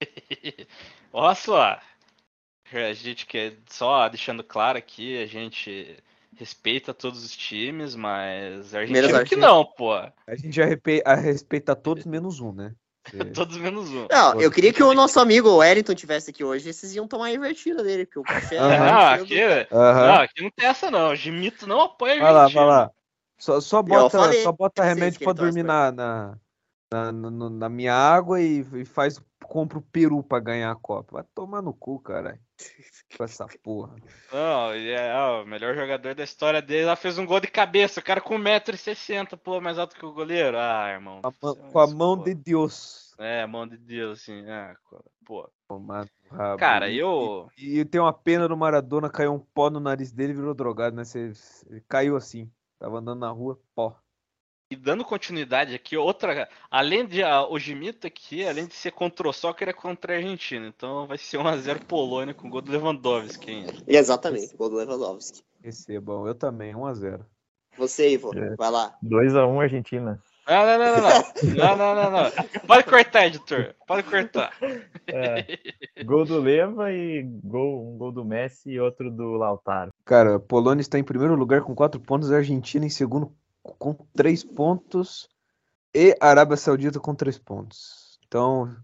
[1.12, 1.80] Olha só.
[2.72, 5.96] A gente quer só deixando claro aqui, a gente
[6.36, 9.46] respeita todos os times, mas a Menos Argentina a que Argentina.
[9.46, 9.94] não, pô.
[9.94, 10.64] A gente já
[11.04, 12.74] a respeita todos menos um, né?
[13.10, 14.06] Você- Todos menos um.
[14.10, 17.32] Não, eu queria que o nosso amigo Wellington tivesse aqui hoje, vocês iam tomar a
[17.32, 19.42] invertida dele, porque o café é Não, aqui,
[19.72, 20.06] Aham.
[20.06, 21.10] não, aqui não tem essa não.
[21.12, 22.90] O Gimito não apoia a Vai lá, vai lá.
[23.38, 26.38] Só, só bota, falei só bota remédio pra dormir na, na,
[26.90, 31.14] na, na minha água e, e faz, compra o peru pra ganhar a Copa.
[31.14, 32.40] Vai tomar no cu, caralho.
[33.16, 33.94] Com essa porra.
[34.32, 36.82] Não, ele é ó, o melhor jogador da história dele.
[36.84, 38.00] Ela fez um gol de cabeça.
[38.00, 40.58] O cara com 1,60m, pulou mais alto que o goleiro.
[40.58, 41.20] Ah, irmão.
[41.22, 42.24] Com a, é com a isso, mão pô.
[42.24, 43.14] de Deus.
[43.18, 44.44] É, mão de Deus, assim.
[44.50, 44.74] Ah,
[45.24, 45.48] pô.
[45.68, 46.58] Tomar no rabo.
[46.58, 47.48] Cara, E- eu.
[47.56, 50.54] E, e tem uma pena do Maradona, caiu um pó no nariz dele e virou
[50.54, 51.04] drogado, né?
[51.04, 51.32] Você,
[51.70, 52.50] ele caiu assim.
[52.78, 53.96] Tava andando na rua, pó.
[54.68, 56.48] E dando continuidade aqui, outra.
[56.68, 60.16] Além de ah, o Gimito aqui, além de ser contra o soccer, é contra a
[60.16, 60.66] Argentina.
[60.66, 63.72] Então vai ser 1x0 Polônia com gol do Lewandowski ainda.
[63.86, 65.44] Exatamente, gol do Lewandowski.
[65.62, 67.20] Recebam, eu também, 1x0.
[67.78, 68.56] Você, Ivo, É.
[68.56, 68.96] vai lá.
[69.04, 70.20] 2x1 Argentina.
[70.48, 71.54] Não, não, não, não, não.
[71.54, 72.30] Não, não, não, não.
[72.66, 73.74] Pode cortar, editor.
[73.86, 74.52] Pode cortar.
[75.06, 75.58] É,
[76.04, 79.92] gol do Leva e gol, um gol do Messi e outro do Lautaro.
[80.04, 83.32] Cara, a Polônia está em primeiro lugar com 4 pontos, a Argentina em segundo
[83.78, 85.28] com 3 pontos
[85.94, 88.18] e a Arábia Saudita com 3 pontos.
[88.26, 88.74] Então.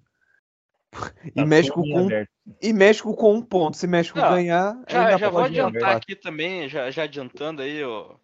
[1.24, 2.30] E Tá México tudo em com, aberto.
[2.60, 3.76] e México com um ponto.
[3.76, 5.96] Se México Não, ganhar, Já, ainda já vou adiantar ganhar.
[5.96, 8.18] aqui também, já, já adiantando aí o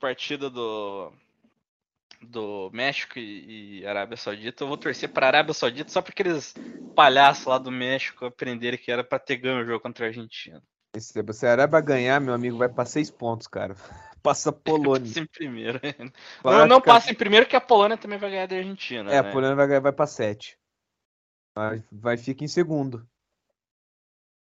[0.00, 1.12] partida do
[2.20, 4.64] do México e, e Arábia Saudita.
[4.64, 6.54] Eu vou torcer para Arábia Saudita só porque aqueles
[6.94, 10.62] palhaços lá do México aprenderem que era para ter ganho o jogo contra a Argentina.
[10.96, 13.76] Se se a Arábia ganhar, meu amigo, vai para 6 pontos, cara.
[14.24, 15.06] Passa a Polônia.
[15.06, 15.78] Passa em primeiro.
[16.42, 19.12] Vai Não, não ficar- passa em primeiro que a Polônia também vai ganhar da Argentina.
[19.12, 19.30] É, a né?
[19.30, 20.58] Polônia vai, ganhar- vai pra 7.
[21.54, 23.06] Vai, vai fica em segundo.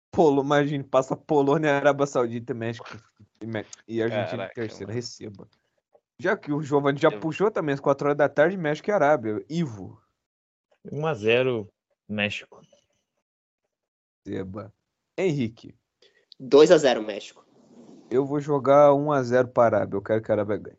[0.09, 2.87] Polo, imagine, passa Polônia, Arábia Saudita, México
[3.41, 4.87] e, e Argentina em terceiro.
[4.87, 4.95] mano.
[4.95, 5.49] Receba.
[6.17, 8.93] Já que o Giovanni já Eu- puxou também às 4 horas da tarde, México e
[8.93, 9.43] Arábia.
[9.49, 10.01] Ivo.
[10.89, 11.67] 1x0
[12.07, 12.61] México.
[14.25, 14.73] Receba.
[15.17, 15.75] Henrique.
[16.39, 17.43] 2x0 México.
[18.13, 19.97] Eu vou jogar 1x0 para a Arábia.
[19.97, 20.77] Eu quero que a Arábia ganhe.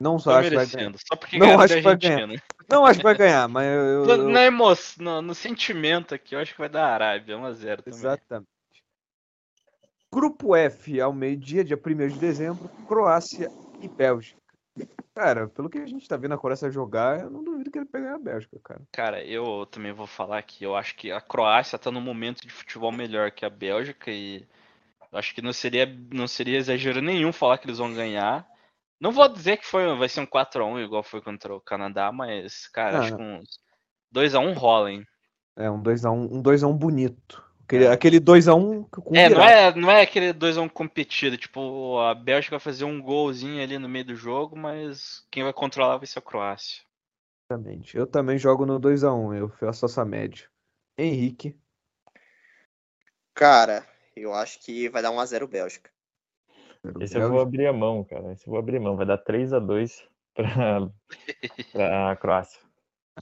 [0.00, 0.92] Não só Tô acho que vai ganhar.
[1.06, 2.28] Só porque Não acho que vai ganhar.
[2.68, 3.84] Não acho que vai ganhar, mas eu.
[3.84, 7.36] eu- No, eu- na emoção, no, no sentimento aqui, eu acho que vai dar Arábia,
[7.38, 7.98] 1x0 também.
[7.98, 8.48] Exatamente.
[10.12, 13.48] Grupo F, ao meio-dia, dia 1 de dezembro, Croácia
[13.80, 14.40] e Bélgica.
[15.14, 17.86] Cara, pelo que a gente tá vendo a Croácia jogar, eu não duvido que ele
[17.86, 18.82] pegue a Bélgica, cara.
[18.92, 22.52] Cara, eu também vou falar que eu acho que a Croácia tá num momento de
[22.52, 24.46] futebol melhor que a Bélgica e
[25.12, 28.46] acho que não seria, não seria exagero nenhum falar que eles vão ganhar.
[29.00, 32.66] Não vou dizer que foi, vai ser um 4x1 igual foi contra o Canadá, mas,
[32.68, 33.60] cara, Ah, acho que uns
[34.14, 35.06] 2x1 rola, hein?
[35.56, 37.44] É, um 2x1 um 2 a 1 bonito.
[37.64, 42.52] Aquele, aquele 2x1 com É, não é, não é aquele 2x1 competido, tipo, a Bélgica
[42.52, 46.20] vai fazer um golzinho ali no meio do jogo, mas quem vai controlar vai ser
[46.20, 46.82] a Croácia.
[47.50, 47.96] Exatamente.
[47.96, 50.48] Eu também jogo no 2x1, eu faço essa média.
[50.96, 51.56] Henrique.
[53.34, 53.84] Cara,
[54.16, 55.90] eu acho que vai dar 1x0 Bélgica.
[57.00, 58.32] Esse eu vou abrir a mão, cara.
[58.32, 58.96] Esse eu vou abrir a mão.
[58.96, 60.02] Vai dar 3x2
[60.34, 60.88] pra,
[61.72, 62.60] pra Croácia.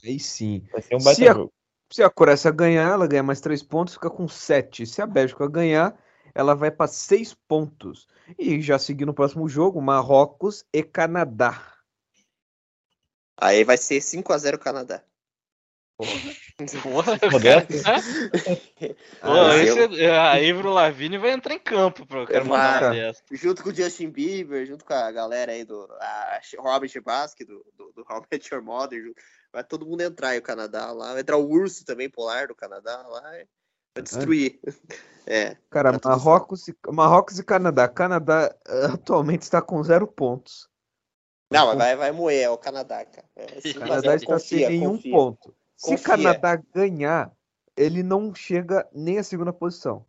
[0.03, 0.67] Aí sim.
[0.71, 1.53] Vai ser um Se baita a- jogo.
[1.91, 4.85] Se a Croácia ganhar, ela ganha mais 3 pontos, fica com 7.
[4.87, 5.95] Se a Bélgica ganhar,
[6.33, 8.07] ela vai para 6 pontos.
[8.39, 11.73] E já seguindo o próximo jogo, Marrocos e Canadá.
[13.37, 15.03] Aí vai ser 5x0 Canadá.
[15.97, 16.11] Porra.
[19.21, 22.91] Pô, Ah, esse, eu- a Ivro Lavigne vai entrar em campo pro cara Eu mandar
[22.91, 23.21] dessa.
[23.31, 27.65] junto com o Justin Bieber, junto com a galera aí do a Robert Basque, do,
[27.77, 29.21] do, do Met Your Mother, junto-
[29.53, 32.55] vai todo mundo entrar aí o Canadá lá, vai entrar o urso também polar do
[32.55, 33.47] Canadá lá, vai
[34.03, 34.59] destruir.
[35.27, 37.87] É, Cara, Tá Marrocos e, Marrocos e Canadá.
[37.87, 40.69] Canadá eh, atualmente está com 0 pontos.
[41.51, 43.27] não, mas vai, vai moer, é o Canadá, cara.
[43.35, 45.11] É, 5 a 0, Canadá está sem nenhum confia.
[45.11, 45.55] ponto.
[45.75, 46.03] Se Confia.
[46.17, 47.31] Canadá ganhar,
[47.75, 50.05] ele não chega nem à segunda posição.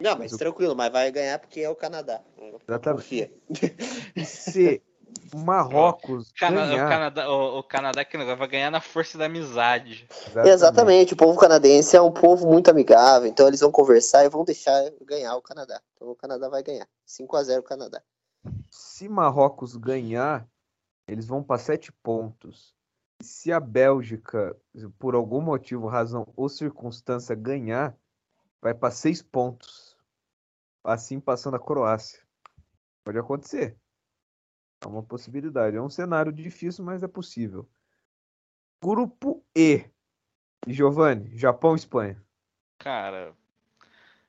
[0.00, 2.20] Não, mas Mas o- tranquilo, mas vai ganhar porque é o Canadá.
[2.68, 3.02] Exatamente.
[3.02, 3.32] Confia.
[4.24, 4.82] Se
[5.34, 6.88] Marrocos Cana- o, ganhar.
[6.88, 10.06] Canadá, o, o Canadá que negócio vai ganhar na força da amizade.
[10.44, 14.44] Exatamente, o povo canadense é um povo muito amigável, então eles vão conversar e vão
[14.44, 15.80] deixar ganhar o Canadá.
[15.94, 16.88] Então o Canadá vai ganhar.
[17.06, 18.02] 5 a 0 o Canadá.
[18.70, 20.46] Se Marrocos ganhar,
[21.06, 22.74] eles vão para sete pontos.
[23.22, 24.56] Se a Bélgica,
[24.98, 27.96] por algum motivo, razão ou circunstância, ganhar,
[28.60, 29.96] vai para seis pontos.
[30.82, 32.22] Assim passando a Croácia.
[33.02, 33.76] Pode acontecer.
[34.82, 35.76] É uma possibilidade.
[35.76, 37.68] É um cenário difícil, mas é possível.
[38.82, 39.88] Grupo E.
[40.66, 42.22] Giovanni, Japão e Espanha.
[42.78, 43.34] Cara,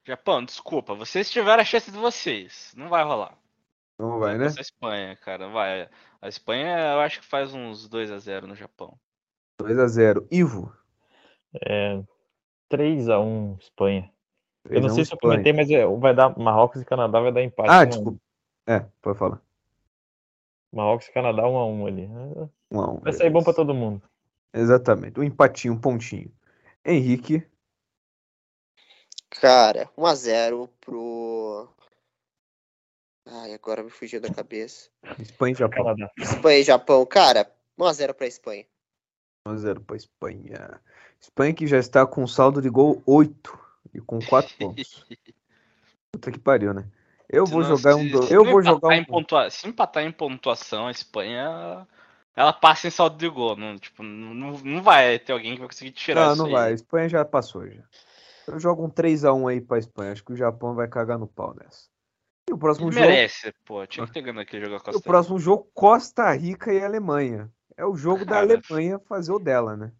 [0.04, 2.74] Japão, desculpa, vocês tiveram a chance de vocês.
[2.76, 3.38] Não vai rolar.
[3.98, 4.48] Não vai, né?
[4.48, 5.90] Essa Espanha, cara, vai.
[6.22, 8.98] A Espanha eu acho que faz uns 2 a 0 no Japão.
[9.60, 10.74] 2 a 0 Ivo.
[11.66, 12.02] É
[12.70, 14.12] 3x1 Espanha.
[14.66, 15.34] Eu 3 não a 1 sei se eu Espanha.
[15.34, 17.70] comentei, mas é, vai dar Marrocos e Canadá vai dar empate.
[17.70, 17.90] Ah, 1 a 1.
[17.90, 18.20] desculpa.
[18.68, 19.42] É, pode falar.
[20.74, 22.08] Marrocos e Canadá 1x1 ali.
[22.72, 24.02] Um a um, Vai sair bom pra todo mundo.
[24.54, 25.20] Exatamente.
[25.20, 26.30] Um empatinho, um pontinho.
[26.84, 27.48] Henrique.
[29.30, 31.70] Cara, 1 a 0 pro.
[33.46, 34.90] Ai, agora me fugiu da cabeça.
[35.20, 35.84] Espanha e Japão.
[35.84, 36.12] Canadá.
[36.18, 37.48] Espanha e Japão, cara,
[37.78, 38.66] 1 a 0 pra Espanha.
[39.48, 40.82] 1x0 para Espanha.
[41.22, 43.60] Espanha que já está com saldo de gol 8
[43.94, 45.06] e com 4 pontos.
[46.12, 46.90] Puta que pariu, né?
[47.30, 48.00] Eu Se vou não- jogar um.
[48.04, 49.06] se- do- se Eu não vou empatar jogar em um.
[49.06, 51.88] pontua- Se empatar em pontuação, a Espanha.
[52.36, 53.56] Ela passa em saldo de gol.
[53.56, 56.52] Não, tipo, não, não vai ter alguém que vai conseguir tirar Não, isso não aí.
[56.52, 56.70] vai.
[56.72, 57.84] A Espanha já passou já.
[58.48, 60.12] Eu jogo um 3x1 aí pra Espanha.
[60.12, 61.88] Acho que o Japão vai cagar no pau nessa.
[62.50, 63.08] E o próximo Ele jogo.
[63.08, 63.86] merece, pô.
[63.88, 67.52] Tinha que ter ganho aquele jogo a Costa o próximo jogo, Costa Rica e Alemanha.
[67.76, 68.40] É o jogo da.
[68.40, 69.92] Alemanha fazer o dela, né?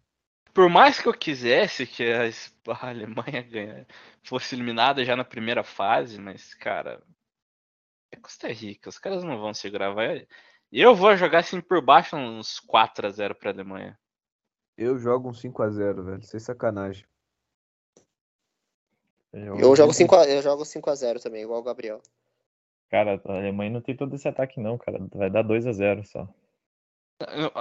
[0.54, 2.04] Por mais que eu quisesse que
[2.68, 3.86] a Alemanha ganha,
[4.22, 7.02] fosse eliminada já na primeira fase, mas, cara,
[8.10, 9.92] é Costa Rica, os caras não vão segurar.
[9.92, 10.26] Vai...
[10.70, 13.98] Eu vou jogar assim por baixo uns 4 a 0 pra Alemanha.
[14.76, 16.22] Eu jogo um 5x0, velho.
[16.22, 17.04] Sem sacanagem.
[19.32, 22.00] Eu jogo 5 a, eu jogo 5 a 0 também, igual o Gabriel.
[22.90, 24.98] Cara, a Alemanha não tem todo esse ataque, não, cara.
[25.12, 26.28] Vai dar 2x0 só.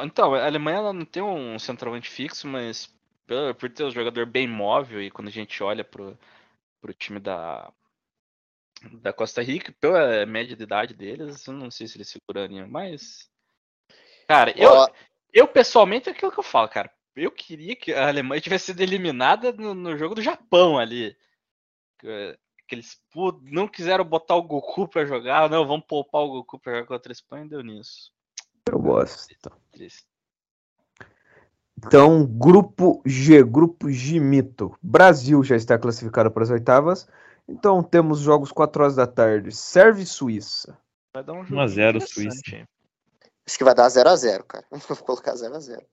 [0.04, 2.94] Então, a Alemanha ela não tem um centroavante fixo, mas
[3.26, 6.18] por, por ter um jogador bem móvel e quando a gente olha pro,
[6.82, 7.72] pro time da,
[9.02, 13.30] da Costa Rica, pela média de idade deles, eu não sei se eles segurariam, mas.
[14.28, 14.72] Cara, eu,
[15.34, 16.92] eu pessoalmente é aquilo que eu falo, cara.
[17.16, 21.16] Eu queria que a Alemanha tivesse sido eliminada no, no jogo do Japão ali.
[22.68, 23.00] Que, eles
[23.44, 27.12] não quiseram botar o Goku pra jogar, não, vamos poupar o Goku pra jogar contra
[27.12, 28.12] a Espanha, deu nisso.
[28.68, 29.28] Eu gosto.
[29.72, 30.08] Triste.
[31.78, 34.76] Então, grupo G, grupo Gimito.
[34.82, 37.08] Brasil já está classificado para as oitavas.
[37.48, 39.52] Então temos jogos 4 horas da tarde.
[39.52, 40.78] Serve Suíça.
[41.14, 42.68] Vai dar um 1 a jogo 0 interessante.
[43.48, 44.66] acho que vai dar 0 a 0 cara.
[44.72, 45.86] Vou colocar 0 a 0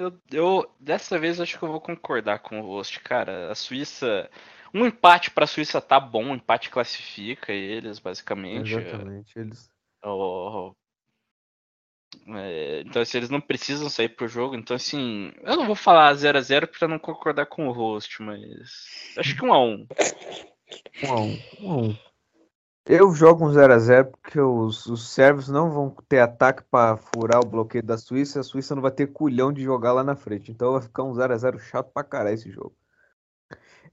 [0.00, 3.50] Eu, eu- dessa vez acho que eu vou concordar com o host, cara.
[3.50, 4.30] A Suíça,
[4.74, 8.74] um empate pra Suíça tá bom, um empate classifica eles, basicamente.
[8.74, 9.38] Exatamente.
[9.38, 9.70] Eles...
[10.04, 10.74] O-
[12.26, 14.54] é, então, assim, eles não precisam sair pro jogo.
[14.54, 19.34] Então, assim, eu não vou falar 0x0 pra não concordar com o host, mas acho
[19.34, 19.86] que 1x1.
[21.04, 21.96] Um a um, um a um.
[22.86, 27.48] Eu jogo um 0x0 porque os, os sérvios não vão ter ataque para furar o
[27.48, 28.40] bloqueio da Suíça.
[28.40, 30.50] A Suíça não vai ter culhão de jogar lá na frente.
[30.50, 32.74] Então vai ficar um 0x0 chato pra caralho esse jogo.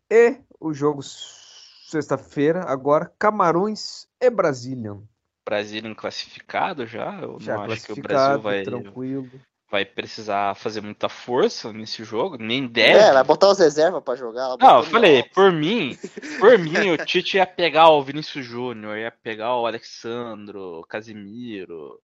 [0.09, 4.97] E o jogo sexta-feira, agora, Camarões e Brasília.
[5.45, 7.19] Brasil classificado já.
[7.21, 9.29] Eu Já não acho que o Brasil vai, tranquilo.
[9.69, 13.13] vai precisar fazer muita força nesse jogo, nem É, deve.
[13.13, 14.57] vai botar os reservas pra jogar.
[14.57, 15.31] Não, eu falei, Alves.
[15.33, 15.97] por mim,
[16.39, 22.01] por mim, o Tite ia pegar o Vinícius Júnior, ia pegar o Alexandro, o Casimiro,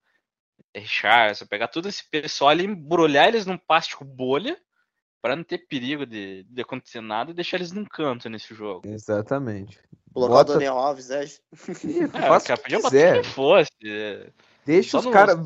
[0.75, 4.55] Richardson, pegar todo esse pessoal e embrulhar eles num plástico bolha
[5.21, 8.81] pra não ter perigo de, de acontecer nada e deixar eles num canto nesse jogo.
[8.87, 9.79] Exatamente.
[10.13, 11.09] Colocar Bota- o Daniel Alves?
[11.09, 13.21] Ih, É, Faça cara, podia botar quiser.
[13.21, 13.69] quem fosse.
[14.71, 15.37] Deixa Só os caras.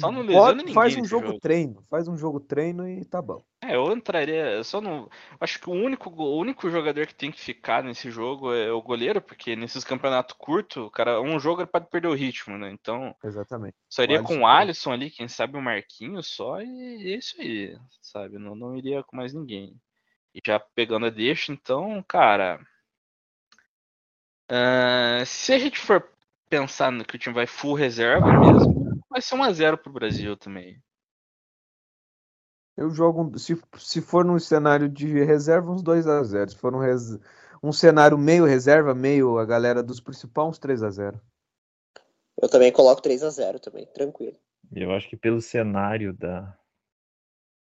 [0.71, 1.39] Faz um jogo, jogo.
[1.39, 1.83] treino.
[1.89, 3.43] Faz um jogo treino e tá bom.
[3.59, 4.51] É, eu entraria.
[4.51, 5.09] Eu só não.
[5.39, 8.83] Acho que o único, o único jogador que tem que ficar nesse jogo é o
[8.83, 12.69] goleiro, porque nesses campeonatos curtos, cara, um jogo ele pode perder o ritmo, né?
[12.71, 13.75] Então, Exatamente.
[13.89, 17.75] só iria com o Alisson ali, quem sabe o Marquinhos só, e é isso aí,
[18.03, 18.37] sabe?
[18.37, 19.75] Não, não iria com mais ninguém.
[20.35, 22.59] E já pegando a deixa, então, cara.
[24.51, 26.07] ah, se a gente for
[26.47, 28.84] pensar no que o time vai full reserva mesmo,
[29.15, 30.83] vai ser 1x0 pro Brasil também.
[32.75, 36.75] Eu jogo, se, se for num cenário de reserva, uns 2 a 0 Se for
[36.75, 37.17] um, res-
[37.63, 41.21] um cenário meio reserva, meio a galera dos principais, uns 3 a 0
[42.41, 44.37] Eu também coloco 3x0 também, tranquilo.
[44.73, 46.53] Eu acho que pelo cenário da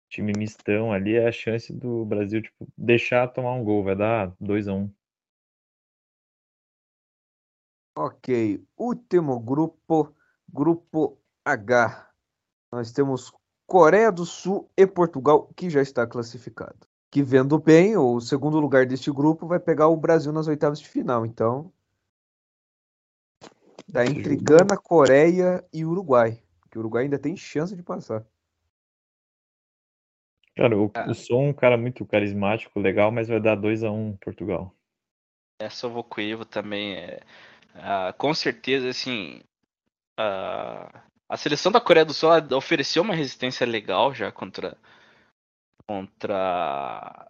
[0.08, 4.34] time mistão ali é a chance do Brasil tipo, deixar tomar um gol, vai dar
[4.40, 4.90] 2 a 1
[7.94, 8.28] Ok,
[8.76, 10.14] último grupo,
[10.48, 12.10] grupo H.
[12.72, 13.32] Nós temos
[13.66, 16.86] Coreia do Sul e Portugal, que já está classificado.
[17.08, 20.88] Que vendo bem, o segundo lugar deste grupo vai pegar o Brasil nas oitavas de
[20.88, 21.24] final.
[21.24, 21.72] Então,
[23.92, 26.42] tá entre Gana, Coreia e Uruguai.
[26.68, 28.26] Que o Uruguai ainda tem chance de passar.
[30.56, 31.10] Cara, o, Ah.
[31.10, 34.74] o som é um cara muito carismático, legal, mas vai dar 2 a 1 Portugal.
[35.60, 36.96] Essa eu vou com o Ivo também.
[36.96, 37.20] É,
[37.74, 39.42] ah, com certeza, assim.
[40.18, 44.76] ah, a seleção da Coreia do Sul ofereceu uma resistência legal já contra,
[45.86, 47.28] contra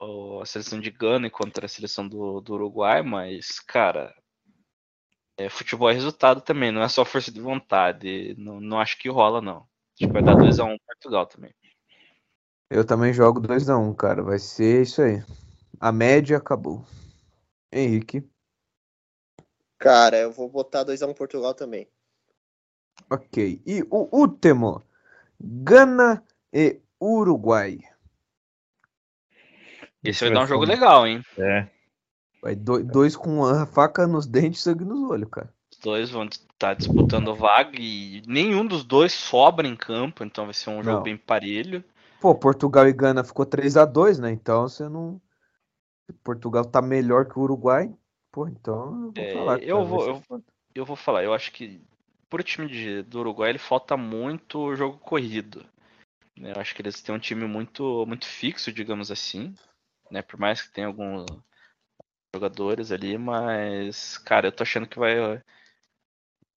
[0.00, 4.14] a seleção de Gana e contra a seleção do, do Uruguai, mas, cara.
[5.38, 8.34] é, futebol é resultado também, não é só força de vontade.
[8.38, 9.58] Não, não acho que rola, não.
[9.58, 11.54] Acho que vai dar 2x1 Portugal também.
[12.70, 14.22] Eu também jogo 2 a 1 cara.
[14.22, 15.24] Vai ser isso aí.
[15.80, 16.84] A média acabou.
[17.72, 18.28] Henrique.
[19.78, 21.88] Cara, eu vou botar 2x1 Portugal também.
[23.10, 23.62] Ok.
[23.66, 24.82] E o último.
[25.40, 26.22] Gana
[26.52, 27.78] e Uruguai.
[30.02, 31.22] Esse vai vai dar um jogo legal, hein?
[31.38, 31.68] É,
[32.40, 35.52] Vai do- dois com a faca nos dentes e sangue nos olhos, cara.
[35.72, 40.54] Os dois vão estar disputando vaga e nenhum dos dois sobra em campo, então vai
[40.54, 41.02] ser um jogo Não.
[41.02, 41.84] bem parelho.
[42.20, 44.30] Pô, Portugal e Gana ficou 3 a 2 né?
[44.30, 45.20] Então você não.
[46.24, 47.92] Portugal tá melhor que o Uruguai.
[48.32, 49.58] Pô, então eu vou É, falar.
[49.62, 50.42] eu vou- eu-.
[50.74, 51.80] Eu vou falar, eu acho que
[52.28, 55.64] pro time de- do Uruguai ele falta muito jogo corrido.
[56.36, 56.52] né?
[56.54, 59.54] Eu acho que eles têm um time muito, muito fixo, digamos assim.
[60.10, 60.22] Né?
[60.22, 61.26] Por mais que tenha alguns
[62.34, 65.42] jogadores ali, mas, cara, eu tô achando que vai.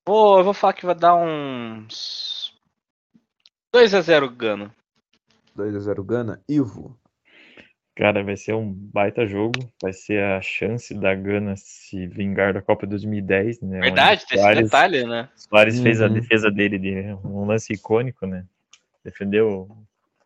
[0.06, 2.54] Vou, eu vou falar que vai dar uns
[3.74, 4.74] 2 a 0 Gano.
[5.56, 6.44] 2 a 0 Gana.
[6.48, 7.00] Ivo.
[7.96, 9.72] Cara, vai ser um baita jogo.
[9.82, 13.80] Vai ser a chance da Gana se vingar da Copa 2010, né?
[13.82, 15.30] Verdade, tem esse Soares- detalhe, né?
[15.36, 16.14] Soares fez a Uhum.
[16.14, 16.94] defesa dele de
[17.26, 18.46] um lance icônico, né?
[19.04, 19.70] Defendeu,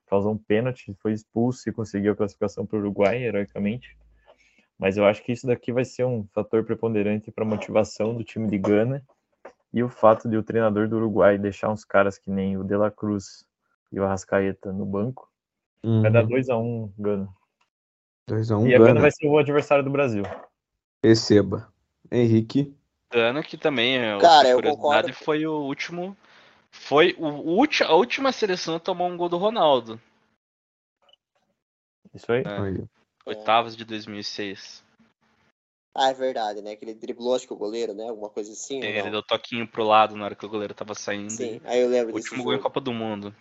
[0.08, 3.96] causou um pênalti, foi expulso e conseguiu a classificação para o Uruguai, heroicamente.
[4.78, 8.24] Mas eu acho que isso daqui vai ser um fator preponderante para a motivação do
[8.24, 9.02] time de Gana
[9.74, 12.76] e o fato de o treinador do Uruguai deixar uns caras que nem o De
[12.76, 13.46] La Cruz
[13.92, 15.30] e o Arrascaeta no banco.
[16.02, 17.30] Vai dar 2 a 1 Gana.
[18.28, 19.02] 2 a 1 E a Gana Gana.
[19.02, 20.24] vai ser o adversário do Brasil.
[21.04, 21.72] Receba.
[22.12, 22.76] Henrique.
[23.12, 25.14] Gana que também, é Cara, eu curiosidade, concordo.
[25.14, 26.18] foi o último.
[26.72, 30.00] Foi o, o ulti- a última seleção a tomar um gol do Ronaldo.
[32.14, 32.44] Isso aí.
[32.46, 32.62] É.
[32.62, 32.84] Aí.
[33.26, 34.84] Oitavas de 2006.
[35.98, 36.76] Ah, é verdade, né?
[36.76, 38.10] Que ele driblou, acho que o goleiro, né?
[38.10, 38.84] Alguma coisa assim.
[38.84, 41.32] Ele deu toquinho pro lado na hora que o goleiro tava saindo.
[41.32, 42.60] Sim, aí eu lembro O desse último gol em.
[42.62, 43.34] Copa do Mundo.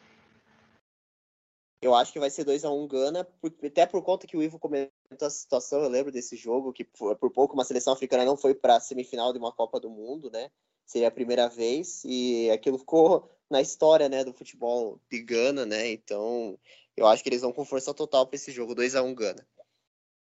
[1.85, 4.39] Eu acho que vai ser 2 a 1 um Gana, por- até por conta que
[4.39, 4.91] o Ivo comentou
[5.21, 8.55] a situação, eu lembro desse jogo, que por, por pouco uma seleção africana não foi
[8.55, 10.51] para a semifinal de uma Copa do Mundo, né?
[10.87, 15.91] Seria a primeira vez, e aquilo ficou na história, né, do futebol de Gana, né?
[15.93, 16.59] Então,
[16.97, 19.15] eu acho que eles vão com força total para esse jogo, 2 a 1 um
[19.15, 19.47] Gana.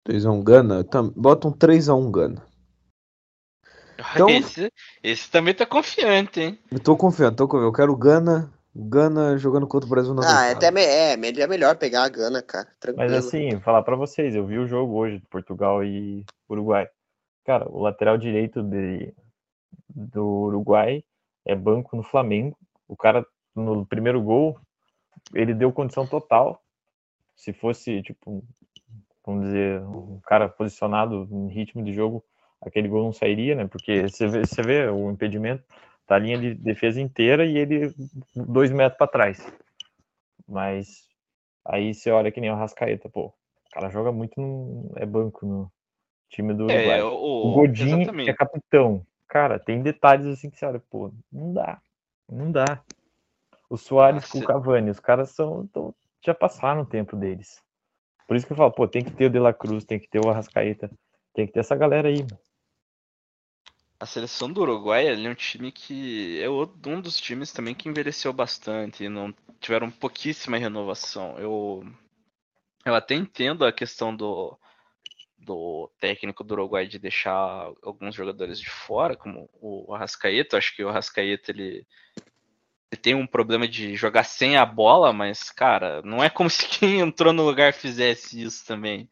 [0.06, 0.84] 3x1 Gana?
[0.84, 2.46] Tam- Bota um 3x1 Gana.
[4.14, 4.70] Então- Esse,
[5.02, 6.60] esse também tá confiante, hein?
[6.70, 7.68] Eu tô confiando, tô confiando.
[7.68, 11.14] Eu quero o Gana, Gana jogando contra o Brasil na Ah, é até me- é,
[11.14, 12.68] é melhor pegar a Gana, cara.
[12.80, 13.10] Tranquilo.
[13.10, 16.90] Mas assim, falar pra vocês, eu vi o jogo hoje de Portugal e Uruguai.
[17.46, 19.14] Cara, o lateral direito de,
[19.88, 21.04] do Uruguai
[21.46, 22.58] é banco no Flamengo.
[22.86, 23.26] O cara,
[23.56, 24.60] no primeiro gol,
[25.34, 26.62] ele deu condição total.
[27.34, 28.44] Se fosse, tipo,
[29.26, 32.24] vamos dizer, um cara posicionado em ritmo de jogo,
[32.62, 33.68] aquele gol não sairia, né?
[33.68, 35.64] Porque você vê, você vê o impedimento,
[36.06, 37.94] tá a linha de defesa inteira e ele
[38.36, 39.46] dois metros para trás.
[40.48, 41.08] Mas
[41.66, 43.34] aí você olha que nem o Rascaeta, pô, o
[43.74, 45.72] cara joga muito no, é banco no
[46.30, 47.00] time do Uruguai.
[47.00, 48.30] É, o o, Godinho exatamente.
[48.30, 49.06] é capitão.
[49.28, 51.82] Cara, tem detalhes assim que você olha, pô, não dá.
[52.30, 52.82] Não dá.
[53.70, 54.54] O Soares com o Nossa.
[54.54, 57.62] Cavani, os caras são, tão- já passaram o tempo deles.
[58.28, 60.08] Por isso que eu falo, pô, tem que ter o De La Cruz, tem que
[60.08, 60.90] ter o Arrascaeta,
[61.34, 62.24] tem que ter essa galera aí.
[62.24, 62.40] mano.
[63.98, 68.34] A seleção do Uruguai é um time que é um dos times também que envelheceu
[68.34, 71.40] bastante e não tiveram pouquíssima renovação.
[71.40, 71.88] Eu,
[72.86, 74.58] eu até entendo a questão do,
[75.38, 80.58] do técnico do Uruguai de deixar alguns jogadores de fora, como o Arrascaeta.
[80.58, 81.88] Acho que o Arrascaeta ele,
[82.92, 86.68] ele tem um problema de jogar sem a bola, mas cara, não é como se
[86.68, 89.10] quem entrou no lugar fizesse isso também.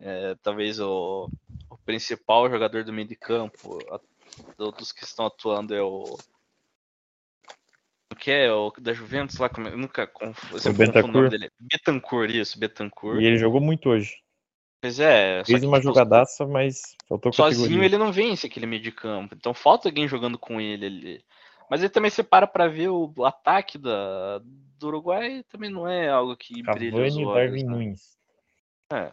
[0.00, 1.30] É, talvez o,
[1.68, 3.78] o principal jogador do meio de campo,
[4.56, 6.16] do- dos que estão atuando é o.
[8.12, 8.52] O que é?
[8.52, 9.48] O da Juventus lá?
[9.48, 11.50] Como, eu nunca confundo, sempre confundo o nome dele.
[11.58, 13.20] Betancourt, isso, Betancourt.
[13.20, 14.22] E ele jogou muito hoje.
[14.82, 17.86] Pois é, Fez uma jogadaça, mas faltou Sozinho categoria.
[17.86, 19.34] ele não vence aquele meio de campo.
[19.34, 21.24] Então falta alguém jogando com ele ali.
[21.70, 24.38] Mas ele também você para pra ver o, o ataque da,
[24.78, 27.34] do Uruguai também não é algo que brilha os Cavani olhos.
[27.34, 27.70] Darwin né?
[27.70, 28.18] Nunes.
[28.92, 29.12] É.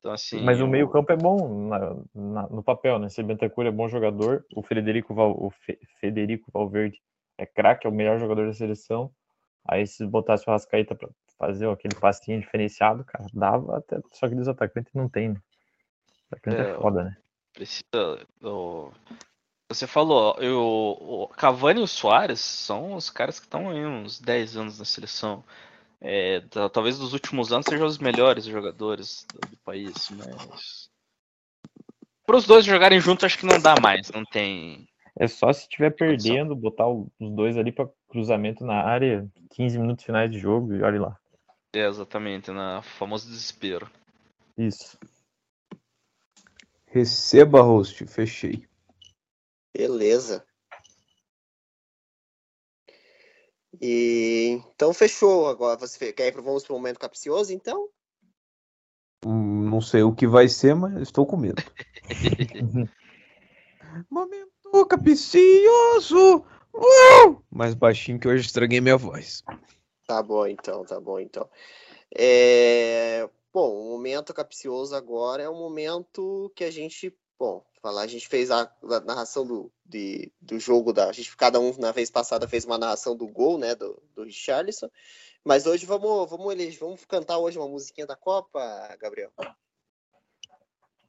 [0.00, 0.42] Então assim.
[0.42, 3.08] Mas o eu- meio campo é bom na- na- no papel, né?
[3.08, 7.00] Se Bentancur é bom jogador, o Frederico, Val- o Fe- Federico Valverde
[7.38, 9.12] é craque, é o melhor jogador da seleção.
[9.68, 11.08] Aí se botasse o Rascaeta pra
[11.38, 14.00] fazer ó, aquele passinho diferenciado, cara, dava até.
[14.12, 15.40] Só que dos atacantes não tem, né?
[16.32, 17.16] Atacante é, É, foda, né?
[17.52, 17.82] precisa.
[18.42, 18.90] o-
[19.68, 24.18] Você falou, eu, o Cavani e o Soares são os caras que estão aí uns
[24.20, 25.44] 10 anos na seleção.
[26.00, 30.90] É, ta- talvez dos últimos anos sejam os melhores jogadores do, do país, mas.
[32.26, 34.10] Para os dois jogarem juntos, acho que não dá mais.
[34.10, 34.88] Não tem.
[35.18, 40.04] É só se estiver perdendo, botar os dois ali pra cruzamento na área, 15 minutos
[40.04, 41.16] finais de jogo e olha lá.
[41.74, 43.90] É, exatamente, na famoso desespero.
[44.56, 44.98] Isso.
[46.86, 48.06] Receba, host.
[48.06, 48.66] Fechei.
[49.76, 50.44] Beleza.
[53.80, 55.48] E então fechou.
[55.48, 57.88] Agora você quer ir pro vamos pro momento capcioso, então?
[59.24, 61.62] Hum, Não sei o que vai ser, mas estou com medo.
[64.08, 66.44] Momento capicioso!
[66.72, 67.42] Uau!
[67.50, 69.42] Mais baixinho que hoje estraguei minha voz.
[70.06, 71.48] Tá bom, então, tá bom, então.
[72.16, 78.06] É, Bom, o momento capcioso agora é um momento que a gente, bom, falar, a
[78.06, 81.90] gente fez a, a narração do, de, do jogo da, a gente cada um na
[81.90, 84.90] vez passada fez uma narração do gol, né, do, do Richarlison,
[85.42, 88.60] mas hoje vamos, vamos eleger, vamos cantar hoje uma musiquinha da Copa,
[89.00, 89.32] Gabriel.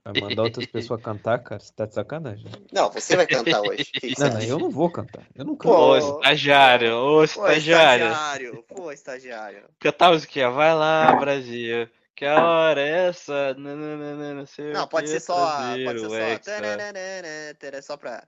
[0.04, 1.60] Vai mandar outras pessoas cantar, cara?
[1.60, 2.50] Você tá de sacanagem.
[2.72, 3.86] Não, você vai cantar hoje.
[4.18, 5.24] Não, não, eu não vou cantar.
[5.36, 5.78] Eu não Pô, canto.
[5.80, 8.06] Ô, estagiário, ô, Pô, estagiário.
[8.06, 9.70] estagiário, pô, estagiário.
[9.80, 11.88] Cantar a musiquinha, vai lá, Brasil.
[12.22, 13.56] Que hora é essa?
[13.56, 18.28] Nananana, Não, sei o Não, pode ser só, pode ser só, tana, só pra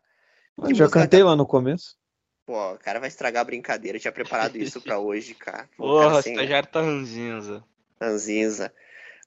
[0.63, 1.95] Eu já cantei lá no começo.
[2.43, 3.95] Pô, o cara vai estragar a brincadeira.
[3.95, 5.69] Eu tinha preparado isso pra hoje, cara.
[5.77, 7.63] Pô, Porra, cara, o estagiário tá ranzinza.
[8.01, 8.73] ranzinza.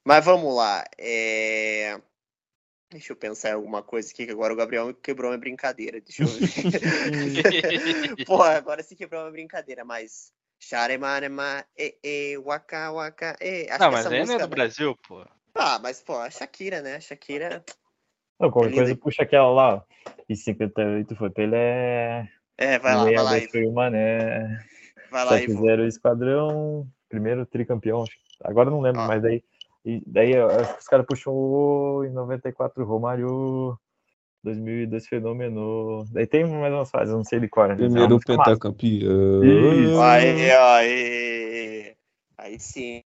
[0.05, 0.85] Mas vamos lá.
[0.99, 2.01] é,
[2.91, 6.01] Deixa eu pensar em alguma coisa aqui, que agora o Gabriel quebrou uma brincadeira.
[6.01, 6.29] Deixa eu
[8.27, 10.33] Pô, agora se quebrou uma brincadeira, mas.
[10.59, 13.69] Sharemarema, e, e, waka, waka, e.
[13.71, 14.47] Acho Não, que mas essa aí não é música.
[14.47, 15.25] do Brasil, pô.
[15.55, 16.97] Ah, mas, pô, a Shakira, né?
[16.97, 17.65] A Shakira.
[18.39, 19.83] Não, qualquer coisa puxa aquela lá, ó.
[20.29, 22.29] E 58 foi Pelé,
[22.59, 23.53] É, vai lá, vai lá, 62 Ivo.
[23.53, 24.67] foi o Mané,
[25.11, 25.63] Vai lá, Ivo.
[25.63, 29.07] 7-0 Esquadrão, primeiro tricampeão, acho agora eu não lembro, Ó.
[29.07, 29.43] mas daí,
[29.85, 33.79] e daí acho que os caras puxam o em 94 Romário,
[34.47, 37.67] 2002 Fenômeno, daí tem mais umas fases, eu não sei de cor.
[37.69, 37.75] né?
[37.75, 38.25] É Primeiro massa.
[38.27, 39.45] pentacampeão.
[39.45, 40.01] Isso.
[40.01, 41.95] Aí, aí.
[42.39, 43.03] Aí sim.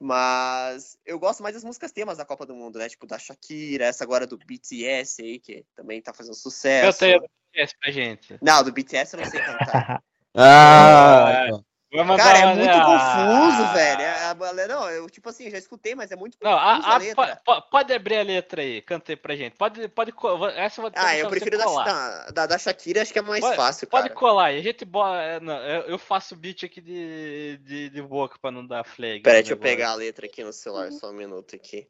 [0.00, 2.88] Mas eu gosto mais das músicas temas da Copa do Mundo, né?
[2.88, 6.98] Tipo, da Shakira, essa agora do BTS aí, que também tá fazendo sucesso.
[7.00, 8.36] Canta aí essa pra gente.
[8.42, 10.02] Não, do BTS eu não sei cantar.
[10.40, 14.00] Ah, Vai mandar Cara, é uma- muito ah, confuso, velho.
[14.02, 16.94] É, a- a- Não, eu, tipo assim, já escutei, mas é muito Não, confuso a,
[16.94, 17.36] a, letra.
[17.36, 19.54] po- po- pode abrir a letra aí, canta aí pra gente.
[19.56, 20.12] Pode, pode,
[20.56, 23.56] essa eu vou Ah, eu prefiro da, da, da, Shakira, acho que é mais Pode-
[23.56, 24.02] fácil, cara.
[24.02, 25.40] Pode colar aí, a gente bota.
[25.40, 29.22] Não, eu, eu faço beat aqui de, de, de boca pra não dar flag.
[29.22, 31.88] Peraí, deixa eu pegar a letra aqui no celular, só um minuto aqui.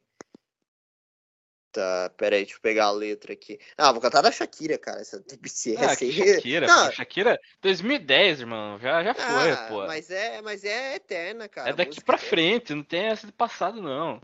[1.71, 3.59] Tá, peraí, deixa eu pegar a letra aqui.
[3.77, 5.01] Ah, vou cantar da Shakira, cara.
[5.01, 6.11] Essa do BTS Ah, aí.
[6.11, 9.85] Shakira, Não, pô, Shakira, 2010, irmão, já, já foi, ah, pô.
[9.85, 11.69] Mas é, mas é eterna, cara.
[11.69, 14.19] é daqui música pra é- frente, não tem essa de passado, não.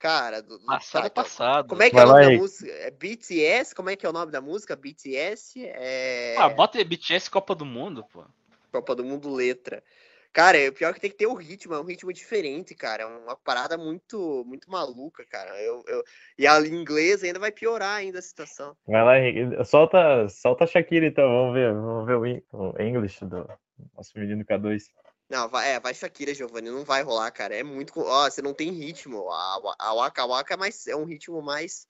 [0.00, 1.68] Cara, do, do- Passado tá, é então, passado.
[1.68, 2.72] Como é que é Vai o nome lá, da música?
[2.72, 3.72] É BTS?
[3.72, 4.74] Como é que é o nome da música?
[4.74, 8.24] BTS é Ah, bota aí BTS Copa do Mundo, pô.
[8.72, 9.84] Copa do Mundo letra.
[10.32, 13.02] Cara, é o pior que tem que ter o ritmo, é um ritmo diferente, cara.
[13.02, 15.60] É uma parada muito, muito maluca, cara.
[15.60, 16.02] Eu, eu...
[16.38, 18.74] E a inglês ainda vai piorar ainda a situação.
[18.86, 19.62] Vai lá, Henrique.
[19.66, 23.46] Solta, solta a Shakira então, vamos ver, vamos ver o, in- o English do
[23.94, 24.84] nosso menino K2.
[25.28, 27.54] Não, vai, é, vai Shakira, Giovanni, não vai rolar, cara.
[27.54, 27.92] É muito.
[28.00, 29.30] Ó, você não tem ritmo.
[29.30, 31.86] A, a Waka Waka é, mais, é um ritmo mais.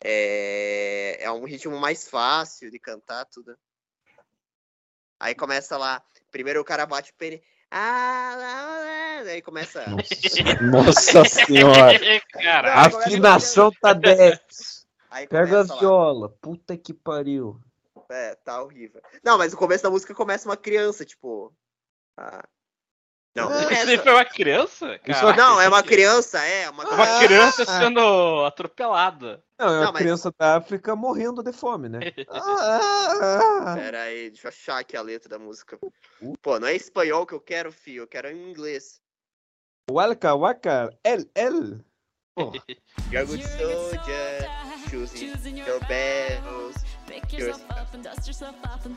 [0.00, 3.56] É, é um ritmo mais fácil de cantar, tudo.
[5.18, 6.04] Aí começa lá.
[6.30, 7.42] Primeiro o cara bate o pene.
[7.76, 9.84] Ah, lá, lá, aí começa.
[10.70, 11.98] Nossa senhora.
[12.32, 14.86] Cara, A afinação tá 10.
[15.10, 15.80] Aí Pega a começa lá.
[15.80, 16.28] viola.
[16.40, 17.60] Puta que pariu.
[18.10, 19.00] É, tá horrível.
[19.24, 21.52] Não, mas o começo da música começa uma criança, tipo.
[22.16, 22.44] ah,
[23.36, 24.02] Não, é isso aí essa.
[24.04, 24.94] foi uma criança?
[25.06, 26.70] Isso Caraca, Não, é uma criança, é.
[26.70, 29.42] Uma Uma criança sendo atropelada.
[29.58, 31.98] Não, é uma Não, mas- criança da África morrendo de fome, né?
[32.30, 32.80] Ah,
[33.20, 33.74] ah, ah.
[33.76, 35.76] Pera aí, deixa eu achar aqui a letra da música.
[36.22, 36.34] Uh.
[36.40, 38.02] Pô, não é espanhol que eu quero, filho.
[38.02, 39.00] Eu quero em inglês.
[39.90, 41.80] Waka waka, el, el.
[43.10, 44.48] You're a good soldier,
[44.90, 46.74] choosing your battles.
[47.30, 47.60] Yours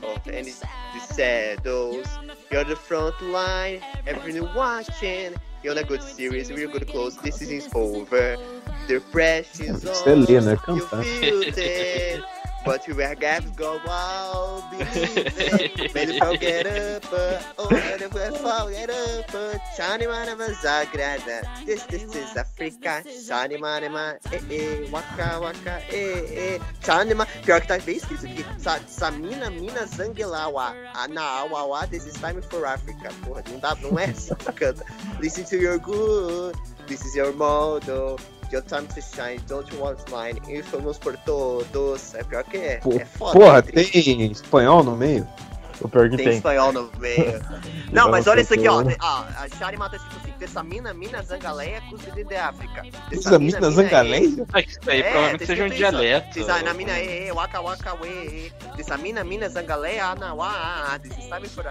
[0.02, 0.52] of any
[1.00, 2.06] saddles.
[2.50, 5.34] You're the front line, everyone watching.
[5.62, 7.16] You're on a good series, we're good close.
[7.16, 8.36] This is over.
[8.86, 10.58] The pressure is Isso é ler,
[12.68, 12.84] but
[13.18, 14.62] got to go wild.
[14.72, 15.94] It.
[15.94, 19.34] Maybe forget up, uh, oh, maybe forget up.
[19.34, 21.48] uh, Shani manama zagrada.
[21.64, 23.02] This, this is Africa.
[23.06, 26.58] Shani manama, eh, eh, waka waka, eh, eh.
[26.82, 27.24] Shani ma...
[27.42, 28.44] Pior que tá bem escrito aqui.
[28.60, 30.74] Sa, Samina mina zangelawa.
[30.92, 33.08] Anaawawa, this is time for Africa.
[33.24, 34.12] Porra, não dá, não é
[34.52, 34.84] canta.
[35.20, 36.54] Listen to your good.
[36.86, 38.18] This is your model.
[38.50, 40.40] Your time to shine, don't you want mine?
[40.48, 42.14] Infamous por todos.
[42.14, 42.76] É pior que é.
[42.78, 43.38] Pô, é foda.
[43.38, 45.26] Porra, é tem espanhol no meio?
[45.80, 46.36] O pior que Tem tem.
[46.38, 47.40] espanhol no meio.
[47.92, 48.82] Não, mas olha isso aqui, ó.
[49.00, 52.82] Ah, a Shari mata escrito assim: Tessamina, mina, zangaleia, custo de África.
[53.12, 54.46] Usa mina zangaleia?
[54.52, 56.30] Ah, Isso aí É, provavelmente seja um dialeto.
[56.32, 61.64] Tisa- mina, e, e, waka, waka, we, Tessamina, mina, zangaleia, anawa, this is time for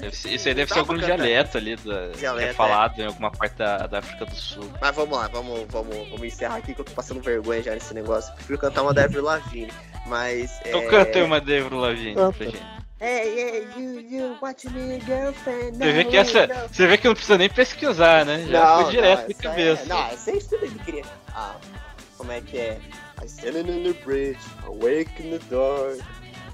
[0.00, 2.52] Deve ser- Isso aí deve ser pra algum dialeto ali da, que Dialeto, é é.
[2.52, 4.70] falado em alguma parte da, da África do Sul.
[4.80, 7.92] Mas vamos lá, vamos, vamos, vamos encerrar aqui que eu tô passando vergonha já nesse
[7.94, 8.32] negócio.
[8.34, 9.72] Prefiro cantar uma da Avril Lavigne,
[10.06, 10.60] mas.
[10.64, 10.86] Então é...
[10.86, 12.44] canta uma de Avril Lavigne pra Canta.
[12.44, 12.78] gente.
[13.00, 15.78] Hey, hey, you, you, watch me, girlfriend.
[15.78, 16.54] Você vê, que essa, no.
[16.68, 18.44] você vê que não precisa nem pesquisar, né?
[18.50, 19.84] Já Não, foi direto não, de essa é- cabeça.
[19.86, 21.04] não, essa é isso tudo ele queria.
[21.32, 21.54] Ah,
[22.16, 22.78] como é que é?
[23.22, 26.00] I standing in the bridge, awake in the dark.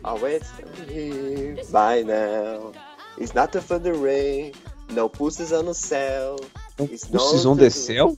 [0.04, 0.44] I wait
[0.86, 2.72] here by now.
[3.18, 4.52] It's not the fun the rain,
[4.90, 6.36] no pussies on the céu.
[6.80, 8.16] It's no Pulses on the céu?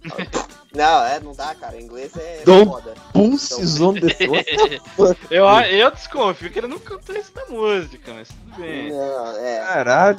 [0.75, 1.79] Não, é, não dá, cara.
[1.79, 2.95] Em inglês é Don't- foda.
[3.13, 4.33] Pulses on the céu?
[5.31, 8.91] Eu, eu desconfio que ele não cantou isso na música, mas tudo bem.
[8.93, 9.59] Não, é.
[9.59, 10.19] Caralho.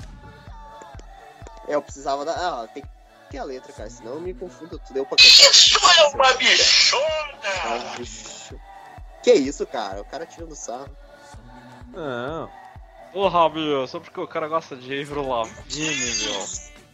[1.68, 2.34] É, eu precisava da.
[2.34, 2.90] Ah, tem que
[3.32, 4.94] ter a letra, cara, senão eu me confundo tudo.
[4.94, 5.52] Deu pra cantar.
[5.52, 7.98] Isso é uma bichona!
[7.98, 8.56] bicho.
[9.24, 10.02] Que isso, cara?
[10.02, 10.90] O cara tirando sarro.
[11.94, 12.50] Não.
[13.18, 16.46] Porra, meu, só porque o cara gosta de Avril Lavigne, meu.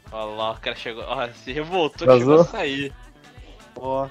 [0.10, 1.04] Olha lá, o cara chegou.
[1.04, 2.50] Olha, se revoltou que chegou a Vazou?
[2.50, 2.94] sair.
[3.76, 4.08] Ó.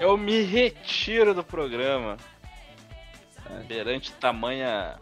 [0.00, 2.16] Eu me retiro do programa.
[3.68, 4.98] Perante tamanha.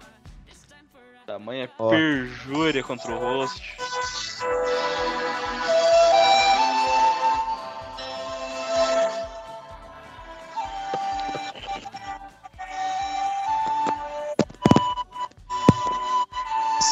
[1.25, 1.89] Tamanha Ó.
[1.89, 3.77] perjúria contra o host.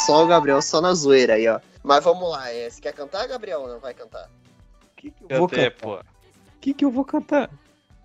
[0.06, 1.60] Só o Gabriel, só na zoeira aí, ó.
[1.82, 4.30] Mas vamos lá, é, você quer cantar, Gabriel, ou não vai cantar?
[4.84, 5.80] O que, que eu vou Cantei, cantar?
[5.82, 5.94] pô.
[5.96, 7.50] O que, que eu vou cantar?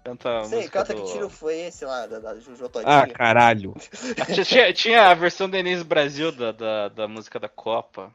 [0.04, 1.02] Canta Sei, música canta do...
[1.04, 2.90] que tiro foi esse lá, da, da Juju Todinho.
[2.92, 3.76] Ah, caralho.
[4.26, 8.12] Tinha- tinha, tinha a versão da Inês Brasil da, da, da música da Copa.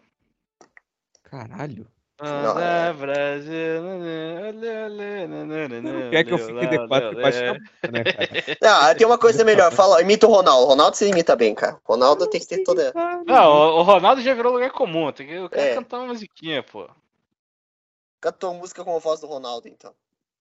[1.23, 1.87] Caralho.
[2.19, 2.93] Não, Ah, é.
[2.95, 3.83] Brasil.
[6.11, 8.29] Quer que eu fique de quatro e baixe a bunda, né, cara?
[8.91, 9.71] Não, tem uma coisa melhor.
[9.73, 10.65] Fala, imita o Ronaldo.
[10.65, 11.79] O Ronaldo você imita bem, cara.
[11.87, 12.93] O Ronaldo tem que ter toda.
[13.27, 15.13] Não, o Ronaldo já virou lugar comum.
[15.13, 15.75] Tem que eu quero É.
[15.75, 16.89] cantar uma musiquinha, pô.
[18.21, 19.95] Canta uma música com a voz do Ronaldo, então.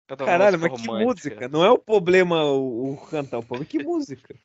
[0.07, 1.29] Cantar uma Caralho, mas que romântica.
[1.29, 1.47] música?
[1.49, 4.35] Não é o problema o, o cantar, o problema é que música.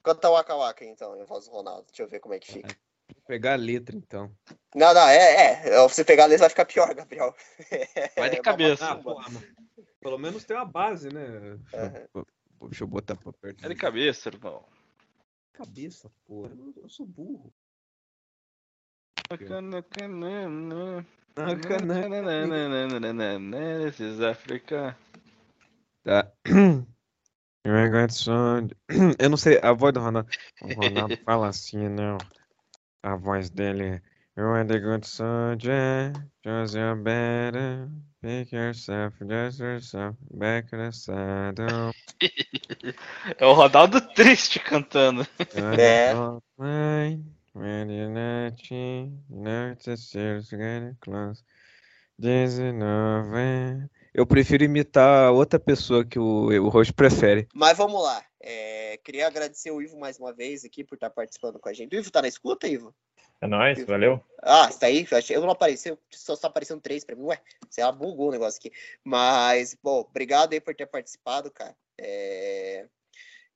[0.00, 1.86] Canta o Waka Waka, então, em voz do Ronaldo.
[1.88, 2.76] Deixa eu ver como é que fica.
[3.14, 4.30] Vou pegar a letra, então.
[4.74, 5.88] Não, não, é, é.
[5.88, 7.34] Se você pegar a letra vai ficar pior, Gabriel.
[8.16, 8.96] Vai de É cabeça.
[8.96, 9.30] Porra,
[10.00, 11.58] pelo menos tem uma base, né?
[11.74, 12.24] Aham.
[12.62, 13.64] Deixa eu botar pra perto.
[13.64, 14.64] É de cabeça, irmão.
[15.52, 16.50] cabeça, porra.
[16.50, 17.52] Eu, eu sou burro.
[23.50, 24.96] This is Africa.
[26.02, 26.32] Tá.
[27.64, 27.74] Eu
[29.20, 30.30] Eu não sei, a voz do Ronaldo.
[30.62, 32.16] O Ronaldo fala assim, não.
[33.08, 34.02] A voz dele é.
[34.36, 36.12] You are the good soldier,
[36.44, 37.88] choose your better.
[38.20, 41.94] Pick yourself, just yourself, back to the saddle.
[43.38, 45.26] É o Ronaldo triste cantando.
[45.56, 46.12] É.
[47.54, 51.42] When you're not cheap, not to serious, getting close.
[52.18, 53.88] This is nothing.
[54.14, 57.46] Eu prefiro imitar outra pessoa que o, o host prefere.
[57.54, 58.24] Mas vamos lá.
[58.40, 61.94] É, queria agradecer o Ivo mais uma vez aqui por estar participando com a gente.
[61.94, 62.94] O Ivo tá na escuta, Ivo?
[63.40, 64.20] É nóis, valeu.
[64.42, 65.06] Ah, você tá aí?
[65.30, 67.22] Eu não apareceu, só tá aparecendo três pra mim.
[67.24, 68.72] Ué, você lá bugou o negócio aqui.
[69.04, 71.76] Mas, bom, obrigado aí por ter participado, cara.
[72.00, 72.86] É,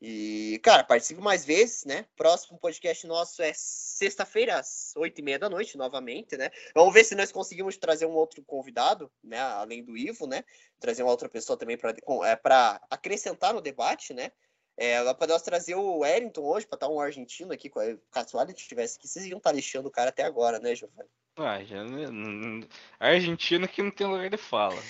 [0.05, 2.05] E, cara, participe mais vezes, né?
[2.17, 6.51] Próximo podcast nosso é sexta-feira, às oito e meia da noite, novamente, né?
[6.75, 9.39] Vamos ver se nós conseguimos trazer um outro convidado, né?
[9.39, 10.43] Além do Ivo, né?
[10.81, 14.33] Trazer uma outra pessoa também para é, acrescentar no debate, né?
[14.77, 17.71] É, para nós trazer o Wellington hoje, para estar um argentino aqui,
[18.11, 21.09] caso o Wellington estivesse aqui, vocês iam estar lixando o cara até agora, né, Giovanni?
[21.37, 22.67] Ah, já, não-
[22.99, 24.83] Argentina que não tem lugar de fala.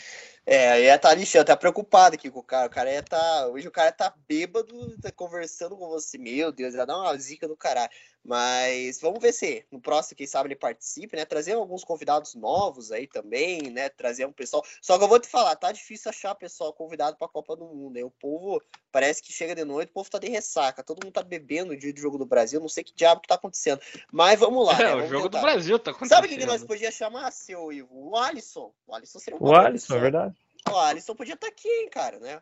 [0.44, 2.66] É, ia tá lixando, tá preocupado aqui com o cara.
[2.66, 3.46] O cara tá.
[3.46, 6.18] Hoje o cara tá bêbado, tá conversando com você.
[6.18, 7.90] Meu Deus, ia dar uma zica do caralho.
[8.24, 11.24] Mas vamos ver se no próximo, quem sabe, ele participe, né?
[11.24, 13.88] Trazer alguns convidados novos aí também, né?
[13.88, 14.64] Trazer um pessoal.
[14.80, 17.96] Só que eu vou te falar, tá difícil achar pessoal convidado pra Copa do Mundo.
[17.96, 18.62] Aí o povo
[18.92, 20.84] parece que chega de noite, o povo tá de ressaca.
[20.84, 22.60] Todo mundo tá bebendo o dia do jogo do Brasil.
[22.60, 23.80] Não sei que diabo que tá acontecendo.
[24.12, 24.78] Mas vamos lá.
[24.78, 24.84] né?
[24.84, 25.38] É, o Vamos jogo tentar.
[25.38, 26.16] do Brasil tá acontecendo.
[26.16, 28.10] Sabe o que, nós podíamos chamar, seu Ivo?
[28.10, 28.72] O Alisson.
[28.86, 30.34] O Alisson seria um O Alisson, é verdade.
[30.70, 32.40] O Alisson podia estar aqui, hein, cara, né?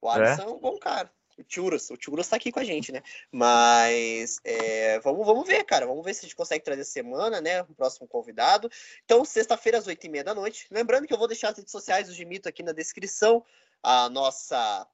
[0.00, 1.10] O Alisson é, um bom cara.
[1.38, 3.02] O Churros, o Churros tá aqui com a gente, né?
[3.30, 5.86] Mas é, vamos, vamos ver, cara.
[5.86, 7.62] Vamos ver se a gente consegue trazer semana, né?
[7.62, 8.70] O próximo convidado.
[9.04, 10.66] Então, sexta-feira, às oito e meia da noite.
[10.70, 13.44] Lembrando que eu vou deixar as redes sociais do Gimito aqui na descrição.
[13.82, 14.86] A nossa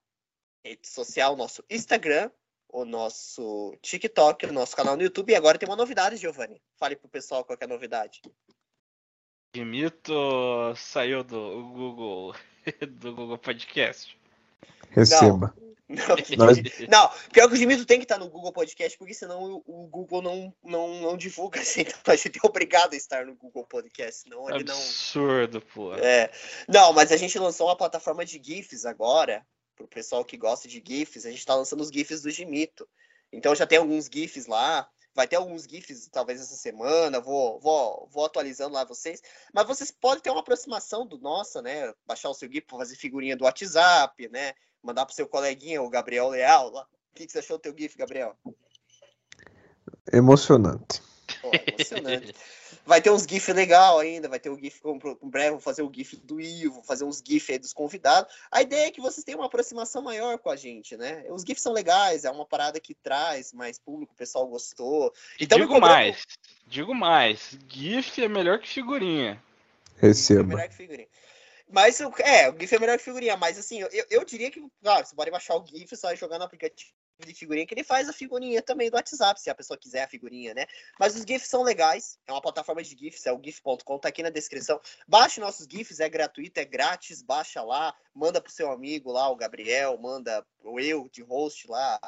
[0.65, 2.31] rede social, o nosso Instagram,
[2.69, 5.31] o nosso TikTok, o nosso canal no YouTube.
[5.31, 6.61] E agora tem uma novidade, Giovanni.
[6.77, 8.23] Fale pro pessoal qual que é a novidade.
[9.57, 10.15] Mito
[10.77, 12.35] saiu do Google
[12.89, 14.17] do Google Podcast.
[14.91, 15.53] Receba.
[15.57, 15.70] Não,
[16.37, 16.59] Nós-
[16.89, 19.87] Não, pior que o Gimito tem que estar no Google Podcast, porque senão o, o
[19.89, 23.67] Google não, não, não divulga, assim, então a gente é obrigado a estar no Google
[23.67, 24.75] Podcast, senão ele não...
[24.75, 25.95] Absurdo, pô.
[25.95, 26.31] É,
[26.69, 29.45] não, mas a gente lançou uma plataforma de GIFs agora,
[29.75, 32.89] pro pessoal que gosta de GIFs, a gente tá lançando os GIFs do Gimito,
[33.33, 38.09] então já tem alguns GIFs lá, vai ter alguns GIFs talvez essa semana, vou, vou,
[38.13, 39.21] vou atualizando lá vocês,
[39.53, 43.37] mas vocês podem ter uma aproximação do nossa, né, baixar o seu GIF, fazer figurinha
[43.37, 44.53] do WhatsApp, né,
[44.83, 46.83] mandar pro seu coleguinha, o Gabriel Leal, lá.
[47.13, 48.37] O que, que você achou do teu GIF, Gabriel?
[50.13, 51.03] Emocionante.
[51.41, 52.35] Pô, emocionante.
[52.87, 54.99] Vai ter uns GIF legal ainda, vai ter o GIF, com
[55.29, 58.33] breve, vou fazer o GIF do Ivo, vou fazer uns GIF aí dos convidados.
[58.51, 61.25] A ideia é que vocês tenham uma aproximação maior com a gente, né?
[61.29, 65.13] Os GIFs são legais, é uma parada que traz mais público, o pessoal gostou.
[65.39, 66.23] E Então, digo cobrando- mais,
[66.67, 69.41] digo mais, GIF é melhor que figurinha.
[70.01, 70.43] É Receba.
[70.45, 71.09] melhor que figurinha.
[71.73, 75.07] Mas, é, o GIF é melhor que figurinha, mas assim, eu, eu diria que, claro,
[75.07, 78.13] você pode baixar o GIF, só jogar no aplicativo de figurinha, que ele faz a
[78.13, 80.67] figurinha também do WhatsApp, se a pessoa quiser a figurinha, né?
[80.99, 84.23] Mas os GIFs são legais, é uma plataforma de GIFs, é o GIF.com, tá aqui
[84.23, 84.81] na descrição.
[85.07, 89.37] Baixe nossos GIFs, é gratuito, é grátis, baixa lá, manda pro seu amigo lá, o
[89.37, 92.01] Gabriel, manda o eu de host lá,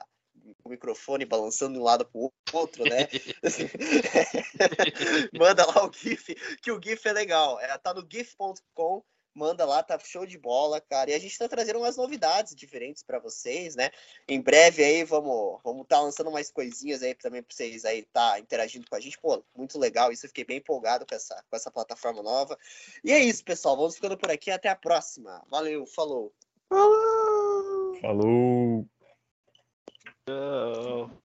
[0.64, 3.08] o microfone balançando de um lado pro outro, né?
[5.38, 7.60] manda lá o GIF, que o GIF é legal.
[7.60, 11.10] É, tá no GIF.com, manda lá, tá show de bola, cara.
[11.10, 13.90] E a gente tá trazendo umas novidades diferentes para vocês, né?
[14.28, 18.38] Em breve aí vamos vamos tá lançando mais coisinhas aí também para vocês aí tá
[18.38, 19.18] interagindo com a gente.
[19.18, 20.12] Pô, muito legal.
[20.12, 22.58] Isso eu fiquei bem empolgado com essa com essa plataforma nova.
[23.04, 23.76] E é isso, pessoal.
[23.76, 24.50] Vamos ficando por aqui.
[24.50, 25.42] Até a próxima.
[25.50, 26.32] Valeu, falou.
[28.00, 28.86] Falou.
[30.28, 31.10] Oh.